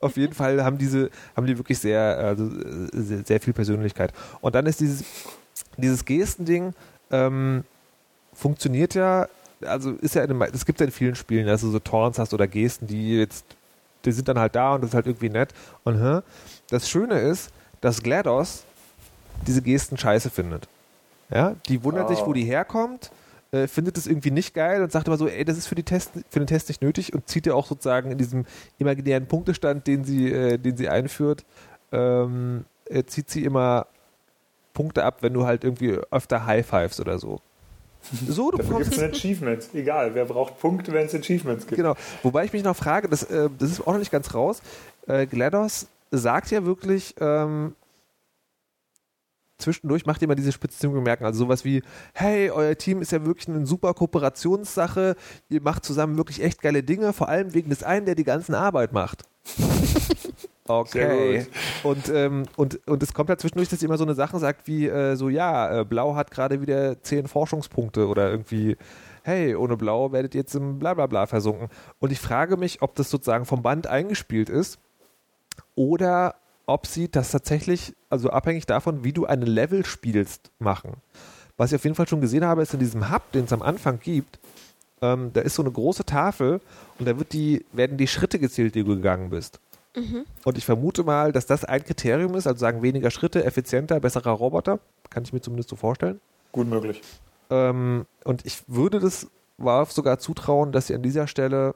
auf 0.00 0.16
jeden 0.16 0.34
Fall 0.34 0.62
haben 0.62 0.78
diese, 0.78 1.10
haben 1.34 1.46
die 1.46 1.56
wirklich 1.56 1.78
sehr, 1.78 2.18
also 2.18 2.50
sehr, 2.92 3.24
sehr, 3.24 3.40
viel 3.40 3.54
Persönlichkeit. 3.54 4.12
Und 4.40 4.54
dann 4.54 4.66
ist 4.66 4.80
dieses, 4.80 5.04
dieses 5.78 6.04
Gestending, 6.04 6.74
ähm, 7.10 7.64
funktioniert 8.34 8.94
ja, 8.94 9.28
also 9.62 9.92
ist 9.92 10.14
ja, 10.14 10.24
es 10.52 10.66
gibt 10.66 10.80
ja 10.80 10.86
in 10.86 10.92
vielen 10.92 11.14
Spielen, 11.14 11.46
dass 11.46 11.62
du 11.62 11.70
so 11.70 11.78
Torns 11.78 12.18
hast 12.18 12.34
oder 12.34 12.46
Gesten, 12.46 12.86
die 12.86 13.16
jetzt 13.16 13.56
die 14.06 14.12
sind 14.12 14.28
dann 14.28 14.38
halt 14.38 14.54
da 14.54 14.74
und 14.74 14.82
das 14.82 14.90
ist 14.90 14.94
halt 14.94 15.06
irgendwie 15.06 15.28
nett. 15.28 15.52
Und 15.84 16.00
hä? 16.00 16.20
das 16.70 16.88
Schöne 16.88 17.18
ist, 17.20 17.50
dass 17.80 18.02
GLaDOS 18.02 18.64
diese 19.46 19.62
Gesten 19.62 19.98
scheiße 19.98 20.30
findet. 20.30 20.68
Ja, 21.30 21.56
die 21.68 21.82
wundert 21.82 22.06
oh. 22.06 22.14
sich, 22.14 22.24
wo 22.24 22.32
die 22.32 22.44
herkommt, 22.44 23.10
äh, 23.52 23.66
findet 23.66 23.96
es 23.96 24.06
irgendwie 24.06 24.30
nicht 24.30 24.54
geil 24.54 24.82
und 24.82 24.92
sagt 24.92 25.06
immer 25.06 25.16
so, 25.16 25.28
ey, 25.28 25.44
das 25.44 25.56
ist 25.56 25.66
für, 25.66 25.74
die 25.74 25.82
Test, 25.82 26.12
für 26.28 26.38
den 26.38 26.46
Test 26.46 26.68
nicht 26.68 26.82
nötig 26.82 27.12
und 27.14 27.28
zieht 27.28 27.46
ja 27.46 27.54
auch 27.54 27.66
sozusagen 27.66 28.10
in 28.10 28.18
diesem 28.18 28.44
imaginären 28.78 29.26
Punktestand, 29.26 29.86
den 29.86 30.04
sie, 30.04 30.32
äh, 30.32 30.58
den 30.58 30.76
sie 30.76 30.88
einführt, 30.88 31.44
ähm, 31.92 32.64
äh, 32.88 33.04
zieht 33.04 33.30
sie 33.30 33.44
immer 33.44 33.86
Punkte 34.72 35.04
ab, 35.04 35.18
wenn 35.22 35.32
du 35.32 35.46
halt 35.46 35.64
irgendwie 35.64 35.98
öfter 36.10 36.46
High 36.46 36.66
Fives 36.66 37.00
oder 37.00 37.18
so. 37.18 37.40
So, 38.28 38.52
du 38.52 38.58
Dafür 38.58 38.78
gibt 38.78 38.92
es 38.92 39.02
ein 39.02 39.10
Achievement. 39.10 39.68
Egal, 39.74 40.14
wer 40.14 40.26
braucht 40.26 40.60
Punkte, 40.60 40.92
wenn 40.92 41.06
es 41.06 41.14
Achievements 41.14 41.66
gibt. 41.66 41.76
Genau. 41.76 41.96
Wobei 42.22 42.44
ich 42.44 42.52
mich 42.52 42.62
noch 42.62 42.76
frage, 42.76 43.08
das, 43.08 43.24
äh, 43.24 43.48
das 43.58 43.70
ist 43.70 43.80
auch 43.80 43.92
noch 43.92 43.98
nicht 43.98 44.12
ganz 44.12 44.32
raus. 44.32 44.62
Äh, 45.08 45.26
GLaDOS 45.26 45.88
sagt 46.12 46.50
ja 46.52 46.64
wirklich, 46.64 47.16
ähm, 47.20 47.74
zwischendurch 49.58 50.06
macht 50.06 50.22
ihr 50.22 50.28
mal 50.28 50.34
diese 50.34 50.52
Spitzzüge 50.52 51.00
merken. 51.00 51.24
Also 51.24 51.40
sowas 51.40 51.64
wie, 51.64 51.82
hey, 52.14 52.50
euer 52.50 52.76
Team 52.76 53.00
ist 53.00 53.12
ja 53.12 53.24
wirklich 53.24 53.48
eine 53.48 53.66
super 53.66 53.94
Kooperationssache, 53.94 55.16
ihr 55.48 55.62
macht 55.62 55.84
zusammen 55.84 56.16
wirklich 56.16 56.42
echt 56.42 56.62
geile 56.62 56.82
Dinge, 56.82 57.12
vor 57.12 57.28
allem 57.28 57.54
wegen 57.54 57.70
des 57.70 57.82
einen, 57.82 58.06
der 58.06 58.14
die 58.14 58.24
ganzen 58.24 58.54
Arbeit 58.54 58.92
macht. 58.92 59.24
Okay. 60.68 61.46
Und, 61.82 62.08
ähm, 62.08 62.44
und, 62.56 62.86
und 62.88 63.02
es 63.02 63.14
kommt 63.14 63.30
halt 63.30 63.40
zwischendurch, 63.40 63.68
dass 63.68 63.80
sie 63.80 63.86
immer 63.86 63.98
so 63.98 64.04
eine 64.04 64.14
Sache 64.14 64.38
sagt 64.38 64.66
wie, 64.66 64.88
äh, 64.88 65.14
so 65.14 65.28
ja, 65.28 65.80
äh, 65.80 65.84
Blau 65.84 66.16
hat 66.16 66.30
gerade 66.30 66.60
wieder 66.60 67.00
zehn 67.02 67.28
Forschungspunkte 67.28 68.08
oder 68.08 68.30
irgendwie, 68.30 68.76
hey, 69.22 69.54
ohne 69.54 69.76
Blau 69.76 70.12
werdet 70.12 70.34
ihr 70.34 70.40
jetzt 70.40 70.54
im 70.54 70.78
Blablabla 70.78 71.26
versunken. 71.26 71.68
Und 71.98 72.10
ich 72.10 72.18
frage 72.18 72.56
mich, 72.56 72.82
ob 72.82 72.94
das 72.96 73.10
sozusagen 73.10 73.44
vom 73.44 73.62
Band 73.62 73.86
eingespielt 73.86 74.50
ist 74.50 74.78
oder 75.74 76.34
ob 76.66 76.86
sie 76.86 77.10
das 77.10 77.30
tatsächlich, 77.30 77.94
also 78.10 78.30
abhängig 78.30 78.66
davon, 78.66 79.04
wie 79.04 79.12
du 79.12 79.26
ein 79.26 79.42
Level 79.42 79.84
spielst, 79.84 80.50
machen. 80.58 80.94
Was 81.56 81.72
ich 81.72 81.76
auf 81.76 81.84
jeden 81.84 81.96
Fall 81.96 82.08
schon 82.08 82.20
gesehen 82.20 82.44
habe, 82.44 82.62
ist 82.62 82.74
in 82.74 82.80
diesem 82.80 83.10
Hub, 83.10 83.30
den 83.32 83.44
es 83.44 83.52
am 83.52 83.62
Anfang 83.62 84.00
gibt, 84.00 84.38
ähm, 85.00 85.30
da 85.32 85.40
ist 85.42 85.54
so 85.54 85.62
eine 85.62 85.70
große 85.70 86.04
Tafel 86.04 86.60
und 86.98 87.06
da 87.06 87.18
wird 87.18 87.32
die, 87.32 87.64
werden 87.72 87.96
die 87.96 88.06
Schritte 88.06 88.38
gezählt, 88.38 88.74
die 88.74 88.84
du 88.84 88.96
gegangen 88.96 89.30
bist. 89.30 89.60
Und 90.44 90.58
ich 90.58 90.64
vermute 90.64 91.04
mal, 91.04 91.32
dass 91.32 91.46
das 91.46 91.64
ein 91.64 91.82
Kriterium 91.82 92.34
ist, 92.34 92.46
also 92.46 92.58
sagen 92.58 92.82
weniger 92.82 93.10
Schritte, 93.10 93.44
effizienter, 93.44 93.98
besserer 94.00 94.30
Roboter. 94.30 94.78
Kann 95.08 95.22
ich 95.22 95.32
mir 95.32 95.40
zumindest 95.40 95.70
so 95.70 95.76
vorstellen. 95.76 96.20
Gut 96.52 96.68
möglich. 96.68 97.00
Ähm, 97.48 98.06
und 98.24 98.44
ich 98.44 98.62
würde 98.66 99.00
das 99.00 99.28
Valve 99.56 99.92
sogar 99.92 100.18
zutrauen, 100.18 100.72
dass 100.72 100.88
sie 100.88 100.94
an 100.94 101.02
dieser 101.02 101.26
Stelle 101.26 101.74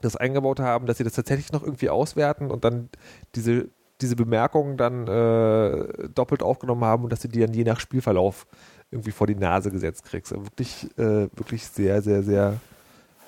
das 0.00 0.16
eingebaut 0.16 0.60
haben, 0.60 0.86
dass 0.86 0.98
sie 0.98 1.04
das 1.04 1.14
tatsächlich 1.14 1.52
noch 1.52 1.62
irgendwie 1.62 1.90
auswerten 1.90 2.50
und 2.50 2.64
dann 2.64 2.88
diese, 3.34 3.68
diese 4.00 4.16
Bemerkungen 4.16 4.76
dann 4.76 5.06
äh, 5.06 6.08
doppelt 6.14 6.42
aufgenommen 6.42 6.84
haben 6.84 7.04
und 7.04 7.12
dass 7.12 7.22
sie 7.22 7.28
die 7.28 7.40
dann 7.40 7.54
je 7.54 7.64
nach 7.64 7.80
Spielverlauf 7.80 8.46
irgendwie 8.90 9.10
vor 9.10 9.26
die 9.26 9.34
Nase 9.34 9.70
gesetzt 9.70 10.04
kriegst. 10.04 10.32
Also 10.32 10.44
Wirklich, 10.44 10.86
äh, 10.98 11.28
wirklich 11.36 11.66
sehr, 11.66 12.02
sehr, 12.02 12.22
sehr, 12.22 12.60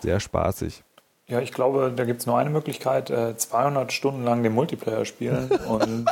sehr 0.00 0.20
spaßig. 0.20 0.84
Ja, 1.30 1.40
ich 1.40 1.52
glaube, 1.52 1.92
da 1.94 2.06
gibt 2.06 2.20
es 2.20 2.26
nur 2.26 2.38
eine 2.38 2.48
Möglichkeit, 2.48 3.10
äh, 3.10 3.36
200 3.36 3.92
Stunden 3.92 4.24
lang 4.24 4.42
den 4.42 4.54
Multiplayer 4.54 5.04
spielen 5.04 5.50
und 5.68 6.06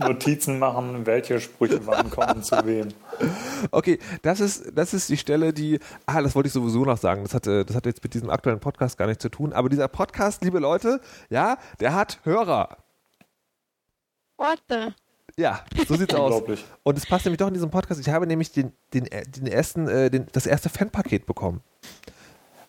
Notizen 0.00 0.58
machen, 0.58 1.06
welche 1.06 1.38
Sprüche 1.38 1.86
wann 1.86 2.10
kommen 2.10 2.42
zu 2.42 2.56
wem. 2.64 2.88
Okay, 3.70 4.00
das 4.22 4.40
ist, 4.40 4.76
das 4.76 4.94
ist 4.94 5.08
die 5.10 5.16
Stelle, 5.16 5.52
die, 5.52 5.78
ah, 6.06 6.22
das 6.22 6.34
wollte 6.34 6.48
ich 6.48 6.52
sowieso 6.52 6.84
noch 6.84 6.98
sagen, 6.98 7.22
das 7.22 7.34
hatte, 7.34 7.64
das 7.64 7.76
hat 7.76 7.86
jetzt 7.86 8.02
mit 8.02 8.14
diesem 8.14 8.30
aktuellen 8.30 8.58
Podcast 8.58 8.98
gar 8.98 9.06
nichts 9.06 9.22
zu 9.22 9.28
tun, 9.28 9.52
aber 9.52 9.68
dieser 9.68 9.86
Podcast, 9.86 10.42
liebe 10.42 10.58
Leute, 10.58 11.00
ja, 11.30 11.56
der 11.78 11.94
hat 11.94 12.18
Hörer. 12.24 12.78
What 14.38 14.60
the? 14.70 14.92
Ja, 15.36 15.60
so 15.86 15.94
sieht's 15.96 16.14
aus. 16.14 16.32
Unglaublich. 16.32 16.64
Und 16.82 16.96
es 16.98 17.06
passt 17.06 17.24
nämlich 17.26 17.38
doch 17.38 17.48
in 17.48 17.54
diesem 17.54 17.70
Podcast, 17.70 18.00
ich 18.00 18.08
habe 18.08 18.26
nämlich 18.26 18.50
den, 18.50 18.72
den, 18.94 19.04
den 19.04 19.46
ersten, 19.46 19.86
äh, 19.88 20.10
den, 20.10 20.26
das 20.32 20.46
erste 20.46 20.68
Fanpaket 20.68 21.26
bekommen. 21.26 21.60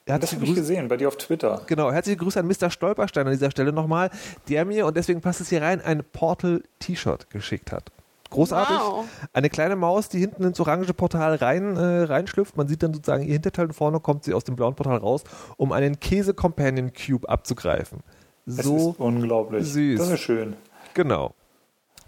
Das 0.06 0.14
Herzliche 0.16 0.36
habe 0.38 0.46
ich 0.50 0.56
gesehen 0.56 0.88
bei 0.88 0.98
dir 0.98 1.08
auf 1.08 1.18
Twitter. 1.18 1.62
genau, 1.68 1.92
herzliche 1.92 2.18
Grüße 2.18 2.40
an 2.40 2.48
Mr. 2.48 2.70
Stolperstein 2.70 3.26
an 3.28 3.32
dieser 3.34 3.50
Stelle 3.52 3.72
nochmal, 3.72 4.10
der 4.50 4.66
mir, 4.66 4.86
und 4.88 4.98
deswegen 4.98 5.22
passt 5.22 5.40
es 5.42 5.50
hier 5.50 5.62
rein, 5.62 5.82
ein 5.82 6.04
Portal-T-Shirt 6.04 7.30
geschickt 7.30 7.72
hat. 7.72 7.92
Großartig. 8.32 8.76
Wow. 8.78 9.06
Eine 9.34 9.50
kleine 9.50 9.76
Maus, 9.76 10.10
die 10.10 10.20
hinten 10.20 10.44
ins 10.44 10.60
orange 10.60 10.94
Portal 10.94 11.36
rein, 11.36 11.76
äh, 11.76 12.04
reinschlüpft. 12.04 12.56
Man 12.58 12.68
sieht 12.68 12.84
dann 12.84 12.94
sozusagen 12.94 13.24
ihr 13.24 13.34
Hinterteil 13.34 13.66
und 13.66 13.74
vorne 13.74 14.00
kommt 14.00 14.24
sie 14.24 14.34
aus 14.36 14.44
dem 14.44 14.56
blauen 14.56 14.76
Portal 14.76 14.98
raus, 14.98 15.24
um 15.58 15.72
einen 15.72 16.00
Käse-Companion 16.00 16.92
Cube 16.94 17.28
abzugreifen. 17.28 18.00
Das 18.46 18.66
So, 18.66 18.92
ist 18.92 19.00
unglaublich. 19.00 19.66
süß. 19.68 20.00
Das 20.00 20.10
ist 20.12 20.20
schön. 20.20 20.56
genau. 20.94 21.34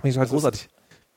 Ich 0.03 0.15
Das 0.15 0.25
ist- 0.25 0.29
großartig. 0.31 0.69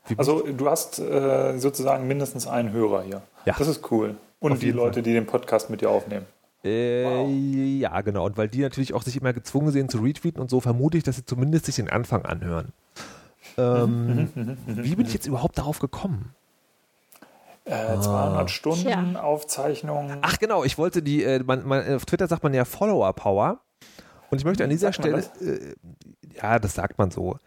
Wie- 0.07 0.19
Also 0.19 0.41
du 0.47 0.69
hast 0.69 0.99
äh, 0.99 1.59
sozusagen 1.59 2.07
mindestens 2.07 2.47
einen 2.47 2.73
Hörer 2.73 3.03
hier. 3.03 3.23
Ja. 3.47 3.55
Das 3.59 3.69
ist 3.69 3.91
cool. 3.91 4.17
Und 4.41 4.61
die 4.63 4.71
Leute, 4.73 5.03
die 5.03 5.13
den 5.15 5.25
Podcast 5.27 5.71
mit 5.71 5.81
dir 5.81 5.89
aufnehmen. 5.91 6.27
Äh, 6.63 7.05
Wow. 7.05 7.29
Ja, 7.31 8.01
genau. 8.03 8.27
Und 8.27 8.37
weil 8.37 8.49
die 8.49 8.61
natürlich 8.61 8.93
auch 8.95 9.03
sich 9.03 9.17
immer 9.19 9.33
gezwungen 9.33 9.71
sehen 9.71 9.89
zu 9.89 9.99
retweeten 9.99 10.41
und 10.41 10.51
so, 10.51 10.61
vermute 10.61 10.99
ich, 10.99 11.05
dass 11.05 11.17
sie 11.17 11.25
zumindest 11.25 11.65
sich 11.67 11.77
den 11.77 11.89
Anfang 11.89 12.25
anhören. 12.27 12.73
Ähm, 13.57 14.29
wie 14.67 14.95
bin 14.97 15.07
ich 15.07 15.15
jetzt 15.15 15.27
überhaupt 15.27 15.57
darauf 15.59 15.79
gekommen? 15.79 16.35
Äh, 17.67 17.99
200 17.99 18.51
Stunden 18.51 18.83
Tja. 18.83 19.23
Aufzeichnung. 19.23 20.11
Ah. 20.11 20.19
Ach 20.23 20.39
genau, 20.39 20.65
ich 20.65 20.77
wollte 20.77 21.03
die, 21.03 21.23
äh, 21.25 21.43
man, 21.43 21.67
man, 21.67 21.95
auf 21.95 22.05
Twitter 22.05 22.27
sagt 22.27 22.43
man 22.43 22.53
ja 22.53 22.65
Follower 22.67 23.13
Power. 23.15 23.61
Und 24.31 24.39
ich 24.39 24.45
möchte 24.45 24.65
an 24.65 24.71
dieser 24.71 24.93
Sagt 24.93 25.09
man 25.11 25.23
Stelle, 25.23 25.55
äh, 25.59 25.75
ja, 26.37 26.59
das 26.59 26.75
sagt 26.75 26.99
man 26.99 27.11
so. 27.11 27.39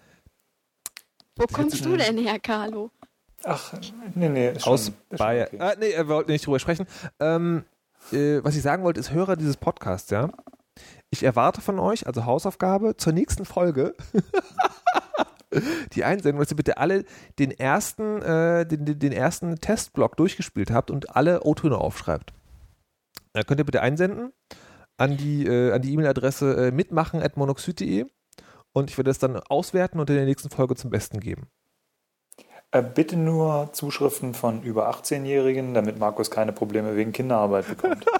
Wo 1.37 1.45
kommst 1.47 1.85
du 1.85 1.95
denn 1.97 2.17
her, 2.17 2.39
Carlo? 2.39 2.91
Ach, 3.43 3.73
nee, 4.15 4.29
nee. 4.29 4.51
Ist 4.51 4.63
schon, 4.63 4.73
Aus 4.73 4.87
ist 4.89 4.95
schon 5.09 5.17
Bayern. 5.17 5.47
okay. 5.47 5.57
Ah, 5.59 5.73
nee, 5.79 5.95
wir 5.95 6.07
wollten 6.07 6.31
nicht 6.31 6.45
drüber 6.45 6.59
sprechen. 6.59 6.87
Ähm, 7.19 7.63
äh, 8.11 8.43
was 8.43 8.55
ich 8.55 8.61
sagen 8.61 8.83
wollte, 8.83 8.99
ist 8.99 9.11
Hörer 9.11 9.35
dieses 9.35 9.57
Podcasts, 9.57 10.09
ja. 10.09 10.29
Ich 11.09 11.23
erwarte 11.23 11.61
von 11.61 11.79
euch, 11.79 12.05
also 12.07 12.25
Hausaufgabe, 12.25 12.97
zur 12.97 13.13
nächsten 13.13 13.45
Folge 13.45 13.95
die 15.93 16.03
Einsendung, 16.03 16.39
dass 16.39 16.51
ihr 16.51 16.57
bitte 16.57 16.77
alle 16.77 17.05
den 17.39 17.51
ersten, 17.51 18.21
äh, 18.21 18.65
den, 18.65 18.85
den, 18.85 18.99
den 18.99 19.11
ersten 19.11 19.55
Testblock 19.55 20.17
durchgespielt 20.17 20.71
habt 20.71 20.91
und 20.91 21.15
alle 21.15 21.43
O-Töne 21.43 21.77
aufschreibt. 21.77 22.33
Da 23.33 23.43
könnt 23.43 23.59
ihr 23.59 23.65
bitte 23.65 23.81
einsenden 23.81 24.33
an 24.97 25.15
die 25.15 25.45
äh, 25.45 25.71
an 25.73 25.81
die 25.81 25.93
E-Mail-Adresse 25.93 26.67
äh, 26.67 26.71
mitmachen.monoxid.de 26.71 28.05
und 28.77 28.89
ich 28.89 28.97
werde 28.97 29.09
das 29.09 29.19
dann 29.19 29.37
auswerten 29.37 29.99
und 29.99 30.09
in 30.09 30.15
der 30.15 30.25
nächsten 30.25 30.49
Folge 30.49 30.75
zum 30.75 30.89
Besten 30.89 31.19
geben. 31.19 31.47
Äh, 32.71 32.81
bitte 32.81 33.15
nur 33.17 33.69
Zuschriften 33.73 34.33
von 34.33 34.61
über 34.61 34.89
18-Jährigen, 34.89 35.73
damit 35.73 35.97
Markus 35.99 36.29
keine 36.29 36.51
Probleme 36.51 36.95
wegen 36.95 37.13
Kinderarbeit 37.13 37.67
bekommt. 37.67 38.05
Ja, 38.05 38.11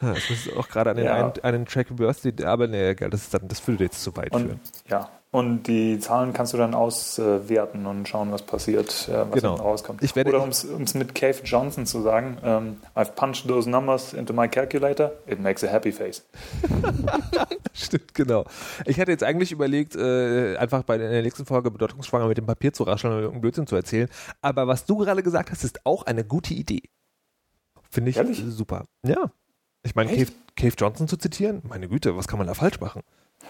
das 0.14 0.30
ist 0.30 0.52
auch 0.56 0.68
gerade 0.68 0.90
an 0.90 0.96
den 0.96 1.06
Ja. 1.06 1.14
einen, 1.14 1.32
einen 1.42 1.66
Track 1.66 1.94
Birthday, 1.94 2.44
aber 2.44 2.66
nee, 2.66 2.94
das, 2.94 3.22
ist 3.22 3.34
dann, 3.34 3.48
das 3.48 3.66
würde 3.66 3.84
jetzt 3.84 4.02
zu 4.02 4.16
weit 4.16 4.32
Und 4.32 4.42
führen. 4.42 4.60
ja, 4.88 5.08
und 5.32 5.64
die 5.68 5.98
Zahlen 6.00 6.32
kannst 6.32 6.52
du 6.52 6.56
dann 6.56 6.74
auswerten 6.74 7.86
und 7.86 8.08
schauen, 8.08 8.32
was 8.32 8.42
passiert, 8.42 9.08
was 9.08 9.30
Genau. 9.30 9.54
rauskommt. 9.54 10.02
Ich 10.02 10.16
werde- 10.16 10.30
Oder 10.30 10.42
um 10.42 10.48
es 10.50 10.94
mit 10.94 11.14
Cave 11.14 11.36
Johnson 11.44 11.86
zu 11.86 12.02
sagen, 12.02 12.38
ähm, 12.42 12.76
I've 12.96 13.12
punched 13.14 13.46
those 13.46 13.68
numbers 13.70 14.12
into 14.12 14.32
my 14.32 14.48
calculator, 14.48 15.12
it 15.26 15.40
makes 15.40 15.62
a 15.62 15.68
happy 15.68 15.92
face. 15.92 16.24
Stimmt, 17.72 18.14
genau. 18.14 18.44
Ich 18.86 18.98
hatte 19.00 19.10
jetzt 19.12 19.22
eigentlich 19.24 19.52
überlegt, 19.52 19.94
äh, 19.96 20.56
einfach 20.56 20.82
bei 20.82 20.98
der 20.98 21.22
nächsten 21.22 21.46
Folge 21.46 21.70
bedeutungsschwanger 21.70 22.26
mit 22.26 22.38
dem 22.38 22.46
Papier 22.46 22.72
zu 22.72 22.82
rascheln 22.82 23.12
und 23.12 23.18
irgendeinen 23.20 23.40
Blödsinn 23.42 23.66
zu 23.66 23.76
erzählen. 23.76 24.08
Aber 24.42 24.66
was 24.66 24.84
du 24.84 24.96
gerade 24.98 25.22
gesagt 25.22 25.50
hast, 25.50 25.64
ist 25.64 25.86
auch 25.86 26.04
eine 26.04 26.24
gute 26.24 26.54
Idee. 26.54 26.82
Finde 27.88 28.10
ich 28.10 28.16
Ehrlich? 28.16 28.42
super. 28.46 28.84
Ja. 29.06 29.30
Ich 29.82 29.94
meine, 29.94 30.10
Cave? 30.14 30.32
Cave 30.56 30.74
Johnson 30.76 31.08
zu 31.08 31.16
zitieren, 31.16 31.62
meine 31.66 31.88
Güte, 31.88 32.16
was 32.16 32.28
kann 32.28 32.38
man 32.38 32.46
da 32.46 32.54
falsch 32.54 32.80
machen? 32.80 33.02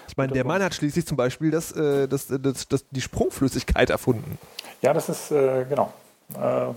Ich 0.07 0.17
meine, 0.17 0.33
der 0.33 0.45
Mann 0.45 0.61
hat 0.61 0.73
schließlich 0.73 1.05
zum 1.05 1.17
Beispiel 1.17 1.51
das, 1.51 1.71
äh, 1.71 2.07
das, 2.07 2.27
das, 2.27 2.67
das, 2.67 2.85
die 2.89 3.01
Sprungflüssigkeit 3.01 3.89
erfunden. 3.89 4.37
Ja, 4.81 4.93
das 4.93 5.09
ist, 5.09 5.31
äh, 5.31 5.65
genau, 5.69 5.93
äh, 6.35 6.69
äh, 6.69 6.73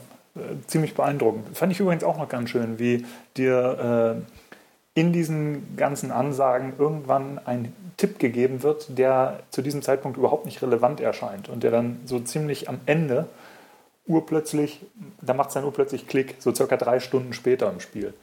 ziemlich 0.66 0.94
beeindruckend. 0.94 1.56
Fand 1.56 1.72
ich 1.72 1.80
übrigens 1.80 2.04
auch 2.04 2.18
noch 2.18 2.28
ganz 2.28 2.50
schön, 2.50 2.78
wie 2.78 3.06
dir 3.36 4.22
äh, 4.96 5.00
in 5.00 5.12
diesen 5.12 5.76
ganzen 5.76 6.10
Ansagen 6.10 6.74
irgendwann 6.78 7.40
ein 7.44 7.72
Tipp 7.96 8.18
gegeben 8.18 8.62
wird, 8.62 8.98
der 8.98 9.40
zu 9.50 9.62
diesem 9.62 9.82
Zeitpunkt 9.82 10.16
überhaupt 10.16 10.44
nicht 10.44 10.62
relevant 10.62 11.00
erscheint 11.00 11.48
und 11.48 11.62
der 11.62 11.70
dann 11.70 12.00
so 12.04 12.20
ziemlich 12.20 12.68
am 12.68 12.80
Ende 12.86 13.28
urplötzlich, 14.06 14.80
da 15.20 15.34
macht 15.34 15.48
es 15.48 15.54
dann 15.54 15.64
urplötzlich 15.64 16.06
Klick, 16.06 16.36
so 16.38 16.54
circa 16.54 16.76
drei 16.76 17.00
Stunden 17.00 17.32
später 17.32 17.70
im 17.70 17.80
Spiel. 17.80 18.14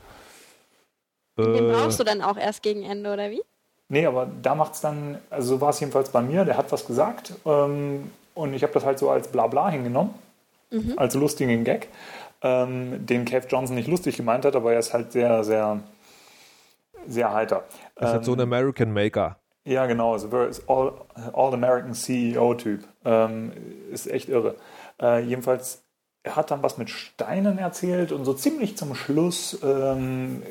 Den 1.37 1.69
Äh, 1.69 1.73
brauchst 1.73 1.99
du 1.99 2.03
dann 2.03 2.21
auch 2.21 2.37
erst 2.37 2.61
gegen 2.61 2.83
Ende, 2.83 3.11
oder 3.11 3.31
wie? 3.31 3.41
Nee, 3.91 4.05
aber 4.05 4.25
da 4.41 4.55
macht 4.55 4.75
es 4.75 4.79
dann, 4.79 5.17
also 5.29 5.55
so 5.55 5.61
war 5.61 5.71
es 5.71 5.81
jedenfalls 5.81 6.11
bei 6.11 6.21
mir, 6.21 6.45
der 6.45 6.55
hat 6.55 6.71
was 6.71 6.87
gesagt 6.87 7.33
ähm, 7.45 8.09
und 8.33 8.53
ich 8.53 8.63
habe 8.63 8.71
das 8.71 8.85
halt 8.85 8.97
so 8.97 9.09
als 9.09 9.27
Blabla 9.27 9.69
hingenommen, 9.69 10.13
als 10.95 11.13
lustigen 11.13 11.65
Gag, 11.65 11.89
ähm, 12.41 13.05
den 13.05 13.25
Cave 13.25 13.45
Johnson 13.49 13.75
nicht 13.75 13.89
lustig 13.89 14.15
gemeint 14.15 14.45
hat, 14.45 14.55
aber 14.55 14.71
er 14.71 14.79
ist 14.79 14.93
halt 14.93 15.11
sehr, 15.11 15.43
sehr, 15.43 15.81
sehr 17.05 17.33
heiter. 17.33 17.65
das 17.95 18.11
ist 18.11 18.13
halt 18.13 18.25
so 18.25 18.31
ein 18.31 18.39
American 18.39 18.93
Maker. 18.93 19.35
Ja, 19.65 19.85
genau, 19.87 20.17
so 20.17 20.41
ist 20.43 20.69
All, 20.69 20.93
All-American 21.33 21.93
CEO-Typ. 21.93 22.85
Ähm, 23.03 23.51
ist 23.91 24.09
echt 24.09 24.29
irre. 24.29 24.55
Äh, 25.01 25.25
jedenfalls, 25.25 25.83
er 26.23 26.37
hat 26.37 26.49
dann 26.49 26.63
was 26.63 26.77
mit 26.77 26.89
Steinen 26.89 27.57
erzählt 27.57 28.13
und 28.13 28.23
so 28.23 28.33
ziemlich 28.33 28.77
zum 28.77 28.95
Schluss 28.95 29.59
ähm, 29.63 30.43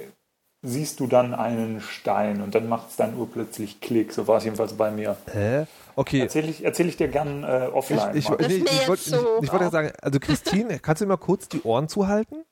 siehst 0.63 1.01
du 1.01 1.07
dann 1.07 1.35
einen 1.35 1.81
Stein 1.81 2.43
und 2.43 2.55
dann 2.55 2.69
macht 2.69 2.91
es 2.91 2.97
dann 2.97 3.17
urplötzlich 3.17 3.81
Klick. 3.81 4.13
So 4.13 4.29
war 4.29 4.39
es 4.39 4.45
jedenfalls 4.45 4.75
bei 4.75 4.91
mir. 4.91 5.17
Hä? 5.33 5.65
Okay. 5.97 6.21
Erzähle 6.21 6.49
ich, 6.49 6.65
erzähl 6.65 6.89
ich 6.89 6.97
dir 6.97 7.09
gern 7.09 7.45
äh, 7.45 7.69
offline. 7.73 8.15
Ich. 8.17 8.27
Das 8.27 8.49
nee, 8.49 8.55
ich, 8.57 8.61
jetzt 8.73 8.89
wollte- 8.89 9.11
so 9.11 9.17
ich, 9.39 9.45
ich 9.45 9.53
wollte 9.53 9.71
sagen, 9.71 9.93
also 10.03 10.21
Christine, 10.21 10.79
kannst 10.79 11.01
du 11.01 11.07
mir 11.07 11.11
mal 11.11 11.17
kurz 11.17 11.49
die 11.49 11.63
Ohren 11.63 11.89
zuhalten? 11.89 12.45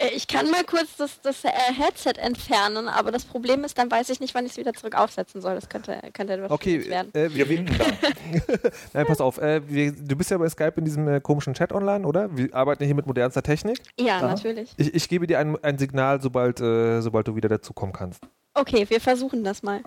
Äh, 0.00 0.08
Ich 0.14 0.26
kann 0.26 0.50
mal 0.50 0.64
kurz 0.64 0.96
das, 0.96 1.20
das 1.20 1.44
äh, 1.44 1.48
Headset 1.50 2.14
entfernen, 2.18 2.88
aber 2.88 3.12
das 3.12 3.24
Problem 3.24 3.64
ist, 3.64 3.78
dann 3.78 3.90
weiß 3.90 4.08
ich 4.10 4.20
nicht, 4.20 4.34
wann 4.34 4.46
ich 4.46 4.52
es 4.52 4.58
wieder 4.58 4.72
zurück 4.72 4.96
aufsetzen 4.96 5.40
soll. 5.40 5.54
Das 5.54 5.68
könnte, 5.68 6.00
könnte 6.12 6.32
etwas 6.34 6.50
Okay, 6.50 6.88
werden. 6.88 7.12
äh, 7.14 7.32
Wir 7.34 7.48
winken 7.48 7.76
dann. 7.78 7.92
Nein, 8.92 9.06
pass 9.06 9.20
auf. 9.20 9.38
Äh, 9.38 9.60
wir, 9.68 9.92
du 9.92 10.16
bist 10.16 10.30
ja 10.30 10.38
bei 10.38 10.48
Skype 10.48 10.74
in 10.76 10.84
diesem 10.84 11.06
äh, 11.08 11.20
komischen 11.20 11.54
Chat 11.54 11.72
online, 11.72 12.06
oder? 12.06 12.34
Wir 12.36 12.54
arbeiten 12.54 12.84
hier 12.84 12.94
mit 12.94 13.06
modernster 13.06 13.42
Technik. 13.42 13.78
Ja, 13.98 14.16
Aha. 14.18 14.28
natürlich. 14.28 14.72
Ich, 14.76 14.94
ich 14.94 15.08
gebe 15.08 15.26
dir 15.26 15.38
ein, 15.38 15.56
ein 15.62 15.78
Signal, 15.78 16.20
sobald, 16.20 16.60
äh, 16.60 17.00
sobald 17.02 17.28
du 17.28 17.36
wieder 17.36 17.48
dazukommen 17.48 17.92
kannst. 17.92 18.22
Okay, 18.54 18.84
wir 18.88 19.00
versuchen 19.00 19.44
das 19.44 19.62
mal. 19.62 19.80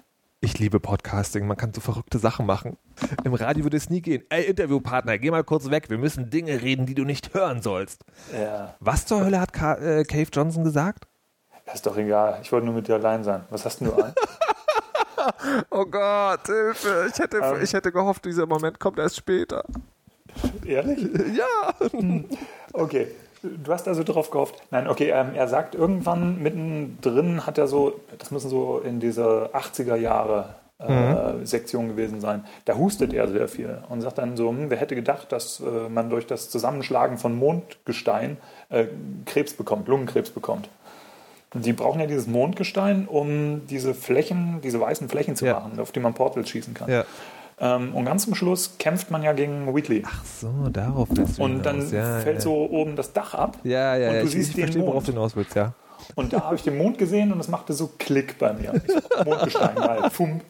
Ich 0.46 0.60
liebe 0.60 0.82
Podcasting. 0.82 1.48
Man 1.48 1.56
kann 1.56 1.74
so 1.74 1.80
verrückte 1.80 2.20
Sachen 2.20 2.46
machen. 2.46 2.76
Im 3.24 3.34
Radio 3.34 3.64
würde 3.64 3.78
es 3.78 3.90
nie 3.90 4.02
gehen. 4.02 4.24
Ey, 4.28 4.44
Interviewpartner, 4.44 5.18
geh 5.18 5.32
mal 5.32 5.46
kurz 5.46 5.70
weg. 5.70 5.90
Wir 5.90 5.98
müssen 5.98 6.30
Dinge 6.30 6.62
reden, 6.62 6.86
die 6.86 6.96
du 6.96 7.06
nicht 7.06 7.34
hören 7.34 7.62
sollst. 7.62 8.02
Ja, 8.38 8.76
Was 8.82 9.06
zur 9.06 9.24
Hölle 9.24 9.40
hat 9.40 9.54
Ka 9.54 9.76
äh, 9.76 10.04
Cave 10.04 10.28
Johnson 10.34 10.66
gesagt? 10.66 11.08
ist 11.74 11.86
doch 11.86 11.96
egal. 11.96 12.40
Ich 12.42 12.52
wollte 12.52 12.66
nur 12.66 12.76
mit 12.76 12.90
dir 12.90 12.96
allein 12.96 13.24
sein. 13.24 13.46
Was 13.52 13.64
hast 13.64 13.80
denn 13.80 13.88
du 13.88 13.94
an? 13.96 14.14
Oh 15.70 15.86
Gott, 15.86 16.46
Hilfe. 16.48 17.08
Ich 17.10 17.18
hätte, 17.18 17.38
Ähm. 17.38 17.62
ich 17.64 17.72
hätte 17.72 17.94
gehofft, 17.94 18.26
dieser 18.26 18.46
Moment 18.46 18.78
kommt 18.78 19.00
erst 19.00 19.16
später. 19.16 19.64
Ehrlich? 20.66 21.08
Ja. 21.34 21.74
Okay. 22.74 23.08
Du 23.44 23.72
hast 23.74 23.88
also 23.88 24.04
darauf 24.04 24.32
gehofft. 24.32 24.56
Nein, 24.72 24.88
okay, 24.88 25.10
ähm, 25.14 25.32
er 25.36 25.48
sagt 25.50 25.76
irgendwann 25.76 26.42
mittendrin 26.42 27.46
hat 27.46 27.58
er 27.58 27.68
so, 27.68 28.00
das 28.18 28.32
müssen 28.32 28.50
so 28.50 28.80
in 28.80 29.00
diese 29.02 29.50
80er 29.54 29.96
Jahre 29.96 30.56
äh, 30.80 31.46
Sektion 31.46 31.90
gewesen 31.90 32.22
sein. 32.22 32.46
Da 32.66 32.76
hustet 32.78 33.14
er 33.14 33.28
sehr 33.28 33.48
viel 33.48 33.80
und 33.90 34.02
sagt 34.02 34.18
dann 34.18 34.38
so, 34.38 34.50
hm, 34.50 34.70
wer 34.70 34.78
hätte 34.78 34.96
gedacht, 34.96 35.32
dass 35.32 35.60
äh, 35.60 35.90
man 35.90 36.10
durch 36.10 36.26
das 36.26 36.50
Zusammenschlagen 36.50 37.18
von 37.18 37.36
Mondgestein 37.38 38.38
äh, 38.70 38.86
Krebs 39.26 39.54
bekommt, 39.54 39.88
Lungenkrebs 39.88 40.30
bekommt. 40.30 40.70
Und 41.54 41.66
die 41.66 41.74
brauchen 41.74 42.00
ja 42.02 42.08
dieses 42.08 42.28
Mondgestein, 42.28 43.08
um 43.08 43.68
diese 43.68 43.94
Flächen, 43.94 44.60
diese 44.64 44.80
weißen 44.80 45.08
Flächen 45.10 45.36
zu 45.36 45.46
Ja. 45.46 45.54
machen, 45.60 45.80
auf 45.80 45.92
die 45.92 46.00
man 46.00 46.14
Portals 46.14 46.50
schießen 46.50 46.74
kann. 46.74 46.90
ja. 46.90 47.04
Ähm, 47.60 47.94
und 47.96 48.06
ganz 48.06 48.24
zum 48.24 48.36
Schluss 48.36 48.78
kämpft 48.78 49.12
man 49.12 49.24
ja 49.24 49.34
gegen 49.34 49.74
Wheatley. 49.74 50.04
Ach 50.06 50.24
so, 50.26 50.70
darauf 50.72 51.10
willst 51.12 51.38
du 51.38 51.44
Und 51.44 51.64
dann 51.64 51.80
ja, 51.92 52.20
fällt 52.20 52.38
ja. 52.38 52.42
so 52.42 52.70
oben 52.70 52.96
das 52.96 53.14
Dach 53.14 53.34
ab. 53.34 53.58
Ja, 53.64 53.96
ja, 53.96 54.10
und 54.10 54.16
du 54.16 54.26
ich, 54.26 54.32
siehst 54.32 54.50
ich 54.50 54.56
den 54.56 54.64
verstehe, 54.66 54.82
worauf 54.82 54.96
Mond. 54.96 55.08
du 55.08 55.12
hinaus 55.14 55.36
willst, 55.36 55.56
ja. 55.56 55.74
Und 56.16 56.34
da 56.34 56.42
habe 56.42 56.56
ich 56.56 56.64
den 56.64 56.78
Mond 56.78 56.98
gesehen 56.98 57.32
und 57.32 57.40
es 57.40 57.48
machte 57.48 57.74
so 57.74 57.92
Klick 57.98 58.38
bei 58.38 58.54
mir. 58.54 58.74
So, 58.88 59.24
Mondgestein, 59.26 59.76
geil, 59.76 60.10
Fump. 60.12 60.44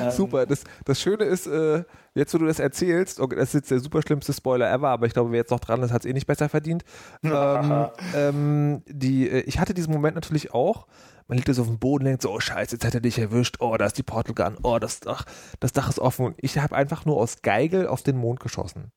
Ähm, 0.00 0.10
Super. 0.10 0.46
Das, 0.46 0.64
das 0.84 1.00
Schöne 1.00 1.24
ist, 1.24 1.46
äh, 1.46 1.84
jetzt 2.14 2.34
wo 2.34 2.38
du 2.38 2.46
das 2.46 2.58
erzählst, 2.58 3.20
okay, 3.20 3.36
das 3.36 3.48
ist 3.48 3.54
jetzt 3.54 3.70
der 3.70 3.80
super 3.80 4.02
schlimmste 4.02 4.32
Spoiler 4.32 4.70
ever, 4.72 4.88
aber 4.88 5.06
ich 5.06 5.12
glaube, 5.12 5.30
wer 5.30 5.38
jetzt 5.38 5.50
noch 5.50 5.60
dran 5.60 5.82
ist, 5.82 5.92
hat 5.92 6.04
es 6.04 6.10
eh 6.10 6.12
nicht 6.12 6.26
besser 6.26 6.48
verdient. 6.48 6.84
ähm, 7.22 7.86
ähm, 8.14 8.82
die, 8.88 9.28
äh, 9.28 9.40
ich 9.40 9.58
hatte 9.58 9.74
diesen 9.74 9.92
Moment 9.92 10.14
natürlich 10.14 10.52
auch. 10.52 10.86
Man 11.26 11.38
liegt 11.38 11.52
so 11.54 11.62
auf 11.62 11.68
dem 11.68 11.78
Boden, 11.78 12.04
denkt 12.04 12.22
so, 12.22 12.30
oh 12.30 12.40
scheiße, 12.40 12.76
jetzt 12.76 12.84
hat 12.84 12.94
er 12.94 13.00
dich 13.00 13.18
erwischt, 13.18 13.56
oh, 13.60 13.76
da 13.76 13.86
ist 13.86 13.96
die 13.96 14.02
Portal 14.02 14.34
Gun, 14.34 14.58
oh, 14.62 14.78
das 14.78 15.00
Dach, 15.00 15.24
das 15.60 15.72
Dach 15.72 15.88
ist 15.88 15.98
offen. 15.98 16.26
Und 16.26 16.36
ich 16.38 16.58
habe 16.58 16.76
einfach 16.76 17.06
nur 17.06 17.16
aus 17.16 17.42
Geigel 17.42 17.86
auf 17.86 18.02
den 18.02 18.16
Mond 18.16 18.40
geschossen. 18.40 18.92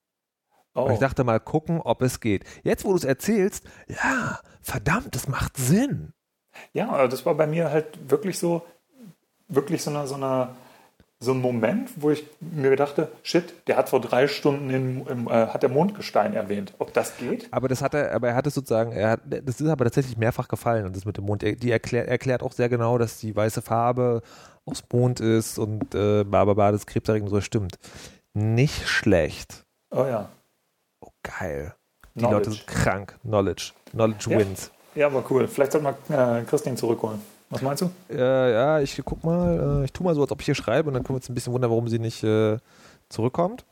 Oh, 0.75 0.83
Und 0.83 0.93
ich 0.93 0.99
dachte 0.99 1.23
mal 1.23 1.39
gucken, 1.39 1.81
ob 1.81 2.01
es 2.01 2.19
geht. 2.19 2.43
Jetzt, 2.63 2.85
wo 2.85 2.89
du 2.89 2.97
es 2.97 3.03
erzählst, 3.03 3.65
ja, 3.87 4.39
verdammt, 4.61 5.15
das 5.15 5.27
macht 5.27 5.57
Sinn. 5.57 6.13
ja, 6.73 6.89
aber 6.89 7.07
das 7.07 7.25
war 7.25 7.35
bei 7.35 7.47
mir 7.47 7.71
halt 7.71 8.09
wirklich 8.09 8.37
so, 8.37 8.63
wirklich 9.47 9.81
so 9.81 9.89
eine, 9.89 10.05
so 10.05 10.15
eine, 10.15 10.55
so 11.19 11.31
ein 11.31 11.41
Moment, 11.41 11.89
wo 11.95 12.11
ich 12.11 12.23
mir 12.39 12.75
dachte, 12.75 13.11
shit, 13.23 13.51
der 13.67 13.75
hat 13.77 13.89
vor 13.89 13.99
drei 14.01 14.27
Stunden 14.27 14.69
in, 14.69 15.07
im, 15.07 15.27
äh, 15.27 15.47
hat 15.47 15.63
der 15.63 15.69
Mondgestein 15.69 16.33
erwähnt. 16.35 16.73
Ob 16.77 16.93
das 16.93 17.17
geht? 17.17 17.47
Aber 17.51 17.67
das 17.67 17.81
hat 17.81 17.95
er, 17.95 18.13
aber 18.13 18.27
er 18.29 18.35
hat 18.35 18.45
es 18.45 18.53
sozusagen, 18.53 18.91
er 18.91 19.11
hat, 19.11 19.21
das 19.25 19.59
ist 19.59 19.67
aber 19.67 19.85
tatsächlich 19.85 20.15
mehrfach 20.17 20.47
gefallen 20.47 20.85
und 20.85 20.95
das 20.95 21.05
mit 21.05 21.17
dem 21.17 21.25
Mond. 21.25 21.41
Er- 21.41 21.55
Die 21.55 21.71
erklärt, 21.71 22.07
erklärt 22.07 22.43
auch 22.43 22.51
sehr 22.51 22.69
genau, 22.69 22.97
dass 22.99 23.17
die 23.19 23.35
weiße 23.35 23.63
Farbe 23.63 24.21
aus 24.65 24.83
Mond 24.93 25.19
ist 25.19 25.57
und 25.57 25.95
äh, 25.95 26.23
bla, 26.23 26.45
das 26.71 26.85
Krebserregend 26.85 27.29
so 27.31 27.41
stimmt. 27.41 27.79
Nicht 28.33 28.87
schlecht. 28.87 29.65
Oh 29.89 30.05
ja. 30.05 30.29
Oh, 30.99 31.09
geil. 31.23 31.73
Die 32.13 32.19
Knowledge. 32.19 32.35
Leute 32.49 32.51
sind 32.51 32.67
krank. 32.67 33.17
Knowledge. 33.21 33.71
Knowledge 33.91 34.29
Ja. 34.29 34.37
wins. 34.39 34.71
Ja, 34.93 35.07
aber 35.07 35.23
cool. 35.31 35.47
Vielleicht 35.47 35.71
sollte 35.71 35.95
man 36.09 36.41
äh, 36.41 36.43
Christine 36.43 36.75
zurückholen. 36.75 37.21
Was 37.49 37.61
meinst 37.61 37.81
du? 37.81 37.89
Äh, 38.09 38.51
ja, 38.51 38.79
ich 38.79 39.01
guck 39.05 39.23
mal, 39.23 39.81
äh, 39.81 39.85
ich 39.85 39.93
tu 39.93 40.03
mal 40.03 40.15
so, 40.15 40.21
als 40.21 40.31
ob 40.31 40.41
ich 40.41 40.45
hier 40.45 40.55
schreibe 40.55 40.89
und 40.89 40.93
dann 40.93 41.03
können 41.03 41.15
wir 41.15 41.19
uns 41.19 41.29
ein 41.29 41.33
bisschen 41.33 41.53
wundern, 41.53 41.71
warum 41.71 41.87
sie 41.87 41.99
nicht 41.99 42.23
äh, 42.23 42.57
zurückkommt. 43.09 43.65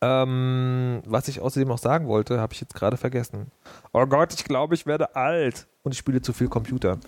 Ähm, 0.00 1.00
was 1.06 1.28
ich 1.28 1.40
außerdem 1.40 1.68
noch 1.68 1.78
sagen 1.78 2.08
wollte, 2.08 2.40
habe 2.40 2.54
ich 2.54 2.60
jetzt 2.60 2.74
gerade 2.74 2.96
vergessen. 2.96 3.52
Oh 3.92 4.04
Gott, 4.06 4.34
ich 4.34 4.44
glaube, 4.44 4.74
ich 4.74 4.86
werde 4.86 5.14
alt 5.14 5.66
und 5.84 5.92
ich 5.92 5.98
spiele 5.98 6.20
zu 6.22 6.32
viel 6.32 6.48
Computer. 6.48 6.98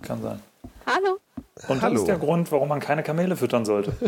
Kann 0.00 0.22
sein. 0.22 0.40
Hallo. 0.86 1.18
Und 1.68 1.82
Hallo. 1.82 1.92
das 1.94 2.02
ist 2.02 2.08
der 2.08 2.18
Grund, 2.18 2.50
warum 2.50 2.68
man 2.68 2.80
keine 2.80 3.02
Kamele 3.02 3.36
füttern 3.36 3.64
sollte. 3.64 3.92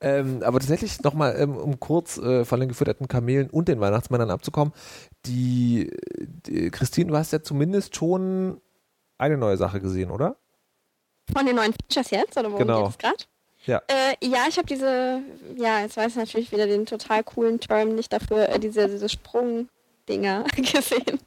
Ähm, 0.00 0.42
aber 0.44 0.60
tatsächlich 0.60 1.02
nochmal, 1.02 1.34
ähm, 1.36 1.56
um 1.56 1.80
kurz 1.80 2.18
äh, 2.18 2.44
von 2.44 2.60
den 2.60 2.68
gefütterten 2.68 3.08
Kamelen 3.08 3.50
und 3.50 3.66
den 3.66 3.80
Weihnachtsmännern 3.80 4.30
abzukommen, 4.30 4.72
die, 5.26 5.90
die 6.46 6.70
Christine, 6.70 7.10
du 7.10 7.16
hast 7.16 7.32
ja 7.32 7.42
zumindest 7.42 7.96
schon 7.96 8.60
eine 9.18 9.36
neue 9.36 9.56
Sache 9.56 9.80
gesehen, 9.80 10.10
oder? 10.12 10.36
Von 11.34 11.46
den 11.46 11.56
neuen 11.56 11.72
Features 11.72 12.10
jetzt, 12.10 12.36
oder 12.36 12.52
worum 12.52 12.58
Genau. 12.66 12.82
geht 12.82 12.90
es 12.90 12.98
gerade? 12.98 13.24
Ja. 13.66 13.82
Äh, 13.88 14.24
ja, 14.24 14.44
ich 14.48 14.56
habe 14.56 14.66
diese, 14.68 15.20
ja, 15.56 15.80
jetzt 15.80 15.96
weiß 15.96 16.12
ich 16.12 16.16
natürlich 16.18 16.52
wieder 16.52 16.66
den 16.66 16.86
total 16.86 17.24
coolen 17.24 17.58
Term 17.58 17.94
nicht 17.94 18.12
dafür, 18.12 18.48
äh, 18.50 18.60
diese, 18.60 18.88
diese 18.88 19.08
Sprungdinger 19.08 20.44
gesehen. 20.56 21.18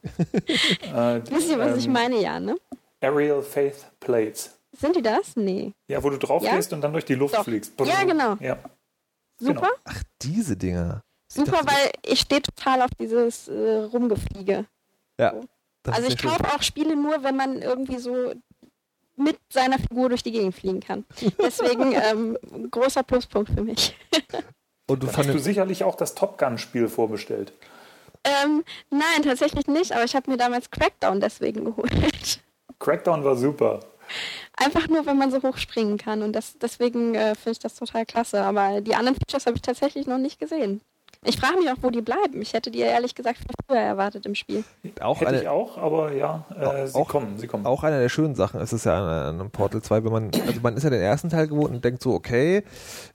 Äh, 0.93 1.21
Wisst 1.29 1.49
ihr, 1.49 1.59
was 1.59 1.77
ich 1.77 1.88
ähm, 1.88 1.91
meine, 1.93 2.21
ja, 2.21 2.39
ne? 2.39 2.55
Aerial 3.04 3.41
Faith 3.43 3.86
Plates. 3.99 4.58
Sind 4.72 4.95
die 4.95 5.01
das? 5.01 5.36
Nee. 5.36 5.74
Ja, 5.88 6.01
wo 6.04 6.10
du 6.10 6.18
drauf 6.18 6.43
Ja? 6.43 6.56
gehst 6.56 6.74
und 6.74 6.82
dann 6.82 6.93
durch 6.93 7.06
die 7.06 7.16
Luft 7.16 7.36
Doch. 7.36 7.43
fliegst. 7.43 7.74
Ja, 7.80 8.04
genau. 8.04 8.38
Ja. 8.39 8.58
Super, 9.39 9.62
Genau. 9.62 9.74
Ach, 9.86 10.04
diese 10.22 10.58
Dinger. 10.58 11.01
Ich 11.30 11.36
super, 11.36 11.51
dachte, 11.64 11.68
weil 11.68 11.91
ich 12.06 12.20
stehe 12.22 12.41
total 12.41 12.82
auf 12.82 12.91
dieses 12.99 13.47
äh, 13.47 13.88
Rumgefliege. 13.91 14.66
Ja. 15.20 15.34
das 15.84 15.95
also 15.95 16.08
ich 16.08 16.18
kaufe 16.18 16.45
auch 16.54 16.62
Spiele 16.62 16.95
nur, 16.95 17.24
wenn 17.24 17.36
man 17.36 17.62
irgendwie 17.62 17.97
so 17.97 18.34
mit 19.16 19.38
seiner 19.51 19.78
Figur 19.78 20.10
durch 20.10 20.24
die 20.24 20.32
Gegend 20.32 20.56
fliegen 20.56 20.80
kann. 20.80 21.06
Deswegen 21.41 21.93
ähm, 21.93 22.38
großer 22.72 23.04
Pluspunkt 23.04 23.51
für 23.51 23.64
mich. 23.64 23.95
Und 24.88 25.01
du 25.04 25.08
hast 25.12 25.30
du 25.30 25.39
sicherlich 25.39 25.84
auch 25.84 25.95
das 25.95 26.14
Top 26.16 26.38
Gun-Spiel 26.38 26.88
vorbestellt. 26.89 27.54
Ähm, 28.26 28.64
nein, 28.89 29.24
tatsächlich 29.24 29.68
nicht, 29.68 29.91
aber 29.91 30.04
ich 30.04 30.16
habe 30.16 30.30
mir 30.32 30.38
damals 30.38 30.70
Crackdown 30.72 31.20
deswegen 31.20 31.66
geholt. 31.66 32.41
Crackdown 32.84 33.23
war 33.23 33.36
super. 33.36 33.79
Einfach 34.57 34.88
nur, 34.89 35.05
wenn 35.05 35.17
man 35.17 35.31
so 35.31 35.41
hoch 35.41 35.57
springen 35.57 35.97
kann. 35.97 36.21
Und 36.21 36.34
das, 36.34 36.57
deswegen 36.59 37.15
äh, 37.15 37.34
finde 37.36 37.51
ich 37.51 37.59
das 37.59 37.75
total 37.75 38.05
klasse. 38.05 38.41
Aber 38.43 38.81
die 38.81 38.93
anderen 38.95 39.15
Features 39.17 39.45
habe 39.45 39.55
ich 39.55 39.61
tatsächlich 39.61 40.05
noch 40.05 40.17
nicht 40.19 40.39
gesehen. 40.39 40.81
Ich 41.25 41.39
frage 41.39 41.57
mich 41.57 41.71
auch, 41.71 41.77
wo 41.81 41.89
die 41.89 42.01
bleiben. 42.01 42.41
Ich 42.41 42.51
hätte 42.51 42.69
die 42.69 42.79
ja 42.79 42.88
ehrlich 42.88 43.15
gesagt 43.15 43.38
viel 43.38 43.47
früher 43.65 43.79
erwartet 43.79 44.25
im 44.25 44.36
Spiel. 44.36 44.65
auch, 44.99 45.21
Hätte 45.21 45.36
ich 45.36 45.39
eine, 45.41 45.51
auch, 45.51 45.77
aber 45.77 46.11
ja, 46.11 46.43
äh, 46.59 46.86
sie 46.86 46.95
Auch- 46.99 47.07
kommen, 47.07 47.38
sie 47.38 47.47
kommen. 47.47 47.65
auch 47.65 47.84
einer 47.84 48.01
der 48.01 48.09
schönen 48.09 48.36
Sachen 48.36 48.59
ist 48.59 48.73
es 48.73 48.84
ja 48.84 48.97
an, 48.97 49.03
an 49.07 49.39
einem 49.39 49.49
Portal 49.49 49.81
2, 49.81 50.03
wenn 50.03 50.11
man, 50.11 50.31
also 50.45 50.59
man 50.61 50.75
ist 50.75 50.84
ja 50.84 50.89
den 50.89 50.99
ersten 51.01 51.29
Teil 51.29 51.47
gewohnt 51.47 51.73
und 51.73 51.86
denkt 51.86 52.03
so, 52.03 52.11
okay, 52.13 52.63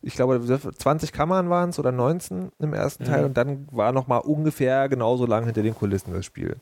ich 0.01 0.15
glaube 0.15 0.41
20 0.43 1.13
Kammern 1.13 1.51
waren 1.51 1.69
es 1.69 1.79
oder 1.79 1.93
19 1.93 2.51
im 2.59 2.73
ersten 2.73 3.05
Teil 3.05 3.19
Mhm. 3.21 3.27
und 3.27 3.37
dann 3.37 3.69
war 3.73 3.93
noch 3.93 4.07
mal 4.07 4.19
ungefähr 4.19 4.89
genauso 4.89 5.27
lang 5.27 5.45
hinter 5.45 5.63
den 5.63 5.75
Kulissen 5.75 6.15
das 6.15 6.25
Spiel. 6.25 6.57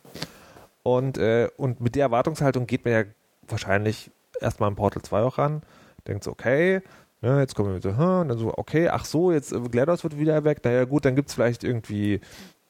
Und, 0.86 1.18
äh, 1.18 1.48
und 1.56 1.80
mit 1.80 1.96
der 1.96 2.04
Erwartungshaltung 2.04 2.68
geht 2.68 2.84
man 2.84 2.94
ja 2.94 3.02
wahrscheinlich 3.48 4.12
erstmal 4.40 4.68
an 4.68 4.76
Portal 4.76 5.02
2 5.02 5.22
auch 5.22 5.36
ran, 5.36 5.62
denkt 6.06 6.22
so, 6.22 6.30
okay, 6.30 6.80
ja, 7.22 7.40
jetzt 7.40 7.56
kommen 7.56 7.70
wir 7.70 7.74
mit 7.74 7.82
so, 7.82 7.96
hm, 7.96 8.20
und 8.20 8.28
dann 8.28 8.38
so, 8.38 8.56
okay, 8.56 8.88
ach 8.88 9.04
so, 9.04 9.32
jetzt 9.32 9.50
äh, 9.50 9.58
GLaDOS 9.58 10.04
wird 10.04 10.16
wieder 10.16 10.34
erweckt, 10.34 10.64
naja 10.64 10.84
gut, 10.84 11.04
dann 11.04 11.16
gibt 11.16 11.28
es 11.28 11.34
vielleicht 11.34 11.64
irgendwie 11.64 12.20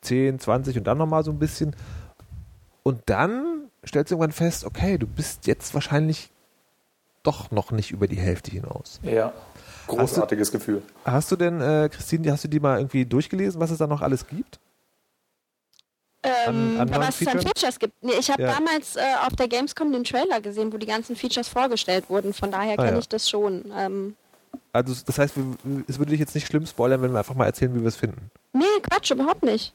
10, 0.01 0.39
20 0.39 0.79
und 0.79 0.85
dann 0.87 0.97
nochmal 0.97 1.25
so 1.25 1.31
ein 1.31 1.39
bisschen. 1.39 1.77
Und 2.83 3.03
dann 3.05 3.69
stellst 3.87 4.11
du 4.11 4.14
irgendwann 4.14 4.33
fest, 4.33 4.64
okay, 4.64 4.97
du 4.97 5.07
bist 5.07 5.47
jetzt 5.47 5.75
wahrscheinlich 5.75 6.31
doch 7.23 7.51
noch 7.51 7.71
nicht 7.71 7.91
über 7.91 8.09
die 8.09 8.17
Hälfte 8.17 8.51
hinaus. 8.51 8.99
Ja, 9.03 9.35
großartiges 9.89 10.53
Gefühl. 10.53 10.81
Hast 11.05 11.31
du 11.33 11.37
denn, 11.37 11.61
äh, 11.61 11.91
Christine, 11.93 12.33
hast 12.33 12.45
du 12.45 12.49
die 12.49 12.61
mal 12.61 12.79
irgendwie 12.79 13.05
durchgelesen, 13.05 13.61
was 13.61 13.71
es 13.71 13.77
da 13.77 13.87
noch 13.87 14.01
alles 14.01 14.27
gibt? 14.27 14.59
Ähm, 16.47 16.81
an 16.81 16.89
neuen 16.89 17.01
was 17.03 17.20
es 17.20 17.27
an 17.29 17.41
Features? 17.41 17.79
Gibt. 17.79 18.03
Nee, 18.03 18.12
ich 18.18 18.31
habe 18.31 18.43
Ja. 18.43 18.55
damals 18.55 18.97
äh, 18.97 19.01
auf 19.27 19.35
der 19.37 19.49
Gamescom 19.49 19.93
den 19.93 20.05
Trailer 20.05 20.41
gesehen, 20.41 20.72
wo 20.72 20.77
die 20.77 20.87
ganzen 20.87 21.14
Features 21.16 21.49
vorgestellt 21.49 22.09
wurden. 22.09 22.33
Von 22.35 22.51
daher 22.51 22.72
Ah, 22.74 22.77
kenne 22.83 22.93
ja. 22.93 22.99
ich 22.99 23.09
das 23.09 23.29
schon. 23.31 23.64
Ähm, 23.77 24.16
Also 24.72 24.95
das 25.07 25.18
heißt, 25.18 25.35
es 25.87 25.99
würde 25.99 26.11
dich 26.11 26.20
jetzt 26.20 26.35
nicht 26.35 26.47
schlimm 26.47 26.66
spoilern, 26.66 27.01
wenn 27.03 27.12
wir 27.12 27.18
einfach 27.18 27.35
mal 27.35 27.47
erzählen, 27.47 27.74
wie 27.74 27.81
wir 27.81 27.89
es 27.89 27.97
finden. 27.97 28.31
nee, 28.53 28.64
Quatsch, 28.83 29.11
überhaupt 29.11 29.43
nicht. 29.43 29.72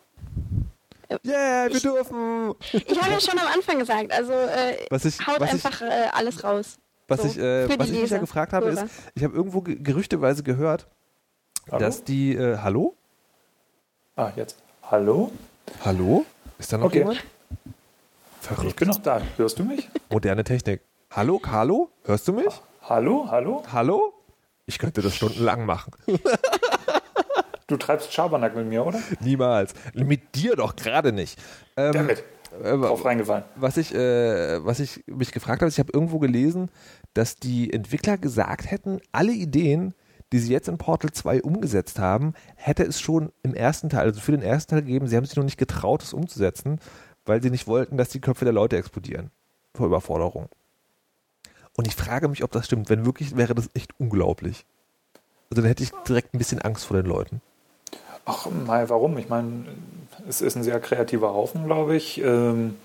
Yeah, 1.26 1.68
wir 1.68 1.76
Ich- 1.76 1.82
dürfen! 1.82 2.54
Ich 2.72 3.02
habe 3.02 3.12
ja 3.12 3.20
schon 3.20 3.38
am 3.38 3.48
Anfang 3.54 3.80
gesagt, 3.80 4.12
also 4.14 4.32
äh, 4.32 4.78
Was 4.90 5.04
ich, 5.04 5.20
haut 5.28 5.42
was 5.42 5.50
ich, 5.54 5.66
einfach 5.66 5.82
äh, 5.82 6.08
alles 6.14 6.42
raus. 6.44 6.78
was 7.10 7.22
so, 7.22 7.28
ich, 7.28 7.38
äh, 7.38 7.68
was 7.78 7.90
ich 7.90 8.00
mich 8.02 8.10
ja 8.10 8.18
gefragt 8.20 8.54
habe, 8.54 8.68
ist, 8.70 8.80
Hörer. 8.80 8.90
ich 9.16 9.24
habe 9.26 9.36
irgendwo 9.36 9.60
ge 9.62 9.76
gerüchteweise 9.76 10.42
gehört, 10.44 10.88
Hallo? 11.70 11.80
dass 11.80 12.06
die, 12.06 12.34
äh, 12.34 12.60
hallo? 12.60 12.96
Ah, 14.16 14.32
jetzt. 14.38 14.56
Hallo? 14.90 15.32
Hallo? 15.84 16.26
Ist 16.62 16.72
da 16.72 16.78
noch 16.78 16.86
Okay. 16.86 17.00
jemand? 17.00 17.18
Ich 17.18 18.48
Verrückt. 18.48 18.76
bin 18.78 18.88
noch 18.90 19.02
da. 19.02 19.20
Hörst 19.38 19.58
du 19.58 19.64
mich? 19.64 19.90
Moderne 20.12 20.44
Technik. 20.44 20.82
Hallo, 21.10 21.40
Carlo? 21.40 21.90
Hörst 22.06 22.28
du 22.28 22.34
mich? 22.34 22.54
Hallo? 22.84 23.26
Hallo? 23.32 23.64
Hallo? 23.74 24.14
Ich 24.68 24.78
könnte 24.78 25.02
das 25.02 25.16
stundenlang 25.16 25.66
machen. 25.66 25.92
Du 27.68 27.78
treibst 27.78 28.12
Schabernack 28.12 28.54
mit 28.54 28.68
mir, 28.68 28.86
oder? 28.86 29.00
Niemals. 29.22 29.74
Mit 29.94 30.36
dir 30.36 30.58
doch 30.58 30.76
gerade 30.76 31.14
nicht. 31.14 31.40
Ähm, 31.78 31.94
Damit. 31.94 32.22
Äh, 32.62 32.78
drauf 32.78 33.06
reingefallen. 33.06 33.46
was 33.56 33.78
ich, 33.78 33.96
äh, 33.96 34.60
was 34.66 34.82
ich 34.82 35.02
mich 35.08 35.32
gefragt 35.32 35.62
habe, 35.62 35.70
ist, 35.70 35.76
ich 35.76 35.80
habe 35.80 35.94
irgendwo 35.94 36.20
gelesen, 36.20 36.68
dass 37.14 37.38
die 37.38 37.72
Entwickler 37.72 38.18
gesagt 38.18 38.70
hätten, 38.70 39.00
alle 39.14 39.32
Ideen, 39.32 39.94
die 40.32 40.40
sie 40.40 40.52
jetzt 40.52 40.68
in 40.68 40.78
Portal 40.78 41.12
2 41.12 41.42
umgesetzt 41.44 42.00
haben, 42.00 42.34
hätte 42.56 42.84
es 42.84 43.02
schon 43.02 43.32
im 43.44 43.54
ersten 43.54 43.90
Teil, 43.90 44.06
also 44.06 44.22
für 44.22 44.32
den 44.32 44.42
ersten 44.42 44.72
Teil 44.72 44.82
gegeben, 44.82 45.08
sie 45.08 45.18
haben 45.18 45.26
sich 45.26 45.36
noch 45.36 45.44
nicht 45.44 45.58
getraut, 45.58 46.04
es 46.04 46.14
umzusetzen, 46.14 46.80
weil 47.26 47.42
sie 47.42 47.50
nicht 47.50 47.68
wollten, 47.68 47.98
dass 47.98 48.10
die 48.10 48.22
Köpfe 48.22 48.46
der 48.46 48.54
Leute 48.54 48.78
explodieren. 48.78 49.32
Vor 49.74 49.88
Überforderung. 49.88 50.50
Und 51.78 51.88
ich 51.88 51.96
frage 51.96 52.28
mich, 52.28 52.44
ob 52.44 52.52
das 52.52 52.66
stimmt. 52.66 52.90
Wenn 52.90 53.06
wirklich, 53.06 53.36
wäre 53.36 53.56
das 53.56 53.70
echt 53.74 53.94
unglaublich. 54.00 54.66
Also 55.50 55.62
dann 55.62 55.70
hätte 55.70 55.84
ich 55.84 55.92
direkt 56.08 56.34
ein 56.34 56.38
bisschen 56.38 56.62
Angst 56.62 56.86
vor 56.86 56.98
den 56.98 57.06
Leuten. 57.06 57.42
Ach, 58.26 58.48
mal, 58.50 58.90
warum? 58.90 59.18
Ich 59.18 59.30
meine, 59.30 59.66
es 60.28 60.42
ist 60.42 60.56
ein 60.56 60.64
sehr 60.64 60.80
kreativer 60.80 61.34
Haufen, 61.34 61.66
glaube 61.66 61.96
ich. 61.96 62.22
Ähm, 62.22 62.76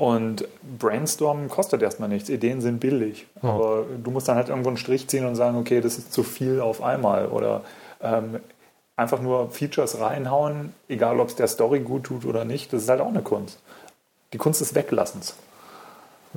und 0.00 0.48
Brainstormen 0.78 1.50
kostet 1.50 1.82
erstmal 1.82 2.08
nichts. 2.08 2.30
Ideen 2.30 2.62
sind 2.62 2.80
billig. 2.80 3.26
Ja. 3.42 3.50
Aber 3.50 3.84
du 4.02 4.10
musst 4.10 4.28
dann 4.28 4.36
halt 4.36 4.48
irgendwo 4.48 4.70
einen 4.70 4.78
Strich 4.78 5.06
ziehen 5.08 5.26
und 5.26 5.34
sagen, 5.34 5.58
okay, 5.58 5.82
das 5.82 5.98
ist 5.98 6.10
zu 6.14 6.22
viel 6.22 6.62
auf 6.62 6.82
einmal. 6.82 7.26
Oder 7.26 7.64
ähm, 8.00 8.40
einfach 8.96 9.20
nur 9.20 9.50
Features 9.50 10.00
reinhauen, 10.00 10.72
egal 10.88 11.20
ob 11.20 11.28
es 11.28 11.36
der 11.36 11.48
Story 11.48 11.80
gut 11.80 12.04
tut 12.04 12.24
oder 12.24 12.46
nicht. 12.46 12.72
Das 12.72 12.84
ist 12.84 12.88
halt 12.88 13.02
auch 13.02 13.08
eine 13.08 13.20
Kunst. 13.20 13.60
Die 14.32 14.38
Kunst 14.38 14.62
des 14.62 14.74
Weglassens. 14.74 15.34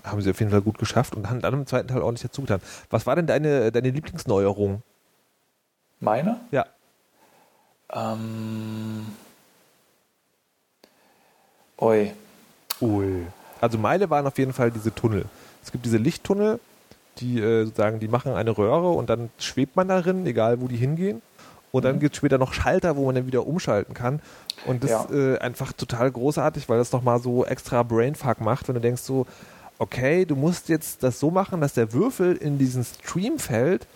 Haben 0.03 0.19
sie 0.19 0.31
auf 0.31 0.39
jeden 0.41 0.51
Fall 0.51 0.61
gut 0.61 0.77
geschafft 0.77 1.15
und 1.15 1.29
haben 1.29 1.39
dann 1.39 1.53
im 1.53 1.65
zweiten 1.65 1.87
Teil 1.87 2.01
ordentlich 2.01 2.29
dazu 2.29 2.41
getan. 2.41 2.59
Was 2.89 3.05
war 3.05 3.15
denn 3.15 3.27
deine, 3.27 3.71
deine 3.71 3.91
Lieblingsneuerung? 3.91 4.83
Meine? 6.01 6.41
Ja. 6.51 6.65
Ähm. 7.93 9.05
Oi. 11.77 12.11
Ui. 12.81 13.25
Also 13.63 13.77
meine 13.77 14.09
waren 14.09 14.27
auf 14.27 14.37
jeden 14.37 14.51
Fall 14.51 14.71
diese 14.71 14.93
Tunnel. 14.93 15.23
Es 15.63 15.71
gibt 15.71 15.85
diese 15.85 15.95
Lichttunnel, 15.97 16.59
die 17.19 17.39
äh, 17.39 17.63
sozusagen, 17.63 18.01
die 18.01 18.09
machen 18.09 18.33
eine 18.33 18.57
Röhre 18.57 18.89
und 18.89 19.09
dann 19.09 19.29
schwebt 19.37 19.77
man 19.77 19.87
darin, 19.87 20.25
egal 20.27 20.59
wo 20.59 20.67
die 20.67 20.75
hingehen. 20.75 21.21
Und 21.71 21.85
dann 21.85 21.99
gibt 21.99 22.13
es 22.13 22.17
später 22.17 22.37
noch 22.37 22.53
Schalter, 22.53 22.97
wo 22.97 23.05
man 23.05 23.15
dann 23.15 23.25
wieder 23.25 23.47
umschalten 23.47 23.93
kann. 23.93 24.19
Und 24.65 24.83
das 24.83 24.91
Ja. 24.91 25.03
ist 25.03 25.11
äh, 25.11 25.37
einfach 25.39 25.71
total 25.71 26.11
großartig, 26.11 26.67
weil 26.67 26.77
das 26.77 26.91
nochmal 26.91 27.19
so 27.19 27.45
extra 27.45 27.83
Brainfuck 27.83 28.41
macht, 28.41 28.67
wenn 28.67 28.75
du 28.75 28.81
denkst 28.81 29.01
so, 29.01 29.25
okay, 29.79 30.25
du 30.25 30.35
musst 30.35 30.67
jetzt 30.67 31.01
das 31.01 31.19
so 31.21 31.31
machen, 31.31 31.61
dass 31.61 31.73
der 31.73 31.93
Würfel 31.93 32.35
in 32.35 32.57
diesen 32.57 32.83
Stream 32.83 33.39
fällt 33.39 33.87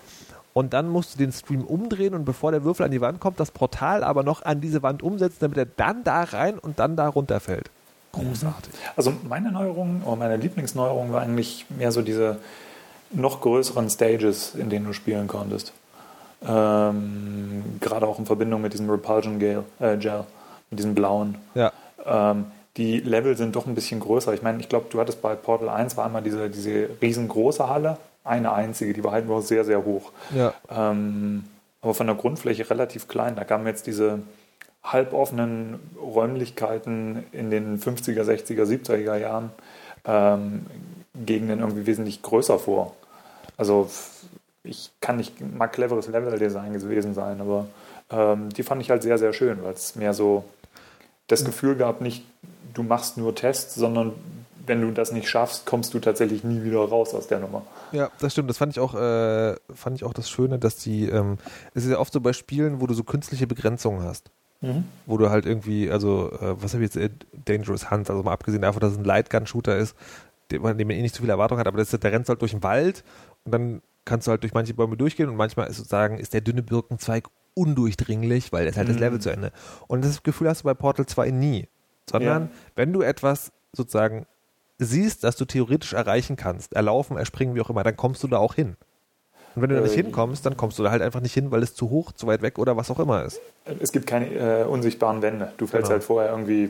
und 0.54 0.74
dann 0.74 0.88
musst 0.90 1.14
du 1.16 1.18
den 1.20 1.34
Stream 1.34 1.66
umdrehen 1.66 2.14
und 2.16 2.24
bevor 2.24 2.52
der 2.52 2.64
Würfel 2.64 2.86
an 2.86 2.92
die 2.92 3.02
Wand 3.02 3.20
kommt, 3.20 3.38
das 3.40 3.52
Portal 3.52 4.04
aber 4.04 4.24
noch 4.24 4.44
an 4.44 4.62
diese 4.62 4.82
Wand 4.82 5.04
umsetzen, 5.04 5.38
damit 5.42 5.58
er 5.58 5.66
dann 5.66 6.04
da 6.06 6.24
rein 6.24 6.58
und 6.58 6.80
dann 6.80 6.96
da 6.96 7.10
runterfällt. 7.10 7.70
Großartig. 8.18 8.74
Also 8.96 9.14
meine 9.28 9.52
Neuerung 9.52 10.02
oder 10.04 10.16
meine 10.16 10.38
Lieblingsneuerung 10.38 11.12
war 11.14 11.22
eigentlich 11.22 11.66
mehr 11.70 11.92
so 11.92 12.02
diese 12.02 12.38
noch 13.12 13.42
größeren 13.42 13.90
Stages, 13.90 14.56
in 14.56 14.70
denen 14.70 14.86
du 14.86 14.94
spielen 14.94 15.28
konntest. 15.28 15.74
Ähm, 16.46 17.64
gerade 17.80 18.08
auch 18.08 18.20
in 18.20 18.26
Verbindung 18.26 18.62
mit 18.62 18.74
diesem 18.74 18.90
Repulsion 18.90 19.40
Gel, 19.40 19.64
äh, 19.80 19.98
Gel 19.98 20.24
mit 20.70 20.80
diesem 20.80 20.94
blauen. 20.94 21.36
Ja. 21.56 21.72
Ähm, 22.06 22.46
die 22.78 23.00
Level 23.00 23.36
sind 23.36 23.56
doch 23.56 23.66
ein 23.66 23.74
bisschen 23.74 24.00
größer. 24.00 24.34
Ich 24.34 24.44
meine, 24.44 24.60
ich 24.60 24.70
glaube, 24.70 24.86
du 24.90 25.00
hattest 25.00 25.22
bei 25.22 25.36
Portal 25.36 25.70
1 25.70 25.98
war 25.98 26.06
einmal 26.06 26.22
diese, 26.22 26.50
diese 26.50 26.90
riesengroße 27.02 27.68
Halle, 27.68 27.98
eine 28.24 28.54
einzige, 28.54 28.94
die 28.94 29.04
war 29.04 29.14
halt 29.14 29.26
nur 29.26 29.42
sehr, 29.42 29.66
sehr 29.66 29.84
hoch. 29.84 30.12
Ja. 30.36 30.54
Ähm, 30.70 31.46
aber 31.82 31.94
von 31.94 32.08
der 32.08 32.16
Grundfläche 32.16 32.70
relativ 32.70 33.08
klein. 33.08 33.36
Da 33.36 33.44
kamen 33.46 33.66
jetzt 33.66 33.88
diese 33.88 34.20
halboffenen 34.92 35.80
Räumlichkeiten 36.00 37.26
in 37.32 37.50
den 37.50 37.80
50er, 37.80 38.24
60er, 38.24 38.64
70er 38.64 39.16
Jahren 39.18 39.52
ähm, 40.06 40.66
Gegenden 41.14 41.60
irgendwie 41.60 41.86
wesentlich 41.86 42.22
größer 42.22 42.60
vor. 42.60 42.96
Also 43.58 43.90
ich 44.64 44.92
kann 45.02 45.18
nicht 45.18 45.42
mal 45.42 45.68
cleveres 45.68 46.08
Level-Design 46.08 46.74
gewesen 46.74 47.14
sein, 47.14 47.42
aber 47.42 47.68
ähm, 48.10 48.50
die 48.50 48.64
fand 48.64 48.82
ich 48.82 48.90
halt 48.90 49.04
sehr, 49.04 49.18
sehr 49.18 49.34
schön, 49.34 49.64
weil 49.64 49.74
es 49.74 49.96
mehr 49.96 50.14
so 50.14 50.46
das 51.28 51.44
Gefühl 51.44 51.76
gab, 51.76 52.02
nicht 52.02 52.24
du 52.74 52.84
machst 52.84 53.18
nur 53.18 53.36
Tests, 53.36 53.76
sondern 53.76 54.14
wenn 54.66 54.82
du 54.82 54.92
das 54.92 55.12
nicht 55.12 55.30
schaffst, 55.30 55.66
kommst 55.66 55.94
du 55.94 56.00
tatsächlich 56.00 56.44
nie 56.44 56.64
wieder 56.64 56.80
raus 56.80 57.14
aus 57.14 57.28
der 57.28 57.40
Nummer. 57.40 57.64
Ja, 57.92 58.12
das 58.20 58.34
stimmt. 58.34 58.50
Das 58.50 58.58
fand 58.58 58.74
ich 58.74 58.80
auch, 58.80 58.94
äh, 58.94 59.56
fand 59.74 59.96
ich 59.96 60.04
auch 60.04 60.14
das 60.14 60.30
Schöne, 60.30 60.60
dass 60.60 60.78
die, 60.78 61.08
ähm, 61.08 61.38
es 61.74 61.86
ist 61.86 61.92
ja 61.92 62.00
oft 62.00 62.12
so 62.12 62.20
bei 62.20 62.34
Spielen, 62.34 62.82
wo 62.82 62.88
du 62.88 62.94
so 62.94 63.04
künstliche 63.04 63.48
Begrenzungen 63.48 64.04
hast. 64.04 64.30
Wo 65.06 65.18
du 65.18 65.30
halt 65.30 65.46
irgendwie, 65.46 65.90
also, 65.92 66.32
äh, 66.32 66.62
was 66.62 66.74
habe 66.74 66.84
ich 66.84 66.94
jetzt, 66.94 66.98
äh, 66.98 67.10
Dangerous 67.46 67.92
Hunt, 67.92 68.10
also 68.10 68.24
mal 68.24 68.34
abgesehen 68.34 68.64
davon, 68.64 68.80
dass 68.80 68.94
es 68.94 68.98
ein 68.98 69.04
Lightgun-Shooter 69.04 69.78
ist, 69.78 69.96
dem 70.52 70.62
man, 70.64 70.78
dem 70.78 70.88
man 70.88 70.98
eh 70.98 71.02
nicht 71.02 71.14
so 71.16 71.22
viel 71.22 71.30
Erwartung 71.30 71.60
hat, 71.60 71.68
aber 71.68 71.78
das 71.78 71.94
ist, 71.94 72.04
der 72.04 72.12
rennt 72.12 72.28
halt 72.28 72.42
durch 72.42 72.52
den 72.52 72.64
Wald 72.64 73.04
und 73.46 73.52
dann 73.52 73.82
kannst 74.06 74.26
du 74.28 74.32
halt 74.32 74.42
durch 74.44 74.54
manche 74.54 74.74
Bäume 74.74 74.98
durchgehen 74.98 75.30
und 75.30 75.36
manchmal 75.36 75.68
ist 75.68 75.78
sozusagen, 75.78 76.18
ist 76.18 76.34
der 76.34 76.42
dünne 76.42 76.64
Birkenzweig 76.64 77.28
undurchdringlich, 77.54 78.52
weil 78.52 78.66
das 78.66 78.78
halt 78.78 78.88
das 78.90 78.96
Mhm. 78.96 79.02
Level 79.02 79.20
zu 79.22 79.30
Ende. 79.30 79.52
Und 79.88 80.04
das 80.04 80.24
Gefühl 80.24 80.48
hast 80.50 80.62
du 80.62 80.66
bei 80.66 80.74
Portal 80.74 81.06
2 81.06 81.30
nie. 81.32 81.68
Sondern, 82.10 82.44
Ja. 82.44 82.50
wenn 82.76 82.94
du 82.94 83.02
etwas 83.02 83.52
sozusagen 83.74 84.26
siehst, 84.80 85.24
dass 85.24 85.36
du 85.36 85.46
theoretisch 85.46 85.94
erreichen 85.94 86.36
kannst, 86.36 86.74
erlaufen, 86.74 87.18
erspringen, 87.18 87.54
wie 87.56 87.62
auch 87.62 87.70
immer, 87.70 87.84
dann 87.84 87.98
kommst 87.98 88.24
du 88.24 88.28
da 88.28 88.38
auch 88.38 88.54
hin. 88.56 88.78
Und 89.58 89.64
wenn 89.64 89.70
du 89.70 89.76
da 89.76 89.82
nicht 89.82 89.94
Äh, 89.98 90.04
hinkommst, 90.04 90.46
dann 90.46 90.56
kommst 90.56 90.78
du 90.80 90.84
da 90.84 90.92
halt 90.92 91.02
einfach 91.02 91.20
nicht 91.20 91.34
hin, 91.34 91.50
weil 91.52 91.64
es 91.64 91.74
zu 91.74 91.90
hoch, 91.90 92.12
zu 92.12 92.28
weit 92.28 92.42
weg 92.44 92.60
oder 92.60 92.78
was 92.78 92.92
auch 92.92 93.00
immer 93.00 93.24
ist. 93.24 93.42
Es 93.80 93.92
gibt 93.92 94.06
keine 94.08 94.28
äh, 94.28 94.64
unsichtbaren 94.66 95.22
Wände. 95.24 95.52
Du 95.58 95.66
fällst 95.66 95.86
Genau. 95.86 95.94
halt 95.94 96.04
vorher 96.04 96.30
irgendwie, 96.30 96.70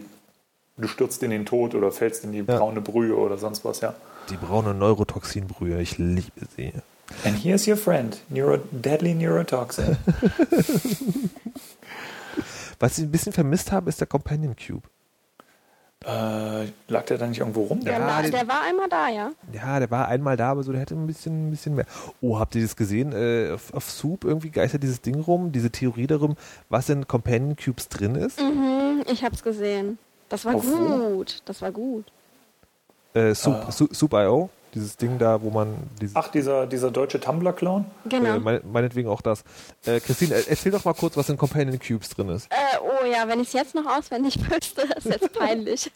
du 0.77 0.88
stürzt 0.88 1.21
in 1.21 1.31
den 1.31 1.45
Tod 1.45 1.75
oder 1.75 1.91
fällst 1.91 2.23
in 2.23 2.31
die 2.31 2.39
Ja. 2.39 2.57
braune 2.57 2.79
Brühe 2.81 3.15
oder 3.17 3.38
sonst 3.38 3.65
was, 3.65 3.81
ja. 3.81 3.93
Die 4.29 4.38
braune 4.38 4.73
Neurotoxinbrühe, 4.73 5.81
ich 5.81 5.97
liebe 5.97 6.31
sie. 6.55 6.71
And 7.25 7.38
here's 7.41 7.67
your 7.67 7.77
friend, 7.77 8.17
Neuro 8.29 8.57
Deadly 8.71 9.13
Neurotoxin. 9.13 9.97
Was 12.79 12.97
ich 12.97 13.05
ein 13.05 13.11
bisschen 13.11 13.33
vermisst 13.33 13.71
habe, 13.71 13.89
ist 13.89 13.99
der 13.99 14.07
Companion 14.07 14.55
Cube. 14.55 14.88
Äh, 16.05 16.65
lag 16.87 17.05
der 17.07 17.17
da 17.17 17.27
nicht 17.27 17.39
irgendwo 17.39 17.63
rum? 17.63 17.81
Der, 17.83 17.93
Ja, 17.99 18.07
war, 18.07 18.21
den- 18.21 18.31
der 18.31 18.47
war 18.47 18.61
einmal 18.61 18.87
da, 18.89 19.09
ja. 19.09 19.31
Ja, 19.51 19.79
der 19.79 19.89
war 19.91 20.07
einmal 20.07 20.37
da, 20.37 20.51
aber 20.51 20.63
so, 20.63 20.71
der 20.71 20.81
hätte 20.81 20.93
ein 20.95 21.07
bisschen, 21.07 21.47
ein 21.47 21.51
bisschen 21.51 21.75
mehr. 21.75 21.85
Oh, 22.21 22.39
habt 22.39 22.55
ihr 22.55 22.61
das 22.61 22.75
gesehen? 22.75 23.11
Äh, 23.13 23.51
auf, 23.53 23.73
auf 23.73 23.89
Soup 23.89 24.23
irgendwie 24.23 24.49
geistert 24.51 24.83
dieses 24.83 25.01
Ding 25.01 25.19
rum, 25.19 25.51
diese 25.51 25.71
Theorie 25.71 26.07
darum, 26.07 26.35
was 26.69 26.89
in 26.89 27.07
Companion 27.07 27.55
Cubes 27.55 27.89
drin 27.89 28.15
ist. 28.15 28.39
Mhm, 28.39 29.03
ich 29.11 29.23
hab's 29.23 29.41
gesehen. 29.43 29.97
Das 30.29 30.45
war 30.45 30.55
Auf 30.55 30.65
wo? 30.67 31.15
gut. 31.15 31.41
Das 31.45 31.61
war 31.61 31.71
gut. 31.71 32.05
Äh, 33.13 33.33
Soup, 33.33 33.55
Ah. 33.67 33.71
Soup, 33.71 33.95
Soup.io, 33.95 34.49
dieses 34.74 34.97
Ding 34.97 35.18
da, 35.18 35.41
wo 35.41 35.49
man 35.49 35.76
Ach, 36.13 36.30
dieser, 36.30 36.68
dieser 36.68 36.91
deutsche 36.91 37.20
Tumblr-Clown? 37.20 37.86
Genau. 38.05 38.36
äh, 38.36 38.39
mein, 38.39 38.61
meinetwegen 38.72 39.09
auch 39.09 39.22
das. 39.22 39.43
Äh, 39.86 39.99
Christine, 39.99 40.36
äh, 40.36 40.43
erzähl 40.47 40.72
doch 40.72 40.86
mal 40.86 40.93
kurz, 40.93 41.18
was 41.18 41.30
in 41.30 41.38
Companion 41.38 41.80
Cubes 41.80 42.09
drin 42.09 42.30
ist. 42.30 42.51
Äh, 42.51 42.78
oh 42.82 43.05
ja, 43.05 43.28
wenn 43.28 43.39
ich 43.39 43.47
es 43.47 43.53
jetzt 43.53 43.76
noch 43.76 43.86
auswendig 43.86 44.38
wüsste, 44.49 44.82
ist 44.82 45.05
jetzt 45.05 45.34
peinlich. 45.39 45.91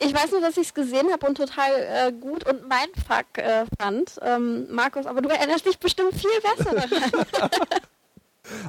ich 0.00 0.14
weiß 0.14 0.32
nur, 0.32 0.40
dass 0.40 0.56
ich 0.56 0.68
es 0.68 0.74
gesehen 0.74 1.10
habe 1.12 1.26
und 1.26 1.36
total 1.36 1.70
äh, 1.72 2.12
gut 2.12 2.48
und 2.48 2.68
mein 2.68 2.88
Fuck 3.06 3.38
äh, 3.38 3.64
fand. 3.80 4.18
Ähm, 4.22 4.66
Markus, 4.70 5.06
aber 5.06 5.22
du 5.22 5.28
erinnerst 5.28 5.66
dich 5.66 5.78
bestimmt 5.78 6.14
viel 6.14 6.30
besser 6.42 6.74
daran. 6.74 7.26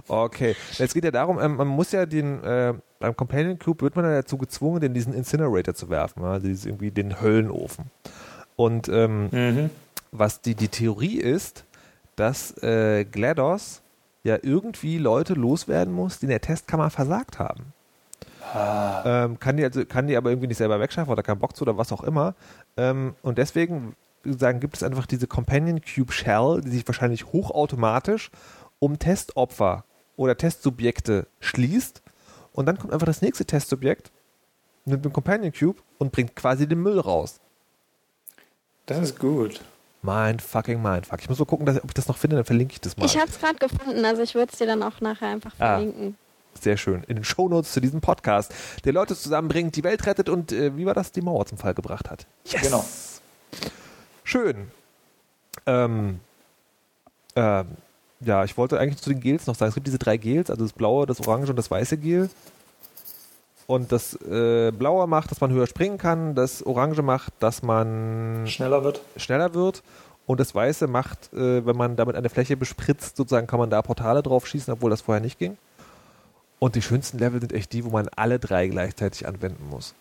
Okay, 0.07 0.55
es 0.77 0.93
geht 0.93 1.03
ja 1.03 1.11
darum, 1.11 1.39
ähm, 1.39 1.55
man 1.55 1.67
muss 1.67 1.91
ja 1.91 2.05
den, 2.05 2.43
äh, 2.43 2.73
beim 2.99 3.15
Companion 3.15 3.57
Cube 3.57 3.81
wird 3.81 3.95
man 3.95 4.05
ja 4.05 4.21
dazu 4.21 4.37
gezwungen, 4.37 4.81
den 4.81 4.93
diesen 4.93 5.13
Incinerator 5.13 5.73
zu 5.73 5.89
werfen, 5.89 6.23
also 6.23 6.47
irgendwie 6.47 6.91
den 6.91 7.21
Höllenofen. 7.21 7.85
Und 8.59 8.89
ähm, 8.89 9.29
Mhm. 9.31 9.69
was 10.11 10.41
die, 10.41 10.53
die 10.53 10.67
Theorie 10.67 11.15
ist, 11.17 11.63
dass 12.17 12.61
äh, 12.61 13.05
GLaDOS 13.05 13.81
ja 14.25 14.37
irgendwie 14.41 14.97
Leute 14.97 15.33
loswerden 15.33 15.93
muss, 15.93 16.19
die 16.19 16.25
in 16.25 16.31
der 16.31 16.41
Testkammer 16.41 16.89
versagt 16.89 17.39
haben. 17.39 17.71
Ah, 18.53 19.03
Ähm, 19.05 19.39
kann, 19.39 19.55
die 19.55 19.63
also, 19.63 19.85
kann 19.85 20.07
die 20.07 20.17
aber 20.17 20.31
irgendwie 20.31 20.47
nicht 20.47 20.57
selber 20.57 20.77
wegschaffen 20.81 21.09
oder 21.09 21.23
keinen 21.23 21.39
Bock 21.39 21.55
zu 21.55 21.61
oder 21.61 21.77
was 21.77 21.93
auch 21.93 22.03
immer. 22.03 22.35
Ähm, 22.75 23.15
und 23.21 23.37
deswegen 23.37 23.95
sagen, 24.25 24.59
gibt 24.59 24.75
es 24.75 24.83
einfach 24.83 25.05
diese 25.05 25.27
Companion 25.27 25.79
Cube 25.79 26.11
Shell, 26.11 26.59
die 26.61 26.71
sich 26.71 26.85
wahrscheinlich 26.85 27.27
hochautomatisch 27.27 28.29
um 28.79 28.99
Testopfer 28.99 29.85
oder 30.17 30.35
Testsubjekte 30.35 31.27
schließt. 31.39 32.01
Und 32.51 32.65
dann 32.65 32.77
kommt 32.77 32.91
einfach 32.91 33.07
das 33.07 33.21
nächste 33.21 33.45
Testsubjekt 33.45 34.11
mit 34.83 35.05
dem 35.05 35.13
Companion 35.13 35.53
Cube 35.57 35.81
und 35.97 36.11
bringt 36.11 36.35
quasi 36.35 36.67
den 36.67 36.81
Müll 36.81 36.99
raus. 36.99 37.39
Das 38.89 38.99
ist 38.99 39.19
gut. 39.19 39.61
Mind 40.01 40.41
fucking 40.41 40.81
Mindfuck. 40.81 41.19
Ich 41.21 41.29
muss 41.29 41.39
mal 41.39 41.45
gucken, 41.45 41.65
dass, 41.65 41.77
ob 41.83 41.89
ich 41.89 41.93
das 41.93 42.07
noch 42.07 42.17
finde, 42.17 42.37
dann 42.37 42.45
verlinke 42.45 42.73
ich 42.73 42.81
das 42.81 42.95
mal. 42.97 43.05
ich 43.05 43.17
habe 43.17 43.29
es 43.29 43.39
gerade 43.39 43.55
gefunden, 43.55 44.05
also 44.05 44.21
ich 44.21 44.33
würde 44.35 44.51
es 44.51 44.57
dir 44.57 44.67
dann 44.67 44.81
auch 44.83 45.01
nachher 45.01 45.27
einfach 45.27 45.53
Ah. 45.59 45.75
verlinken. 45.75 46.15
Sehr 46.59 46.77
schön. 46.77 47.03
In 47.03 47.15
den 47.17 47.23
Shownotes 47.23 47.71
zu 47.73 47.79
diesem 47.79 48.01
Podcast, 48.01 48.53
der 48.85 48.93
Leute 48.93 49.15
zusammenbringt, 49.15 49.75
die 49.75 49.83
Welt 49.83 50.05
rettet 50.05 50.29
und 50.29 50.51
äh, 50.51 50.75
wie 50.77 50.85
war 50.85 50.93
das, 50.93 51.11
die 51.11 51.21
Mauer 51.21 51.45
zum 51.45 51.57
Fall 51.57 51.73
gebracht 51.73 52.09
hat. 52.09 52.25
Yes! 52.45 52.61
Genau. 52.63 52.85
Schön. 54.23 54.71
Ähm, 55.65 56.19
ähm, 57.35 57.65
ja, 58.21 58.43
ich 58.43 58.57
wollte 58.57 58.79
eigentlich 58.79 59.01
zu 59.01 59.09
den 59.09 59.19
Gels 59.19 59.47
noch 59.47 59.55
sagen, 59.55 59.69
es 59.69 59.75
gibt 59.75 59.87
diese 59.87 59.99
drei 59.99 60.17
Gels, 60.17 60.49
also 60.49 60.63
das 60.63 60.73
blaue, 60.73 61.05
das 61.05 61.19
orange 61.25 61.49
und 61.49 61.55
das 61.55 61.69
weiße 61.71 61.97
Gel. 61.97 62.29
Und 63.69 63.91
das 63.91 64.15
äh, 64.23 64.71
Blaue 64.71 65.05
macht, 65.05 65.29
dass 65.29 65.41
man 65.41 65.51
höher 65.51 65.67
springen 65.67 65.99
kann. 65.99 66.33
Das 66.33 66.65
Orange 66.65 67.03
macht, 67.03 67.33
dass 67.39 67.61
man 67.61 68.45
Schneller 68.47 68.83
wird. 68.83 68.99
schneller 69.15 69.53
wird. 69.53 69.83
Und 70.25 70.39
das 70.39 70.55
Weiße 70.55 70.87
macht, 70.87 71.31
äh, 71.33 71.63
wenn 71.67 71.77
man 71.77 71.95
damit 71.95 72.15
eine 72.15 72.29
Fläche 72.29 72.57
bespritzt, 72.57 73.15
sozusagen 73.15 73.45
kann 73.45 73.59
man 73.59 73.69
da 73.69 73.83
Portale 73.83 74.23
drauf 74.23 74.47
schießen, 74.47 74.73
obwohl 74.73 74.89
das 74.89 75.01
vorher 75.01 75.21
nicht 75.21 75.37
ging. 75.37 75.55
Und 76.57 76.73
die 76.73 76.81
schönsten 76.81 77.19
Level 77.19 77.39
sind 77.41 77.53
echt 77.53 77.71
die, 77.71 77.85
wo 77.85 77.89
man 77.91 78.09
alle 78.15 78.39
drei 78.39 78.67
gleichzeitig 78.69 79.27
anwenden 79.27 79.69
muss. 79.69 79.93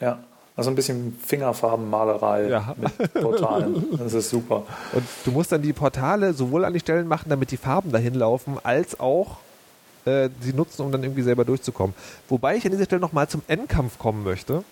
Ja. 0.00 0.18
Also 0.56 0.70
ein 0.70 0.74
bisschen 0.76 1.16
Fingerfarbenmalerei 1.24 2.48
Ja. 2.48 2.74
mit 2.76 3.14
Portalen. 3.14 3.84
Das 3.96 4.12
ist 4.12 4.30
super. 4.30 4.64
Und 4.92 5.04
du 5.24 5.30
musst 5.30 5.52
dann 5.52 5.62
die 5.62 5.72
Portale 5.72 6.32
sowohl 6.32 6.64
an 6.64 6.72
die 6.72 6.80
Stellen 6.80 7.06
machen, 7.06 7.28
damit 7.28 7.52
die 7.52 7.56
Farben 7.56 7.92
dahin 7.92 8.14
laufen, 8.14 8.58
als 8.64 8.98
auch 8.98 9.36
äh, 10.04 10.28
sie 10.40 10.52
nutzen, 10.52 10.82
um 10.82 10.92
dann 10.92 11.02
irgendwie 11.02 11.22
selber 11.22 11.44
durchzukommen. 11.44 11.94
Wobei 12.28 12.56
ich 12.56 12.64
an 12.64 12.72
dieser 12.72 12.84
Stelle 12.84 13.00
nochmal 13.00 13.28
zum 13.28 13.42
Endkampf 13.48 13.98
kommen 13.98 14.24
möchte. 14.24 14.64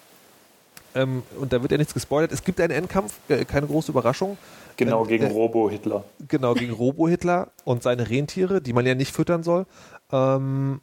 Ähm, 0.94 1.22
und 1.40 1.52
da 1.52 1.62
wird 1.62 1.72
ja 1.72 1.78
nichts 1.78 1.94
gespoilert. 1.94 2.32
Es 2.32 2.44
gibt 2.44 2.60
einen 2.60 2.72
Endkampf, 2.72 3.14
äh, 3.28 3.44
keine 3.44 3.66
große 3.66 3.92
Überraschung. 3.92 4.36
Genau, 4.76 5.04
gegen 5.04 5.24
äh, 5.24 5.30
Robo-Hitler. 5.30 6.04
Genau, 6.28 6.54
gegen 6.54 6.72
Robo-Hitler 6.72 7.48
und 7.64 7.82
seine 7.82 8.08
Rentiere, 8.10 8.60
die 8.60 8.72
man 8.72 8.86
ja 8.86 8.94
nicht 8.94 9.12
füttern 9.12 9.42
soll. 9.42 9.66
Ähm, 10.10 10.80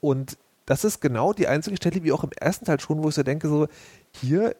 und 0.00 0.36
das 0.66 0.84
ist 0.84 1.00
genau 1.00 1.32
die 1.32 1.48
einzige 1.48 1.76
Stelle, 1.76 2.02
wie 2.02 2.12
auch 2.12 2.24
im 2.24 2.32
ersten 2.32 2.64
Teil 2.64 2.80
schon, 2.80 3.02
wo 3.02 3.08
ich 3.08 3.14
so 3.14 3.22
denke, 3.22 3.48
so, 3.48 3.66
hier 4.12 4.54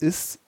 ist, 0.00 0.38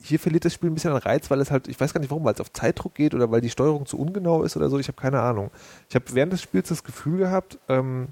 hier, 0.00 0.18
verliert 0.18 0.44
das 0.44 0.54
Spiel 0.54 0.70
ein 0.70 0.74
bisschen 0.74 0.92
an 0.92 0.98
Reiz, 0.98 1.30
weil 1.30 1.40
es 1.40 1.50
halt, 1.50 1.68
ich 1.68 1.78
weiß 1.78 1.92
gar 1.92 2.00
nicht 2.00 2.10
warum, 2.10 2.24
weil 2.24 2.34
es 2.34 2.40
auf 2.40 2.52
Zeitdruck 2.52 2.94
geht 2.94 3.14
oder 3.14 3.30
weil 3.30 3.40
die 3.40 3.50
Steuerung 3.50 3.86
zu 3.86 3.98
ungenau 3.98 4.42
ist 4.42 4.56
oder 4.56 4.70
so, 4.70 4.78
ich 4.78 4.88
habe 4.88 5.00
keine 5.00 5.20
Ahnung. 5.20 5.50
Ich 5.88 5.94
habe 5.94 6.04
während 6.12 6.32
des 6.32 6.42
Spiels 6.42 6.68
das 6.68 6.84
Gefühl 6.84 7.18
gehabt, 7.18 7.58
ähm, 7.68 8.08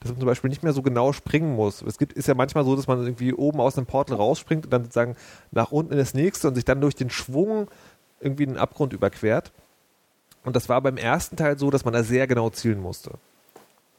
dass 0.00 0.10
man 0.10 0.20
zum 0.20 0.26
Beispiel 0.26 0.50
nicht 0.50 0.62
mehr 0.62 0.72
so 0.72 0.82
genau 0.82 1.12
springen 1.12 1.54
muss. 1.56 1.82
Es 1.82 1.98
gibt, 1.98 2.12
ist 2.12 2.28
ja 2.28 2.34
manchmal 2.34 2.64
so, 2.64 2.76
dass 2.76 2.86
man 2.86 3.02
irgendwie 3.02 3.32
oben 3.32 3.60
aus 3.60 3.78
einem 3.78 3.86
Portal 3.86 4.16
rausspringt 4.16 4.66
und 4.66 4.70
dann 4.70 4.84
sozusagen 4.84 5.16
nach 5.50 5.72
unten 5.72 5.92
in 5.92 5.98
das 5.98 6.14
nächste 6.14 6.48
und 6.48 6.54
sich 6.54 6.64
dann 6.64 6.80
durch 6.80 6.94
den 6.94 7.10
Schwung 7.10 7.68
irgendwie 8.20 8.46
einen 8.46 8.58
Abgrund 8.58 8.92
überquert. 8.92 9.52
Und 10.44 10.56
das 10.56 10.68
war 10.68 10.80
beim 10.82 10.98
ersten 10.98 11.36
Teil 11.36 11.58
so, 11.58 11.70
dass 11.70 11.84
man 11.84 11.94
da 11.94 12.02
sehr 12.02 12.26
genau 12.26 12.50
zielen 12.50 12.80
musste. 12.80 13.12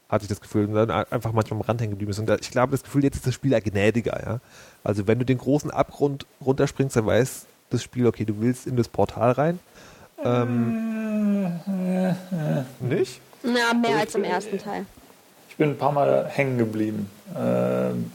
Hatte 0.08 0.22
ich 0.24 0.28
das 0.28 0.40
Gefühl. 0.40 0.66
Und 0.66 0.74
dann 0.74 0.90
einfach 0.90 1.32
manchmal 1.32 1.60
am 1.60 1.66
Rand 1.66 1.80
hängen 1.80 1.90
geblieben 1.90 2.10
ist. 2.12 2.18
Und 2.18 2.30
ich 2.40 2.50
glaube, 2.50 2.70
das 2.72 2.82
Gefühl, 2.84 3.02
jetzt 3.04 3.16
ist 3.16 3.26
das 3.26 3.34
Spiel 3.34 3.52
ja 3.52 3.60
gnädiger, 3.60 4.20
ja. 4.24 4.40
Also 4.84 5.06
wenn 5.08 5.18
du 5.18 5.24
den 5.24 5.38
großen 5.38 5.70
Abgrund 5.70 6.26
runterspringst, 6.44 6.94
dann 6.96 7.06
weiß 7.06 7.46
das 7.70 7.82
Spiel, 7.82 8.06
okay, 8.06 8.24
du 8.24 8.40
willst 8.40 8.66
in 8.68 8.76
das 8.76 8.86
Portal 8.88 9.32
rein. 9.32 9.58
Ähm, 10.22 11.50
nicht? 12.80 13.20
Na, 13.42 13.74
mehr 13.74 13.90
Also 13.90 13.98
als 14.00 14.14
im 14.14 14.24
ich- 14.24 14.30
ersten 14.30 14.58
Teil. 14.58 14.86
Ich 15.50 15.56
bin 15.56 15.70
ein 15.70 15.78
paar 15.78 15.92
Mal 15.92 16.26
hängen 16.28 16.58
geblieben. 16.58 17.10
Ähm, 17.36 18.10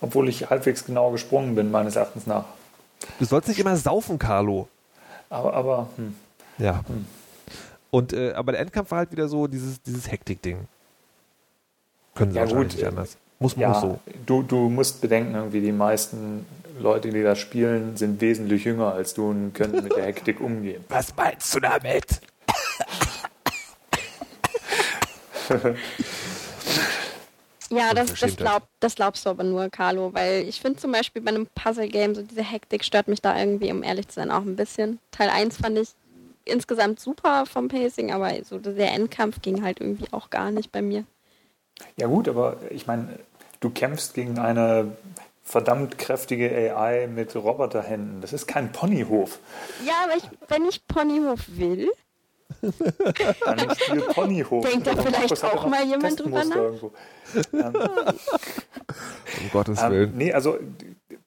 obwohl 0.00 0.28
ich 0.28 0.48
halbwegs 0.48 0.84
genau 0.84 1.10
gesprungen 1.10 1.54
bin, 1.54 1.70
meines 1.70 1.96
Erachtens 1.96 2.26
nach. 2.26 2.44
Du 3.18 3.24
sollst 3.24 3.48
nicht 3.48 3.60
immer 3.60 3.76
saufen, 3.76 4.18
Carlo. 4.18 4.68
Aber, 5.30 5.52
aber 5.54 5.88
hm. 5.96 6.14
Ja. 6.58 6.82
Und 7.90 8.12
äh, 8.12 8.32
aber 8.32 8.52
der 8.52 8.60
Endkampf 8.62 8.90
war 8.90 8.98
halt 8.98 9.12
wieder 9.12 9.28
so 9.28 9.46
dieses, 9.46 9.80
dieses 9.82 10.10
Hektik-Ding. 10.10 10.66
Können 12.18 12.32
sie 12.32 12.36
Ja, 12.36 12.42
wahrscheinlich 12.42 12.68
gut, 12.68 12.76
nicht 12.76 12.86
anders. 12.88 13.16
Muss 13.38 13.56
man 13.56 13.62
ja, 13.62 13.72
auch 13.72 13.80
so. 13.80 14.00
du, 14.26 14.42
du 14.42 14.68
musst 14.68 15.00
bedenken, 15.00 15.34
irgendwie 15.34 15.60
die 15.60 15.72
meisten 15.72 16.44
Leute, 16.80 17.10
die 17.10 17.22
das 17.22 17.38
spielen, 17.38 17.96
sind 17.96 18.20
wesentlich 18.20 18.64
jünger 18.64 18.92
als 18.92 19.14
du 19.14 19.30
und 19.30 19.54
können 19.54 19.82
mit 19.82 19.96
der 19.96 20.04
Hektik 20.04 20.40
umgehen. 20.40 20.84
Was 20.88 21.14
meinst 21.16 21.54
du 21.54 21.60
damit? 21.60 22.20
Ja, 27.70 27.92
das, 27.92 28.14
das, 28.14 28.36
glaub, 28.36 28.66
das 28.80 28.94
glaubst 28.94 29.26
du 29.26 29.30
aber 29.30 29.44
nur, 29.44 29.68
Carlo, 29.68 30.12
weil 30.14 30.48
ich 30.48 30.60
finde 30.60 30.78
zum 30.78 30.90
Beispiel 30.90 31.20
bei 31.20 31.30
einem 31.30 31.46
Puzzle-Game, 31.54 32.14
so 32.14 32.22
diese 32.22 32.42
Hektik 32.42 32.82
stört 32.82 33.08
mich 33.08 33.20
da 33.20 33.38
irgendwie, 33.38 33.70
um 33.70 33.82
ehrlich 33.82 34.08
zu 34.08 34.14
sein, 34.14 34.30
auch 34.30 34.40
ein 34.40 34.56
bisschen. 34.56 34.98
Teil 35.10 35.28
1 35.28 35.58
fand 35.58 35.78
ich 35.78 35.90
insgesamt 36.46 36.98
super 36.98 37.44
vom 37.44 37.68
Pacing, 37.68 38.10
aber 38.10 38.32
so 38.42 38.58
der 38.58 38.92
Endkampf 38.92 39.42
ging 39.42 39.62
halt 39.62 39.80
irgendwie 39.80 40.06
auch 40.12 40.30
gar 40.30 40.50
nicht 40.50 40.72
bei 40.72 40.80
mir. 40.80 41.04
Ja 41.96 42.06
gut, 42.06 42.28
aber 42.28 42.56
ich 42.70 42.86
meine, 42.86 43.08
du 43.60 43.70
kämpfst 43.70 44.14
gegen 44.14 44.38
eine 44.38 44.96
verdammt 45.42 45.98
kräftige 45.98 46.50
AI 46.74 47.06
mit 47.06 47.34
Roboterhänden. 47.34 48.20
Das 48.20 48.32
ist 48.32 48.46
kein 48.46 48.70
Ponyhof. 48.72 49.38
Ja, 49.86 49.94
aber 50.04 50.16
ich, 50.16 50.24
wenn 50.48 50.64
ich 50.66 50.86
Ponyhof 50.86 51.40
will, 51.48 51.90
Dann 53.44 53.74
spiel 53.76 54.00
Ponyhof. 54.02 54.68
Denkt 54.68 54.86
da 54.86 54.92
vielleicht 54.96 55.12
Markus 55.20 55.44
auch 55.44 55.66
mal 55.68 55.84
jemand 55.84 56.18
drüber 56.18 56.44
nach? 56.44 56.56
irgendwo. 56.56 56.92
Ähm, 57.52 57.72
Um 59.40 59.50
Gottes 59.52 59.82
Ähm, 59.82 59.90
Willen. 59.92 60.16
nee, 60.16 60.32
also 60.32 60.58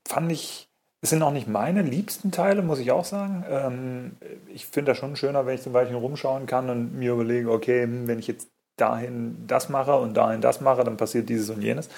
fand 0.08 0.32
ich, 0.32 0.68
es 1.02 1.10
sind 1.12 1.22
auch 1.24 1.32
nicht 1.32 1.48
meine 1.48 1.82
liebsten 1.84 2.32
Teile, 2.32 2.62
muss 2.64 2.80
ich 2.80 2.92
auch 2.92 3.06
sagen. 3.06 3.46
Ähm, 3.50 4.12
ich 4.54 4.66
finde 4.66 4.92
das 4.92 4.98
schon 4.98 5.16
schöner, 5.16 5.46
wenn 5.46 5.56
ich 5.56 5.62
zum 5.62 5.74
Beispiel 5.74 5.96
rumschauen 5.98 6.46
kann 6.48 6.70
und 6.70 6.98
mir 6.98 7.14
überlege, 7.14 7.52
okay, 7.52 7.84
hm, 7.84 8.08
wenn 8.08 8.20
ich 8.20 8.28
jetzt 8.28 8.50
dahin 8.78 9.46
das 9.48 9.70
mache 9.70 9.96
und 9.96 10.16
dahin 10.16 10.42
das 10.42 10.62
mache, 10.62 10.84
dann 10.84 10.98
passiert 10.98 11.30
dieses 11.30 11.50
und 11.50 11.62
jenes. 11.62 11.90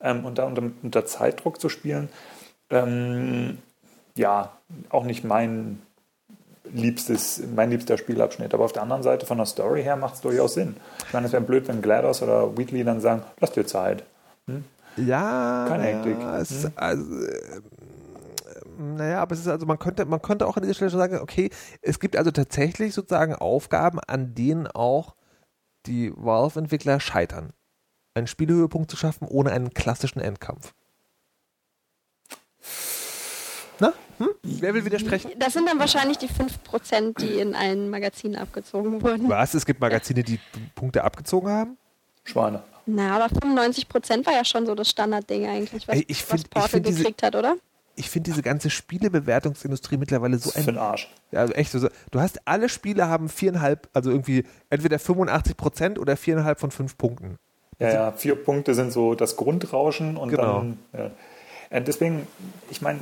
Ähm, 0.00 0.24
und 0.24 0.38
da 0.38 0.44
unter, 0.44 0.62
unter 0.82 1.04
Zeitdruck 1.06 1.60
zu 1.60 1.68
spielen, 1.68 2.08
ähm, 2.70 3.58
ja, 4.16 4.52
auch 4.90 5.04
nicht 5.04 5.24
mein 5.24 5.82
liebstes, 6.72 7.42
mein 7.54 7.70
liebster 7.70 7.98
Spielabschnitt. 7.98 8.54
Aber 8.54 8.64
auf 8.64 8.72
der 8.72 8.82
anderen 8.82 9.02
Seite 9.02 9.26
von 9.26 9.38
der 9.38 9.46
Story 9.46 9.82
her 9.82 9.96
macht 9.96 10.14
es 10.14 10.20
durchaus 10.20 10.54
Sinn. 10.54 10.76
Ich 11.06 11.12
meine, 11.12 11.26
es 11.26 11.32
wäre 11.32 11.42
blöd, 11.42 11.66
wenn 11.68 11.82
GLaDOS 11.82 12.22
oder 12.22 12.56
Wheatley 12.56 12.84
dann 12.84 13.00
sagen, 13.00 13.22
lass 13.40 13.52
dir 13.52 13.66
Zeit. 13.66 14.04
Ja, 14.96 15.66
Keine 15.68 15.84
Hektik. 15.84 16.16
ja, 16.20 16.38
es 16.38 16.64
Hm? 16.64 16.72
also, 16.76 17.02
äh, 17.24 17.60
naja, 18.78 19.22
aber 19.22 19.34
es 19.34 19.40
ist 19.40 19.48
also, 19.48 19.66
man 19.66 19.78
könnte, 19.78 20.04
man 20.04 20.22
könnte 20.22 20.46
auch 20.46 20.56
an 20.56 20.62
dieser 20.62 20.74
Stelle 20.74 20.90
schon 20.90 21.00
sagen, 21.00 21.18
okay, 21.18 21.50
es 21.82 22.00
gibt 22.00 22.16
also 22.16 22.30
tatsächlich 22.30 22.94
sozusagen 22.94 23.34
Aufgaben, 23.34 24.00
an 24.06 24.34
denen 24.34 24.66
auch 24.66 25.14
die 25.86 26.12
Valve-Entwickler 26.14 27.00
scheitern. 27.00 27.50
Einen 28.14 28.26
Spielhöhepunkt 28.26 28.90
zu 28.90 28.96
schaffen, 28.96 29.26
ohne 29.28 29.52
einen 29.52 29.72
klassischen 29.72 30.20
Endkampf. 30.20 30.74
Na? 33.78 33.92
Hm? 34.18 34.28
Wer 34.42 34.74
will 34.74 34.84
widersprechen? 34.84 35.30
das 35.38 35.52
sind 35.54 35.66
dann 35.66 35.78
wahrscheinlich 35.78 36.18
die 36.18 36.28
5%, 36.28 37.18
die 37.20 37.38
in 37.40 37.54
allen 37.54 37.88
Magazinen 37.88 38.36
abgezogen 38.36 39.00
wurden. 39.02 39.28
Was? 39.28 39.54
Es 39.54 39.64
gibt 39.64 39.80
Magazine, 39.80 40.22
die 40.22 40.38
Punkte 40.74 41.02
abgezogen 41.04 41.48
haben? 41.48 41.78
Schweine. 42.24 42.62
Na, 42.86 43.16
aber 43.16 43.26
95% 43.34 44.26
war 44.26 44.34
ja 44.34 44.44
schon 44.44 44.66
so 44.66 44.74
das 44.74 44.90
Standardding 44.90 45.46
eigentlich, 45.46 45.86
was, 45.88 45.94
Ey, 45.96 46.04
ich 46.08 46.24
find- 46.24 46.42
was 46.42 46.48
Portal 46.48 46.68
find 46.70 46.86
diese- 46.86 46.98
gekriegt 46.98 47.22
hat, 47.22 47.34
oder? 47.36 47.56
Ich 48.00 48.08
finde 48.08 48.30
diese 48.30 48.42
ganze 48.42 48.70
Spielebewertungsindustrie 48.70 49.98
mittlerweile 49.98 50.38
so 50.38 50.48
Das 50.48 50.56
ist 50.56 50.64
für 50.64 50.70
ein 50.70 50.74
den 50.76 50.82
Arsch. 50.82 51.10
Ja, 51.32 51.40
also 51.40 51.52
echt, 51.52 51.74
also, 51.74 51.88
du 52.10 52.20
hast 52.20 52.40
alle 52.46 52.70
Spiele 52.70 53.08
haben 53.08 53.28
viereinhalb, 53.28 53.88
also 53.92 54.10
irgendwie 54.10 54.44
entweder 54.70 54.98
85 54.98 55.56
Prozent 55.56 55.98
oder 55.98 56.16
viereinhalb 56.16 56.58
von 56.60 56.70
fünf 56.70 56.96
Punkten. 56.96 57.36
Ja, 57.78 57.92
ja, 57.92 58.12
vier 58.12 58.36
Punkte 58.42 58.74
sind 58.74 58.90
so 58.92 59.14
das 59.14 59.36
Grundrauschen 59.36 60.16
und 60.16 60.30
Genau. 60.30 60.64
dann. 60.92 61.10
Ja. 61.70 61.80
Deswegen, 61.80 62.26
ich 62.70 62.80
meine, 62.82 63.00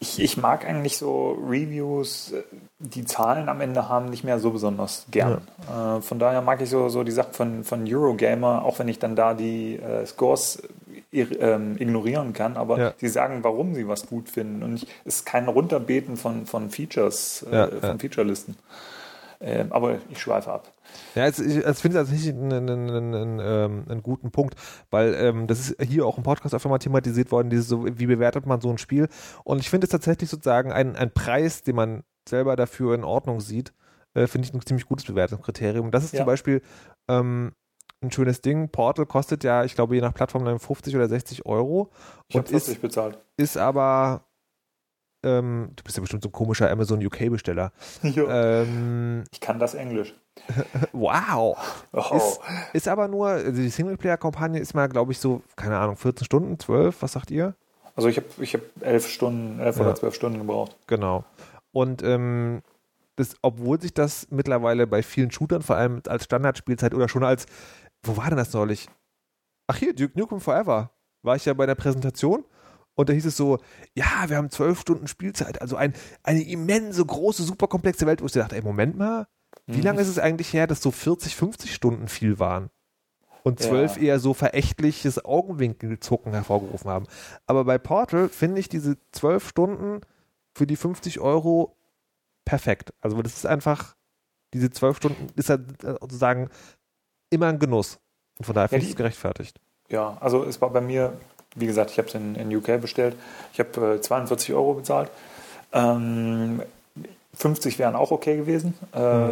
ich, 0.00 0.18
ich 0.18 0.36
mag 0.38 0.64
eigentlich 0.66 0.96
so 0.96 1.32
Reviews, 1.46 2.32
äh, 2.32 2.42
die 2.78 3.04
Zahlen 3.04 3.48
am 3.50 3.60
Ende 3.60 3.88
haben, 3.88 4.06
nicht 4.08 4.24
mehr 4.24 4.38
so 4.38 4.50
besonders 4.50 5.04
gern. 5.10 5.42
Äh, 5.68 6.00
von 6.00 6.18
daher 6.18 6.40
mag 6.40 6.60
ich 6.62 6.70
so, 6.70 6.88
so 6.88 7.04
die 7.04 7.12
Sachen 7.12 7.34
von, 7.34 7.64
von 7.64 7.84
Eurogamer, 7.86 8.64
auch 8.64 8.78
wenn 8.78 8.88
ich 8.88 8.98
dann 8.98 9.14
da 9.14 9.34
die 9.34 9.76
äh, 9.76 10.06
Scores 10.06 10.62
ähm, 11.12 11.76
ignorieren 11.78 12.32
kann, 12.32 12.56
aber 12.56 12.78
Ja. 12.78 12.94
sie 12.96 13.08
sagen, 13.08 13.40
warum 13.44 13.74
sie 13.74 13.86
was 13.88 14.06
gut 14.06 14.30
finden. 14.30 14.62
Und 14.62 14.76
ich, 14.76 14.86
es 15.04 15.16
ist 15.16 15.26
kein 15.26 15.48
Runterbeten 15.48 16.16
von, 16.16 16.46
von 16.46 16.70
Features, 16.70 17.44
äh, 17.50 17.54
Ja, 17.56 17.66
von 17.68 17.80
ja. 17.82 17.98
Featurelisten. 17.98 18.56
Ähm, 19.42 19.72
aber 19.72 19.96
ich 20.10 20.18
schweife 20.20 20.52
ab. 20.52 20.70
Ja, 21.14 21.26
es, 21.26 21.38
ich 21.38 21.66
also 21.66 21.80
finde 21.80 21.98
es 21.98 22.08
also 22.08 22.12
nicht 22.12 22.28
einen, 22.28 22.52
einen, 22.52 22.90
einen, 22.90 23.14
einen, 23.14 23.40
ähm, 23.42 23.84
einen 23.88 24.02
guten 24.02 24.30
Punkt, 24.30 24.54
weil 24.90 25.14
ähm, 25.14 25.46
das 25.46 25.70
ist 25.70 25.82
hier 25.82 26.04
auch 26.04 26.18
im 26.18 26.24
Podcast 26.24 26.54
öfter 26.54 26.68
mal 26.68 26.78
thematisiert 26.78 27.32
worden, 27.32 27.48
dieses 27.48 27.66
so, 27.68 27.86
wie 27.86 28.06
bewertet 28.06 28.44
man 28.44 28.60
so 28.60 28.68
ein 28.70 28.76
Spiel. 28.78 29.08
Und 29.44 29.58
ich 29.60 29.70
finde 29.70 29.86
es 29.86 29.90
tatsächlich 29.90 30.28
sozusagen 30.28 30.72
ein, 30.72 30.94
ein 30.94 31.10
Preis, 31.12 31.62
den 31.62 31.76
man 31.76 32.04
selber 32.28 32.54
dafür 32.54 32.94
in 32.94 33.02
Ordnung 33.02 33.40
sieht, 33.40 33.72
äh, 34.14 34.26
finde 34.26 34.46
ich 34.46 34.52
ein 34.54 34.60
ziemlich 34.64 34.86
gutes 34.86 35.06
Bewertungskriterium. 35.06 35.90
Das 35.90 36.04
ist 36.04 36.12
Ja. 36.12 36.18
zum 36.18 36.26
Beispiel 36.26 36.60
ähm, 37.08 37.52
ein 38.02 38.10
schönes 38.12 38.42
Ding. 38.42 38.68
Portal 38.68 39.06
kostet 39.06 39.42
ja, 39.42 39.64
ich 39.64 39.74
glaube, 39.74 39.94
je 39.94 40.00
nach 40.02 40.12
Plattform 40.14 40.44
dann 40.44 40.58
50 40.58 40.94
oder 40.96 41.08
60 41.08 41.46
Euro. 41.46 41.90
Ich 42.28 42.36
habe 42.36 42.46
Und 42.46 42.54
ist- 42.54 42.66
40 42.66 42.82
bezahlt. 42.82 43.18
ist 43.38 43.56
aber 43.56 44.24
ähm, 45.22 45.70
du 45.76 45.82
bist 45.84 45.96
ja 45.96 46.00
bestimmt 46.00 46.22
so 46.22 46.28
ein 46.28 46.32
komischer 46.32 46.70
Amazon 46.70 47.04
UK-Besteller. 47.04 47.72
Ähm, 48.02 49.24
Ich 49.32 49.40
kann 49.40 49.58
das 49.58 49.74
Englisch. 49.74 50.14
wow. 50.92 51.56
Oh. 51.92 52.16
Ist, 52.16 52.40
ist 52.72 52.88
aber 52.88 53.08
nur, 53.08 53.28
also 53.28 53.60
die 53.60 53.68
Singleplayer-Kampagne 53.68 54.58
ist 54.60 54.74
mal, 54.74 54.88
glaube 54.88 55.12
ich, 55.12 55.18
so, 55.18 55.42
keine 55.56 55.78
Ahnung, 55.78 55.96
14 55.96 56.24
Stunden, 56.24 56.58
12, 56.58 57.02
was 57.02 57.12
sagt 57.12 57.30
ihr? 57.30 57.54
Also 57.96 58.08
ich 58.08 58.16
habe 58.16 58.26
ich 58.38 58.54
hab 58.54 58.62
elf 58.80 59.06
Stunden, 59.08 59.60
elf 59.60 59.76
Ja. 59.76 59.82
oder 59.82 59.94
zwölf 59.94 60.14
Stunden 60.14 60.38
gebraucht. 60.38 60.76
Genau. 60.86 61.24
Und 61.72 62.02
ähm, 62.02 62.62
das, 63.16 63.36
obwohl 63.42 63.80
sich 63.80 63.92
das 63.92 64.28
mittlerweile 64.30 64.86
bei 64.86 65.02
vielen 65.02 65.30
Shootern, 65.30 65.62
vor 65.62 65.76
allem 65.76 66.00
als 66.08 66.24
Standardspielzeit 66.24 66.94
oder 66.94 67.08
schon 67.08 67.24
als, 67.24 67.46
wo 68.02 68.16
war 68.16 68.28
denn 68.28 68.38
das 68.38 68.52
neulich? 68.54 68.88
Ach 69.66 69.76
hier, 69.76 69.94
Duke 69.94 70.18
Nukem 70.18 70.40
Forever. 70.40 70.90
War 71.22 71.36
ich 71.36 71.44
ja 71.44 71.52
bei 71.52 71.66
der 71.66 71.74
Präsentation 71.74 72.44
und 72.94 73.08
da 73.08 73.12
hieß 73.12 73.26
es 73.26 73.36
so, 73.36 73.58
ja, 73.94 74.28
wir 74.28 74.36
haben 74.36 74.50
zwölf 74.50 74.80
Stunden 74.80 75.06
Spielzeit, 75.06 75.60
also 75.60 75.76
ein, 75.76 75.94
eine 76.22 76.42
immense, 76.42 77.04
große, 77.04 77.42
super 77.42 77.66
komplexe 77.68 78.06
Welt, 78.06 78.20
wo 78.22 78.26
ich 78.26 78.32
dachte, 78.32 78.56
ey, 78.56 78.62
Moment 78.62 78.96
mal, 78.96 79.26
wie 79.66 79.78
Mhm. 79.78 79.84
lange 79.84 80.00
ist 80.00 80.08
es 80.08 80.18
eigentlich 80.18 80.52
her, 80.52 80.66
dass 80.66 80.82
so 80.82 80.90
40, 80.90 81.36
50 81.36 81.74
Stunden 81.74 82.08
viel 82.08 82.38
waren? 82.38 82.70
Und 83.42 83.58
zwölf 83.58 83.96
Ja. 83.96 84.02
eher 84.02 84.18
so 84.20 84.34
verächtliches 84.34 85.24
Augenwinkelzucken 85.24 86.32
hervorgerufen 86.34 86.90
haben. 86.90 87.06
Aber 87.46 87.64
bei 87.64 87.78
Portal 87.78 88.28
finde 88.28 88.60
ich 88.60 88.68
diese 88.68 88.98
zwölf 89.12 89.48
Stunden 89.48 90.02
für 90.54 90.66
die 90.66 90.76
50 90.76 91.20
Euro 91.20 91.74
perfekt. 92.44 92.92
Also 93.00 93.20
das 93.22 93.34
ist 93.36 93.46
einfach, 93.46 93.96
diese 94.52 94.70
zwölf 94.70 94.98
Stunden 94.98 95.28
ist 95.36 95.48
äh, 95.48 95.58
sozusagen 95.82 96.50
immer 97.30 97.46
ein 97.46 97.58
Genuss. 97.58 97.98
Und 98.38 98.44
von 98.44 98.54
daher 98.54 98.68
finde 98.68 98.84
ich 98.84 98.90
es 98.90 98.96
gerechtfertigt. 98.96 99.58
Ja, 99.88 100.18
also 100.20 100.44
es 100.44 100.60
war 100.60 100.70
bei 100.70 100.80
mir, 100.82 101.18
wie 101.56 101.66
gesagt, 101.66 101.90
ich 101.90 101.98
habe 101.98 102.08
es 102.08 102.14
in, 102.14 102.34
in 102.34 102.54
UK 102.54 102.80
bestellt. 102.80 103.16
Ich 103.52 103.58
habe 103.60 103.96
äh, 103.96 104.00
42 104.00 104.54
Euro 104.54 104.74
bezahlt. 104.74 105.10
Ähm, 105.72 106.62
50 107.34 107.78
wären 107.78 107.96
auch 107.96 108.10
okay 108.10 108.36
gewesen. 108.36 108.74
Äh, 108.92 109.30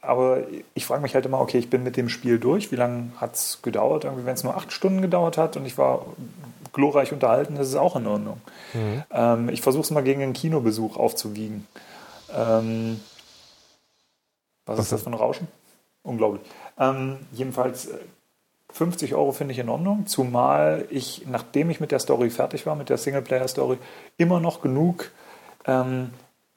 Aber 0.00 0.38
ich 0.74 0.84
frage 0.84 1.02
mich 1.02 1.14
halt 1.14 1.26
immer, 1.26 1.40
okay, 1.40 1.58
ich 1.58 1.70
bin 1.70 1.82
mit 1.84 1.96
dem 1.96 2.08
Spiel 2.08 2.38
durch. 2.38 2.72
Wie 2.72 2.76
lange 2.76 3.10
hat 3.16 3.34
es 3.34 3.60
gedauert? 3.62 4.04
Irgendwie, 4.04 4.26
wenn 4.26 4.34
es 4.34 4.44
nur 4.44 4.56
acht 4.56 4.72
Stunden 4.72 5.00
gedauert 5.00 5.38
hat 5.38 5.56
und 5.56 5.64
ich 5.64 5.78
war 5.78 6.04
glorreich 6.72 7.12
unterhalten, 7.12 7.54
das 7.56 7.68
ist 7.68 7.76
auch 7.76 7.96
in 7.96 8.06
Ordnung. 8.06 8.40
Ähm, 9.10 9.48
ich 9.50 9.60
versuche 9.62 9.82
es 9.82 9.90
mal 9.90 10.02
gegen 10.02 10.22
einen 10.22 10.32
Kinobesuch 10.32 10.96
aufzuwiegen. 10.96 11.66
Ähm, 12.34 13.00
was, 14.66 14.78
Was 14.78 14.86
ist 14.86 14.92
das 14.92 15.02
für 15.02 15.10
ein 15.10 15.14
Rauschen? 15.14 15.48
Unglaublich. 16.02 16.42
Ähm, 16.78 17.18
jedenfalls 17.32 17.86
äh, 17.86 17.98
50 18.72 19.14
Euro 19.14 19.32
finde 19.32 19.52
ich 19.52 19.58
in 19.58 19.68
Ordnung, 19.68 20.06
zumal 20.06 20.86
ich, 20.90 21.26
nachdem 21.26 21.70
ich 21.70 21.80
mit 21.80 21.92
der 21.92 21.98
Story 21.98 22.30
fertig 22.30 22.66
war, 22.66 22.74
mit 22.74 22.88
der 22.88 22.96
Singleplayer-Story, 22.96 23.78
immer 24.16 24.40
noch 24.40 24.62
genug 24.62 25.10
ähm, 25.66 26.10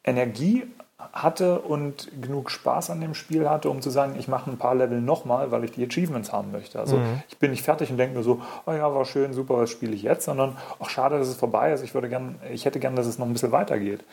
Energie 0.03 0.63
hatte 1.11 1.59
und 1.59 2.09
genug 2.21 2.49
Spaß 2.49 2.89
an 2.89 3.01
dem 3.01 3.15
Spiel 3.15 3.49
hatte, 3.49 3.69
um 3.69 3.81
zu 3.81 3.89
sagen, 3.89 4.15
ich 4.17 4.27
mache 4.27 4.49
ein 4.49 4.57
paar 4.57 4.75
Level 4.75 5.01
nochmal, 5.01 5.51
weil 5.51 5.63
ich 5.65 5.71
die 5.71 5.85
Achievements 5.85 6.31
haben 6.31 6.51
möchte. 6.51 6.79
Also 6.79 6.99
ich 7.29 7.37
bin 7.37 7.51
nicht 7.51 7.63
fertig 7.63 7.91
und 7.91 7.97
denke 7.97 8.15
nur 8.15 8.23
so, 8.23 8.41
oh 8.65 8.71
ja, 8.71 8.93
war 8.93 9.05
schön, 9.05 9.33
super, 9.33 9.57
was 9.57 9.69
spiele 9.69 9.93
ich 9.93 10.03
jetzt, 10.03 10.25
sondern 10.25 10.55
auch 10.79 10.89
schade, 10.89 11.17
dass 11.19 11.27
es 11.27 11.35
vorbei 11.35 11.73
ist. 11.73 11.83
Ich 11.83 11.93
würde 11.93 12.09
gern, 12.09 12.35
ich 12.51 12.65
hätte 12.65 12.79
gern, 12.79 12.95
dass 12.95 13.07
es 13.07 13.19
noch 13.19 13.27
ein 13.27 13.33
bisschen 13.33 13.51
weitergeht. 13.51 14.03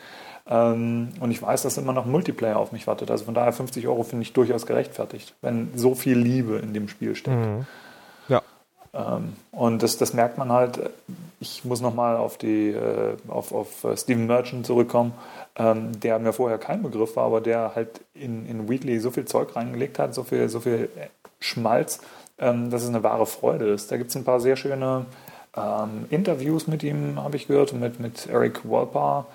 Ähm, 0.47 1.09
und 1.19 1.31
ich 1.31 1.41
weiß, 1.41 1.63
dass 1.63 1.77
immer 1.77 1.93
noch 1.93 2.05
Multiplayer 2.05 2.57
auf 2.57 2.71
mich 2.71 2.85
wartet. 2.85 3.09
Also 3.11 3.25
von 3.25 3.33
daher 3.33 3.53
50 3.53 3.87
Euro 3.87 4.03
finde 4.03 4.23
ich 4.23 4.33
durchaus 4.33 4.65
gerechtfertigt, 4.65 5.35
wenn 5.41 5.71
so 5.75 5.95
viel 5.95 6.17
Liebe 6.17 6.57
in 6.57 6.73
dem 6.73 6.89
Spiel 6.89 7.15
steckt. 7.15 7.45
Ja. 7.45 7.65
Ähm, 8.93 9.33
und 9.51 9.81
das, 9.81 9.97
das 9.97 10.13
merkt 10.13 10.37
man 10.37 10.51
halt. 10.51 10.79
Ich 11.39 11.65
muss 11.65 11.81
nochmal 11.81 12.15
auf, 12.15 12.37
die, 12.37 12.69
äh, 12.69 13.17
auf, 13.27 13.51
auf 13.51 13.83
äh, 13.83 13.97
Steven 13.97 14.27
Merchant 14.27 14.65
zurückkommen, 14.65 15.13
ähm, 15.55 15.99
der 15.99 16.19
mir 16.19 16.33
vorher 16.33 16.57
kein 16.57 16.83
Begriff 16.83 17.15
war, 17.15 17.25
aber 17.25 17.41
der 17.41 17.75
halt 17.75 18.01
in, 18.13 18.45
in 18.47 18.69
Wheatley 18.69 18.99
so 18.99 19.11
viel 19.11 19.25
Zeug 19.25 19.55
reingelegt 19.55 19.99
hat, 19.99 20.13
so 20.13 20.23
viel, 20.23 20.47
so 20.49 20.59
viel 20.59 20.89
Schmalz, 21.39 21.99
ähm, 22.37 22.69
dass 22.69 22.83
es 22.83 22.89
eine 22.89 23.03
wahre 23.03 23.25
Freude 23.25 23.65
ist. 23.69 23.91
Da 23.91 23.97
gibt 23.97 24.11
es 24.11 24.15
ein 24.15 24.23
paar 24.23 24.39
sehr 24.39 24.55
schöne 24.55 25.05
Interviews 26.09 26.65
mit 26.65 26.81
ihm, 26.81 27.21
habe 27.21 27.35
ich 27.35 27.45
gehört, 27.45 27.73
mit, 27.73 27.99
mit 27.99 28.25
Eric 28.25 28.67
Walper. 28.67 29.27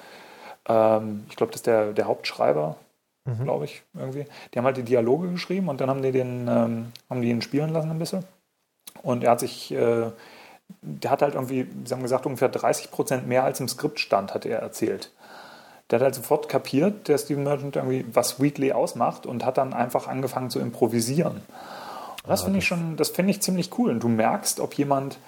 Ich 0.64 1.36
glaube, 1.36 1.52
das 1.52 1.61
ist 1.61 1.66
der, 1.68 1.92
der 1.92 2.06
Hauptschreiber, 2.06 2.74
glaube 3.44 3.66
ich, 3.66 3.84
irgendwie. 3.94 4.26
Die 4.52 4.59
haben 4.59 4.64
halt 4.64 4.78
die 4.78 4.82
Dialoge 4.82 5.28
geschrieben 5.28 5.68
und 5.68 5.80
dann 5.80 5.88
haben 5.88 6.02
die 6.02 6.11
den, 6.11 6.48
ähm, 6.48 6.86
haben 7.09 7.22
die 7.22 7.30
ihn 7.30 7.40
spielen 7.40 7.72
lassen 7.72 7.92
ein 7.92 8.00
bisschen. 8.00 8.24
Und 9.03 9.24
er 9.24 9.32
hat 9.32 9.40
sich, 9.40 9.72
äh, 9.72 10.11
der 10.82 11.11
hat 11.11 11.22
halt 11.22 11.34
irgendwie, 11.34 11.66
sie 11.84 11.94
haben 11.94 12.03
gesagt, 12.03 12.26
ungefähr 12.26 12.49
30 12.49 12.90
Prozent 12.90 13.26
mehr 13.26 13.44
als 13.44 13.61
im 13.61 13.68
Skript 13.68 14.01
stand, 14.01 14.34
hat 14.34 14.46
er 14.46 14.59
erzählt. 14.59 15.11
Der 15.90 15.99
hat 15.99 16.05
halt 16.05 16.14
sofort 16.14 16.49
kapiert, 16.49 17.09
der 17.09 17.16
Steven 17.18 17.44
Merchant, 17.44 17.76
irgendwie, 17.76 18.05
was 18.12 18.40
Wheatley 18.40 18.72
ausmacht 18.72 19.24
und 19.24 19.44
hat 19.44 19.57
dann 19.57 19.72
einfach 19.72 20.07
angefangen 20.07 20.51
zu 20.51 20.61
improvisieren. 20.61 21.40
Und 22.24 22.30
das 22.30 22.42
finde 22.42 22.59
ich 22.59 22.66
schon, 22.66 22.96
das 22.96 23.09
finde 23.09 23.30
ich 23.30 23.40
ziemlich 23.40 23.70
cool. 23.78 23.90
Und 23.92 24.03
du 24.03 24.09
merkst, 24.09 24.61
ob 24.61 24.74
jemand 24.74 25.18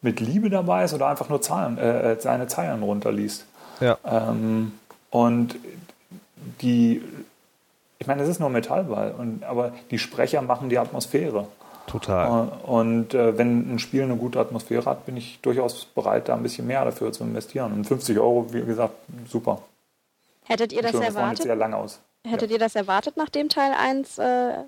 mit 0.00 0.20
Liebe 0.20 0.48
dabei 0.48 0.84
ist 0.84 0.94
oder 0.94 1.08
einfach 1.08 1.28
nur 1.28 1.42
Zahlen, 1.42 1.76
äh, 1.76 2.16
seine 2.18 2.46
Zeilen 2.46 2.82
runterliest. 2.82 3.44
Ja. 3.80 3.98
Ähm, 4.04 4.72
und 5.10 5.56
die, 6.60 7.02
ich 7.98 8.06
meine, 8.06 8.22
es 8.22 8.28
ist 8.28 8.40
nur 8.40 8.50
Metallball, 8.50 9.12
und, 9.12 9.44
aber 9.44 9.72
die 9.90 9.98
Sprecher 9.98 10.42
machen 10.42 10.68
die 10.68 10.78
Atmosphäre. 10.78 11.48
Total. 11.86 12.48
Und 12.64 13.14
äh, 13.14 13.38
wenn 13.38 13.74
ein 13.74 13.78
Spiel 13.78 14.02
eine 14.02 14.16
gute 14.16 14.40
Atmosphäre 14.40 14.84
hat, 14.86 15.06
bin 15.06 15.16
ich 15.16 15.40
durchaus 15.40 15.84
bereit, 15.84 16.28
da 16.28 16.34
ein 16.34 16.42
bisschen 16.42 16.66
mehr 16.66 16.84
dafür 16.84 17.12
zu 17.12 17.24
investieren. 17.24 17.72
Und 17.72 17.86
50 17.86 18.18
Euro, 18.18 18.46
wie 18.52 18.64
gesagt, 18.64 18.94
super. 19.28 19.62
Hättet 20.44 20.72
ihr 20.72 20.82
das 20.82 20.92
jetzt 20.92 21.02
erwartet? 21.02 21.42
sehr 21.42 21.56
lang 21.56 21.74
aus. 21.74 22.00
Hättet 22.26 22.50
ihr 22.50 22.58
das 22.58 22.74
erwartet, 22.74 23.16
nachdem 23.16 23.48
Teil 23.48 23.72
1, 23.72 24.18
äh, 24.18 24.64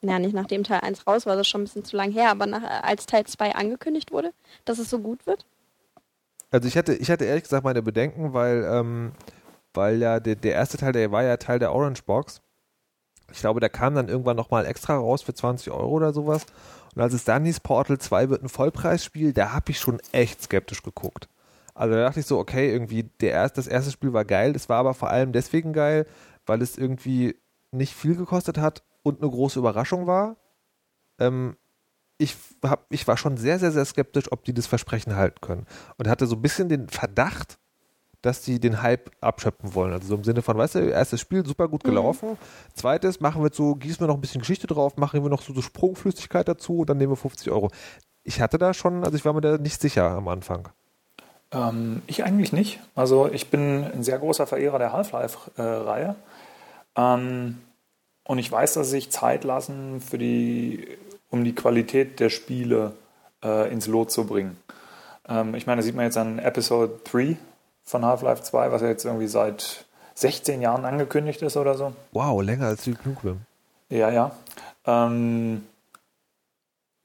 na 0.00 0.18
nicht 0.18 0.34
nachdem 0.34 0.64
Teil 0.64 0.80
1 0.80 1.06
raus 1.06 1.26
war, 1.26 1.34
das 1.34 1.42
ist 1.42 1.48
schon 1.48 1.62
ein 1.62 1.64
bisschen 1.64 1.84
zu 1.84 1.96
lang 1.96 2.12
her, 2.12 2.30
aber 2.30 2.46
nach, 2.46 2.62
als 2.82 3.06
Teil 3.06 3.24
2 3.24 3.54
angekündigt 3.54 4.10
wurde, 4.10 4.32
dass 4.64 4.78
es 4.78 4.88
so 4.88 4.98
gut 4.98 5.26
wird? 5.26 5.44
Also 6.50 6.68
ich 6.68 6.76
hatte, 6.76 6.94
ich 6.94 7.10
hatte 7.10 7.24
ehrlich 7.24 7.42
gesagt 7.42 7.64
meine 7.64 7.82
Bedenken, 7.82 8.32
weil, 8.32 8.64
ähm, 8.64 9.12
weil 9.74 10.00
ja 10.00 10.20
der, 10.20 10.36
der 10.36 10.52
erste 10.52 10.78
Teil, 10.78 10.92
der 10.92 11.10
war 11.10 11.24
ja 11.24 11.36
Teil 11.36 11.58
der 11.58 11.72
Orange 11.72 12.02
Box. 12.04 12.40
Ich 13.34 13.40
glaube, 13.40 13.58
der 13.58 13.68
kam 13.68 13.96
dann 13.96 14.08
irgendwann 14.08 14.36
nochmal 14.36 14.64
extra 14.64 14.96
raus 14.96 15.22
für 15.22 15.34
20 15.34 15.72
Euro 15.72 15.88
oder 15.88 16.12
sowas. 16.12 16.46
Und 16.94 17.02
als 17.02 17.12
es 17.12 17.24
dann 17.24 17.44
hieß, 17.44 17.60
Portal 17.60 17.98
2 17.98 18.30
wird 18.30 18.44
ein 18.44 18.48
Vollpreisspiel, 18.48 19.32
da 19.32 19.52
habe 19.52 19.72
ich 19.72 19.80
schon 19.80 20.00
echt 20.12 20.40
skeptisch 20.42 20.84
geguckt. 20.84 21.28
Also 21.74 21.94
da 21.94 22.04
dachte 22.04 22.20
ich 22.20 22.26
so, 22.26 22.38
okay, 22.38 22.70
irgendwie 22.70 23.02
der 23.20 23.32
erst, 23.32 23.58
das 23.58 23.66
erste 23.66 23.90
Spiel 23.90 24.12
war 24.12 24.24
geil, 24.24 24.52
das 24.52 24.68
war 24.68 24.78
aber 24.78 24.94
vor 24.94 25.10
allem 25.10 25.32
deswegen 25.32 25.72
geil, 25.72 26.06
weil 26.46 26.62
es 26.62 26.78
irgendwie 26.78 27.34
nicht 27.72 27.92
viel 27.92 28.14
gekostet 28.14 28.56
hat 28.56 28.84
und 29.02 29.20
eine 29.20 29.30
große 29.30 29.58
Überraschung 29.58 30.06
war. 30.06 30.36
Ähm, 31.18 31.56
ich, 32.18 32.36
hab, 32.62 32.86
ich 32.90 33.08
war 33.08 33.16
schon 33.16 33.36
sehr, 33.36 33.58
sehr, 33.58 33.72
sehr 33.72 33.84
skeptisch, 33.84 34.30
ob 34.30 34.44
die 34.44 34.54
das 34.54 34.68
Versprechen 34.68 35.16
halten 35.16 35.40
können. 35.40 35.66
Und 35.98 36.06
hatte 36.06 36.28
so 36.28 36.36
ein 36.36 36.42
bisschen 36.42 36.68
den 36.68 36.88
Verdacht, 36.88 37.58
dass 38.24 38.42
die 38.42 38.58
den 38.58 38.80
Hype 38.82 39.10
abschöpfen 39.20 39.74
wollen. 39.74 39.92
Also 39.92 40.08
so 40.08 40.14
im 40.14 40.24
Sinne 40.24 40.40
von, 40.40 40.56
weißt 40.56 40.76
du, 40.76 40.78
erstes 40.90 41.20
Spiel 41.20 41.44
super 41.44 41.68
gut 41.68 41.84
gelaufen. 41.84 42.38
Zweites 42.72 43.20
machen 43.20 43.42
wir 43.42 43.50
so, 43.52 43.74
gießen 43.74 44.00
wir 44.00 44.06
noch 44.06 44.14
ein 44.14 44.20
bisschen 44.20 44.40
Geschichte 44.40 44.66
drauf, 44.66 44.96
machen 44.96 45.22
wir 45.22 45.30
noch 45.30 45.42
so, 45.42 45.52
so 45.52 45.60
Sprungflüssigkeit 45.60 46.48
dazu 46.48 46.78
und 46.78 46.90
dann 46.90 46.96
nehmen 46.96 47.12
wir 47.12 47.16
50 47.16 47.50
Euro. 47.50 47.70
Ich 48.22 48.40
hatte 48.40 48.56
da 48.56 48.72
schon, 48.72 49.04
also 49.04 49.16
ich 49.16 49.24
war 49.24 49.34
mir 49.34 49.42
da 49.42 49.58
nicht 49.58 49.80
sicher 49.80 50.10
am 50.10 50.28
Anfang. 50.28 50.68
Ähm, 51.52 52.02
ich 52.06 52.24
eigentlich 52.24 52.52
nicht. 52.52 52.80
Also 52.94 53.30
ich 53.30 53.50
bin 53.50 53.84
ein 53.84 54.02
sehr 54.02 54.18
großer 54.18 54.46
Verehrer 54.46 54.78
der 54.78 54.92
Half-Life-Reihe. 54.92 56.14
Ähm, 56.96 57.58
und 58.24 58.38
ich 58.38 58.50
weiß, 58.50 58.74
dass 58.74 58.86
sie 58.86 58.92
sich 58.92 59.10
Zeit 59.10 59.44
lassen, 59.44 60.00
für 60.00 60.16
die, 60.16 60.88
um 61.28 61.44
die 61.44 61.54
Qualität 61.54 62.20
der 62.20 62.30
Spiele 62.30 62.94
äh, 63.42 63.70
ins 63.70 63.86
Lot 63.86 64.10
zu 64.10 64.24
bringen. 64.24 64.56
Ähm, 65.28 65.54
ich 65.54 65.66
meine, 65.66 65.78
das 65.78 65.84
sieht 65.84 65.94
man 65.94 66.06
jetzt 66.06 66.16
an 66.16 66.38
Episode 66.38 67.00
3 67.04 67.36
von 67.84 68.04
Half-Life 68.04 68.42
2, 68.42 68.72
was 68.72 68.82
ja 68.82 68.88
jetzt 68.88 69.04
irgendwie 69.04 69.26
seit 69.26 69.84
16 70.14 70.62
Jahren 70.62 70.84
angekündigt 70.84 71.42
ist 71.42 71.56
oder 71.56 71.74
so. 71.74 71.92
Wow, 72.12 72.42
länger 72.42 72.66
als 72.66 72.84
Duke 72.84 73.08
Nukem. 73.08 73.40
Ja, 73.88 74.10
ja. 74.10 74.32
Ähm, 74.86 75.66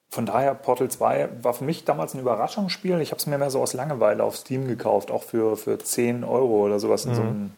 von 0.09 0.25
daher, 0.25 0.55
Portal 0.55 0.89
2 0.89 1.29
war 1.43 1.53
für 1.53 1.63
mich 1.63 1.85
damals 1.85 2.13
ein 2.13 2.19
Überraschungsspiel. 2.19 2.99
Ich 3.01 3.11
habe 3.11 3.19
es 3.19 3.27
mir 3.27 3.37
mehr 3.37 3.51
so 3.51 3.61
aus 3.61 3.73
Langeweile 3.73 4.23
auf 4.23 4.37
Steam 4.37 4.67
gekauft, 4.67 5.11
auch 5.11 5.23
für, 5.23 5.55
für 5.55 5.77
10 5.77 6.23
Euro 6.23 6.65
oder 6.65 6.79
sowas 6.79 7.05
in 7.05 7.13
so 7.13 7.21
einem, 7.21 7.51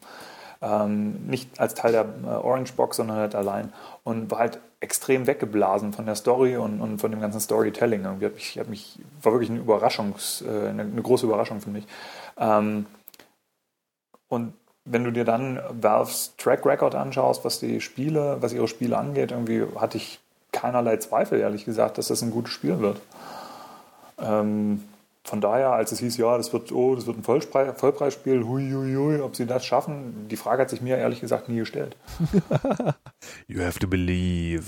ähm, 0.62 1.28
nicht 1.28 1.60
als 1.60 1.76
Teil 1.76 1.94
der 1.94 2.06
äh, 2.24 2.28
Orange 2.28 2.74
Box, 2.74 2.98
sondern 2.98 3.18
halt 3.18 3.36
allein. 3.36 3.72
Und 4.04 4.32
war 4.32 4.40
halt 4.40 4.60
extrem 4.82 5.28
weggeblasen 5.28 5.94
von 5.94 6.06
der 6.06 6.16
Story 6.16 6.58
und, 6.58 6.82
und 6.82 7.00
von 7.00 7.12
dem 7.12 7.22
ganzen 7.22 7.40
Storytelling. 7.40 8.04
Irgendwie 8.04 8.26
hat 8.26 8.36
mich, 8.36 8.60
hat 8.60 8.68
mich, 8.68 9.00
war 9.22 9.32
wirklich 9.32 9.50
eine 9.50 9.60
Überraschungs, 9.60 10.44
äh, 10.46 10.70
eine, 10.70 10.82
eine 10.82 11.02
große 11.02 11.26
Überraschung 11.26 11.62
für 11.62 11.70
mich. 11.70 11.86
Ähm, 12.38 12.86
und 14.32 14.54
wenn 14.86 15.04
du 15.04 15.12
dir 15.12 15.26
dann 15.26 15.60
Valves 15.70 16.34
Track 16.38 16.66
Record 16.66 16.96
anschaust, 16.96 17.44
was 17.46 17.60
die 17.60 17.82
Spiele, 17.82 18.38
was 18.40 18.54
ihre 18.54 18.68
Spiele 18.68 18.98
angeht, 18.98 19.32
irgendwie 19.32 19.64
hatte 19.80 19.98
ich 19.98 20.20
keinerlei 20.52 20.98
Zweifel, 20.98 21.40
ehrlich 21.40 21.66
gesagt, 21.66 21.98
dass 21.98 22.08
das 22.08 22.22
ein 22.24 22.32
gutes 22.32 22.52
Spiel 22.54 22.80
wird. 22.80 23.00
Ähm, 24.20 24.84
von 25.24 25.40
daher, 25.40 25.72
als 25.74 25.92
es 25.92 26.00
hieß, 26.00 26.18
ja, 26.18 26.36
das 26.38 26.52
wird, 26.52 26.72
oh, 26.72 26.96
das 26.96 27.06
wird 27.06 27.18
ein 27.18 27.24
Vollpreis, 27.24 27.80
Vollpreisspiel, 27.80 28.44
hui, 28.44 28.72
hui, 28.72 28.96
hui, 28.96 29.20
ob 29.22 29.36
sie 29.36 29.46
das 29.46 29.66
schaffen, 29.66 30.28
die 30.30 30.36
Frage 30.38 30.64
hat 30.64 30.70
sich 30.70 30.82
mir 30.82 30.98
ehrlich 30.98 31.22
gesagt 31.22 31.48
nie 31.48 31.58
gestellt. 31.60 31.96
You 33.48 33.62
have 33.64 33.80
to 33.80 33.88
believe. 33.88 34.64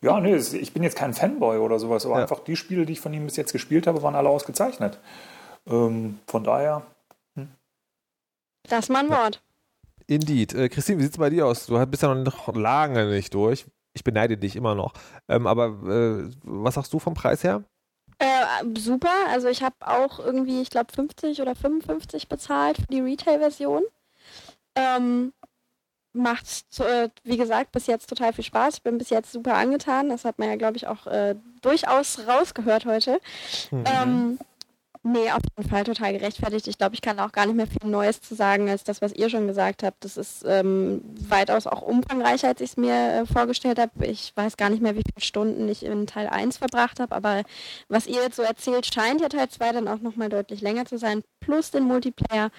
Ja, 0.00 0.18
nee, 0.20 0.34
ich 0.34 0.72
bin 0.72 0.82
jetzt 0.82 0.96
kein 0.96 1.14
Fanboy 1.14 1.58
oder 1.58 1.78
sowas, 1.78 2.04
aber 2.06 2.16
Ja. 2.16 2.22
einfach 2.22 2.40
die 2.40 2.56
Spiele, 2.56 2.86
die 2.86 2.94
ich 2.94 3.00
von 3.00 3.14
ihm 3.14 3.24
bis 3.26 3.36
jetzt 3.36 3.52
gespielt 3.52 3.86
habe, 3.86 4.02
waren 4.02 4.14
alle 4.16 4.28
ausgezeichnet. 4.28 4.98
Ähm, 5.68 6.18
von 6.26 6.42
daher, 6.42 6.82
Das 8.68 8.86
ist 8.86 8.88
mal 8.90 9.04
ein 9.04 9.10
Wort. 9.10 9.42
Indeed. 10.06 10.54
Äh, 10.54 10.68
Christine, 10.68 10.98
wie 10.98 11.04
sieht's 11.04 11.18
bei 11.18 11.30
dir 11.30 11.46
aus? 11.46 11.66
Du 11.66 11.86
bist 11.86 12.02
ja 12.02 12.14
noch 12.14 12.54
lange 12.54 13.06
nicht 13.06 13.32
durch. 13.34 13.66
Ich 13.94 14.04
beneide 14.04 14.36
dich 14.36 14.56
immer 14.56 14.74
noch. 14.74 14.92
Ähm, 15.28 15.46
aber 15.46 15.66
äh, 15.66 16.30
was 16.42 16.74
sagst 16.74 16.92
du 16.92 16.98
vom 16.98 17.14
Preis 17.14 17.44
her? 17.44 17.62
Äh, 18.18 18.78
super, 18.78 19.12
also 19.28 19.48
ich 19.48 19.62
habe 19.62 19.74
auch 19.80 20.20
irgendwie, 20.20 20.62
ich 20.62 20.70
glaube 20.70 20.92
50 20.92 21.40
oder 21.40 21.54
55 21.54 22.28
bezahlt 22.28 22.76
für 22.76 22.86
die 22.86 23.00
Retail-Version. 23.00 23.82
Ähm, 24.76 25.32
macht, 26.12 26.46
äh, 26.80 27.08
wie 27.24 27.36
gesagt, 27.36 27.72
bis 27.72 27.86
jetzt 27.86 28.08
total 28.08 28.32
viel 28.32 28.44
Spaß. 28.44 28.76
Ich 28.76 28.82
bin 28.82 28.98
bis 28.98 29.10
jetzt 29.10 29.32
super 29.32 29.54
angetan. 29.54 30.08
Das 30.08 30.24
hat 30.24 30.38
man 30.38 30.48
ja, 30.48 30.56
glaube 30.56 30.76
ich, 30.76 30.86
auch 30.86 31.06
äh, 31.06 31.34
durchaus 31.60 32.26
rausgehört 32.26 32.86
heute. 32.86 33.20
Mhm. 33.70 33.84
Ähm, 33.86 34.38
nee, 35.04 35.30
auf 35.30 35.42
jeden 35.56 35.68
Fall 35.68 35.84
total 35.84 36.12
gerechtfertigt. 36.14 36.66
Ich 36.66 36.78
glaube, 36.78 36.94
ich 36.94 37.02
kann 37.02 37.20
auch 37.20 37.30
gar 37.30 37.46
nicht 37.46 37.54
mehr 37.56 37.66
viel 37.66 37.88
Neues 37.88 38.20
zu 38.20 38.34
sagen 38.34 38.68
als 38.68 38.84
das, 38.84 39.02
was 39.02 39.12
ihr 39.12 39.30
schon 39.30 39.46
gesagt 39.46 39.82
habt. 39.82 40.04
Das 40.04 40.16
ist 40.16 40.44
ähm, 40.46 41.02
weitaus 41.28 41.66
auch 41.66 41.82
umfangreicher, 41.82 42.48
als 42.48 42.60
ich 42.60 42.70
es 42.70 42.76
mir 42.76 42.94
äh, 42.94 43.26
vorgestellt 43.26 43.78
habe. 43.78 44.06
Ich 44.06 44.32
weiß 44.34 44.56
gar 44.56 44.70
nicht 44.70 44.82
mehr, 44.82 44.96
wie 44.96 45.02
viele 45.02 45.24
Stunden 45.24 45.68
ich 45.68 45.84
in 45.84 46.06
Teil 46.06 46.26
1 46.26 46.56
verbracht 46.56 47.00
habe, 47.00 47.14
aber 47.14 47.42
was 47.88 48.06
ihr 48.06 48.22
jetzt 48.22 48.36
so 48.36 48.42
erzählt, 48.42 48.92
scheint 48.92 49.20
ja 49.20 49.28
Teil 49.28 49.48
2 49.48 49.72
dann 49.72 49.88
auch 49.88 50.00
nochmal 50.00 50.30
deutlich 50.30 50.60
länger 50.60 50.86
zu 50.86 50.98
sein, 50.98 51.22
plus 51.40 51.70
den 51.70 51.84
Multiplayer. 51.84 52.50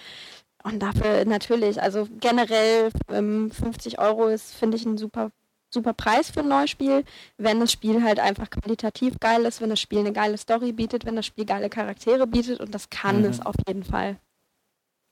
Und 0.64 0.80
dafür 0.80 1.26
natürlich, 1.26 1.82
also 1.82 2.08
generell 2.20 2.90
ähm, 3.12 3.52
50 3.52 4.00
Euro 4.00 4.28
ist, 4.28 4.56
finde 4.56 4.78
ich, 4.78 4.86
ein 4.86 4.98
super, 4.98 5.32
super 5.76 5.94
Preis 5.94 6.32
für 6.32 6.40
ein 6.40 6.48
neues 6.48 6.72
Spiel, 6.72 7.04
wenn 7.38 7.60
das 7.60 7.72
Spiel 7.72 8.04
halt 8.04 8.20
einfach 8.20 8.50
qualitativ 8.50 9.20
geil 9.20 9.46
ist, 9.46 9.62
wenn 9.62 9.70
das 9.70 9.80
Spiel 9.80 10.00
eine 10.00 10.14
geile 10.14 10.38
Story 10.38 10.72
bietet, 10.72 11.06
wenn 11.06 11.16
das 11.16 11.28
Spiel 11.28 11.46
geile 11.46 11.70
Charaktere 11.70 12.26
bietet 12.26 12.60
und 12.60 12.74
das 12.74 12.90
kann 12.90 13.20
mhm. 13.20 13.26
es 13.26 13.46
auf 13.46 13.56
jeden 13.68 13.84
Fall. 13.84 14.18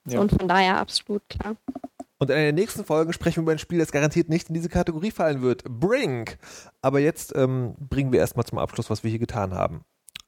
Ja. 0.07 0.19
Und 0.19 0.31
von 0.31 0.47
daher 0.47 0.77
absolut 0.77 1.21
klar. 1.29 1.55
Und 2.19 2.29
in 2.29 2.35
der 2.35 2.53
nächsten 2.53 2.85
Folge 2.85 3.13
sprechen 3.13 3.37
wir 3.37 3.41
über 3.43 3.51
ein 3.51 3.59
Spiel, 3.59 3.79
das 3.79 3.91
garantiert 3.91 4.29
nicht 4.29 4.47
in 4.47 4.53
diese 4.53 4.69
Kategorie 4.69 5.11
fallen 5.11 5.41
wird. 5.41 5.63
Brink! 5.65 6.37
Aber 6.81 6.99
jetzt 6.99 7.35
ähm, 7.35 7.75
bringen 7.77 8.11
wir 8.11 8.19
erstmal 8.19 8.45
zum 8.45 8.57
Abschluss, 8.57 8.89
was 8.89 9.03
wir 9.03 9.09
hier 9.09 9.19
getan 9.19 9.53
haben. 9.53 9.81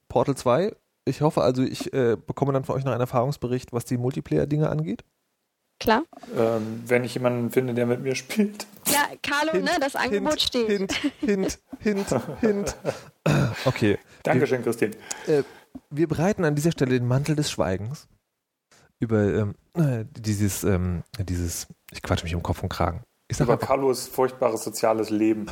Portal 0.10 0.36
2. 0.36 0.76
Ich 1.06 1.22
hoffe 1.22 1.42
also, 1.42 1.64
ich 1.64 1.94
äh, 1.94 2.18
bekomme 2.18 2.52
dann 2.52 2.64
von 2.64 2.76
euch 2.76 2.84
noch 2.84 2.92
einen 2.92 3.02
Erfahrungsbericht, 3.02 3.72
was 3.74 3.86
die 3.86 3.98
Multiplayer-Dinge 3.98 4.70
angeht. 4.70 5.04
Klar. 5.80 6.04
Ähm, 6.38 6.84
wenn 6.86 7.04
ich 7.04 7.14
jemanden 7.14 7.52
finde, 7.52 7.74
der 7.74 7.86
mit 7.86 8.02
mir 8.02 8.16
spielt. 8.16 8.66
Ja, 8.96 9.10
Carlo, 9.22 9.52
hint, 9.52 9.66
ne, 9.66 9.72
das 9.80 9.96
Angebot 9.96 10.40
hint, 10.40 10.42
steht. 10.42 10.68
Hint, 10.68 11.00
hint, 11.20 11.60
hint, 11.80 12.16
hint. 12.42 12.76
Okay. 13.66 13.98
Dankeschön, 14.24 14.64
Christine. 14.64 14.92
Äh, 15.28 15.44
wir 15.90 16.08
breiten 16.08 16.46
an 16.46 16.56
dieser 16.56 16.72
Stelle 16.72 16.92
den 16.92 17.08
Mantel 17.08 17.36
des 17.36 17.50
Schweigens 17.50 18.08
über 19.00 19.24
ähm, 19.24 19.56
äh, 19.74 20.06
dieses, 20.12 20.64
ähm, 20.64 21.04
dieses, 21.20 21.68
ich 21.92 22.02
quatsche 22.02 22.24
mich 22.24 22.36
um 22.36 22.44
Kopf 22.44 22.62
und 22.64 22.70
Kragen. 22.70 23.04
Ich 23.28 23.40
Über 23.40 23.58
Carlos 23.58 24.08
furchtbares 24.08 24.64
soziales 24.64 25.10
Leben. 25.10 25.48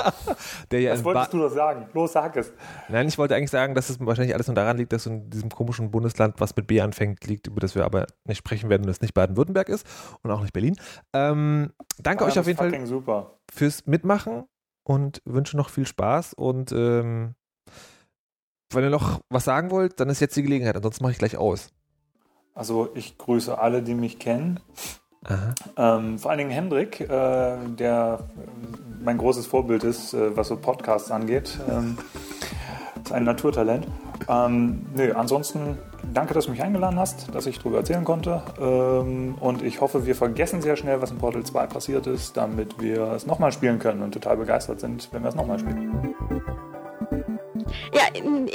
Der 0.70 0.80
ja 0.80 0.92
Was 0.92 1.04
wolltest 1.04 1.30
ba 1.30 1.36
du 1.36 1.42
doch 1.42 1.54
sagen? 1.54 1.86
Los, 1.92 2.12
sag 2.12 2.36
es. 2.36 2.52
Nein, 2.88 3.06
ich 3.06 3.18
wollte 3.18 3.36
eigentlich 3.36 3.50
sagen, 3.50 3.74
dass 3.74 3.90
es 3.90 4.00
wahrscheinlich 4.00 4.34
alles 4.34 4.46
nur 4.46 4.54
daran 4.54 4.78
liegt, 4.78 4.94
dass 4.94 5.04
in 5.04 5.28
diesem 5.28 5.50
komischen 5.50 5.90
Bundesland, 5.90 6.40
was 6.40 6.56
mit 6.56 6.66
B 6.66 6.80
anfängt, 6.80 7.22
liegt, 7.26 7.48
über 7.48 7.60
das 7.60 7.74
wir 7.74 7.84
aber 7.84 8.06
nicht 8.24 8.38
sprechen 8.38 8.70
werden 8.70 8.84
und 8.84 8.88
es 8.88 9.02
nicht 9.02 9.12
Baden-Württemberg 9.12 9.68
ist 9.68 9.86
und 10.22 10.30
auch 10.30 10.40
nicht 10.40 10.54
Berlin. 10.54 10.76
Ähm, 11.12 11.72
danke 11.98 12.24
ah, 12.24 12.28
euch 12.28 12.38
auf 12.38 12.46
jeden 12.46 12.56
Fall 12.56 12.86
super. 12.86 13.38
fürs 13.52 13.86
Mitmachen 13.86 14.44
und 14.82 15.20
wünsche 15.26 15.58
noch 15.58 15.68
viel 15.68 15.86
Spaß 15.86 16.32
und 16.32 16.72
ähm, 16.72 17.34
wenn 18.72 18.84
ihr 18.84 18.90
noch 18.90 19.20
was 19.28 19.44
sagen 19.44 19.70
wollt, 19.70 20.00
dann 20.00 20.08
ist 20.08 20.20
jetzt 20.20 20.34
die 20.34 20.42
Gelegenheit, 20.42 20.76
ansonsten 20.76 21.04
mache 21.04 21.12
ich 21.12 21.18
gleich 21.18 21.36
aus. 21.36 21.68
Also 22.54 22.90
ich 22.94 23.18
grüße 23.18 23.58
alle, 23.58 23.82
die 23.82 23.94
mich 23.94 24.18
kennen. 24.18 24.60
Ähm, 25.76 26.18
vor 26.18 26.30
allen 26.30 26.38
Dingen 26.38 26.50
Hendrik, 26.50 27.00
äh, 27.00 27.06
der 27.08 28.18
äh, 28.18 29.04
mein 29.04 29.18
großes 29.18 29.46
Vorbild 29.46 29.84
ist, 29.84 30.14
äh, 30.14 30.36
was 30.36 30.48
so 30.48 30.56
Podcasts 30.56 31.10
angeht. 31.10 31.58
Ähm, 31.70 31.96
ist 33.04 33.12
ein 33.12 33.24
Naturtalent. 33.24 33.86
Ähm, 34.28 34.86
nö, 34.94 35.12
ansonsten 35.12 35.78
danke, 36.12 36.34
dass 36.34 36.46
du 36.46 36.52
mich 36.52 36.62
eingeladen 36.62 36.98
hast, 36.98 37.34
dass 37.34 37.46
ich 37.46 37.58
darüber 37.58 37.78
erzählen 37.78 38.04
konnte. 38.04 38.42
Ähm, 38.60 39.36
und 39.40 39.62
ich 39.62 39.80
hoffe, 39.80 40.06
wir 40.06 40.14
vergessen 40.14 40.62
sehr 40.62 40.76
schnell, 40.76 41.00
was 41.00 41.10
in 41.10 41.18
Portal 41.18 41.44
2 41.44 41.66
passiert 41.66 42.06
ist, 42.06 42.36
damit 42.36 42.80
wir 42.80 43.12
es 43.12 43.26
nochmal 43.26 43.52
spielen 43.52 43.78
können 43.78 44.02
und 44.02 44.12
total 44.12 44.36
begeistert 44.36 44.80
sind, 44.80 45.08
wenn 45.12 45.22
wir 45.22 45.28
es 45.28 45.34
nochmal 45.34 45.58
spielen. 45.58 46.14
Ja, 47.92 48.02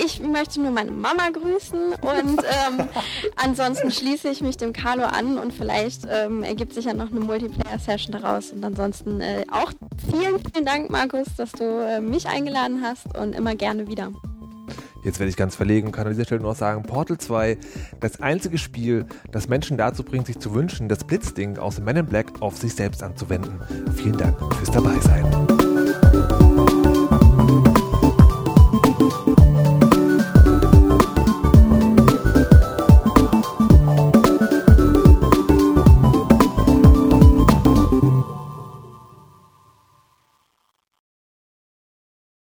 ich 0.04 0.22
möchte 0.22 0.62
nur 0.62 0.72
meine 0.72 0.92
Mama 0.92 1.30
grüßen 1.30 1.94
und 1.94 2.40
ähm, 2.40 2.88
ansonsten 3.36 3.92
schließe 3.92 4.30
ich 4.30 4.42
mich 4.42 4.58
dem 4.58 4.74
Carlo 4.74 5.04
an 5.04 5.38
und 5.38 5.54
vielleicht 5.54 6.02
ähm, 6.10 6.44
ergibt 6.44 6.74
sich 6.74 6.86
ja 6.86 6.94
noch 6.94 7.12
eine 7.12 7.20
Multiplayer-Session 7.20 8.12
daraus. 8.12 8.52
Und 8.52 8.64
ansonsten 8.64 9.22
äh, 9.22 9.46
auch 9.52 9.72
vielen, 10.12 10.40
vielen 10.40 10.66
Dank, 10.66 10.90
Markus, 10.90 11.28
dass 11.38 11.52
du 11.52 11.64
äh, 11.64 12.02
mich 12.02 12.28
eingeladen 12.28 12.82
hast 12.84 13.18
und 13.18 13.34
immer 13.34 13.56
gerne 13.56 13.88
wieder. 13.88 14.12
Jetzt 15.04 15.20
werde 15.20 15.30
ich 15.30 15.38
ganz 15.38 15.56
verlegen 15.56 15.88
und 15.88 15.94
kann 15.94 16.06
an 16.06 16.12
dieser 16.12 16.26
Stelle 16.26 16.42
nur 16.42 16.52
noch 16.52 16.58
sagen, 16.58 16.84
Portal 16.84 17.18
2, 17.18 17.58
das 18.02 18.20
einzige 18.20 18.58
Spiel, 18.58 19.06
das 19.32 19.48
Menschen 19.48 19.78
dazu 19.78 20.04
bringt, 20.04 20.28
sich 20.28 20.40
zu 20.40 20.54
wünschen, 20.54 20.90
das 20.90 21.06
Blitzding 21.06 21.58
aus 21.58 21.80
Men 21.80 21.96
in 21.96 22.06
Black 22.06 22.28
auf 22.42 22.58
sich 22.58 22.76
selbst 22.76 23.02
anzuwenden. 23.04 23.62
Vielen 23.96 24.18
Dank 24.18 24.38
fürs 24.56 24.72
Dabeisein. 24.72 25.26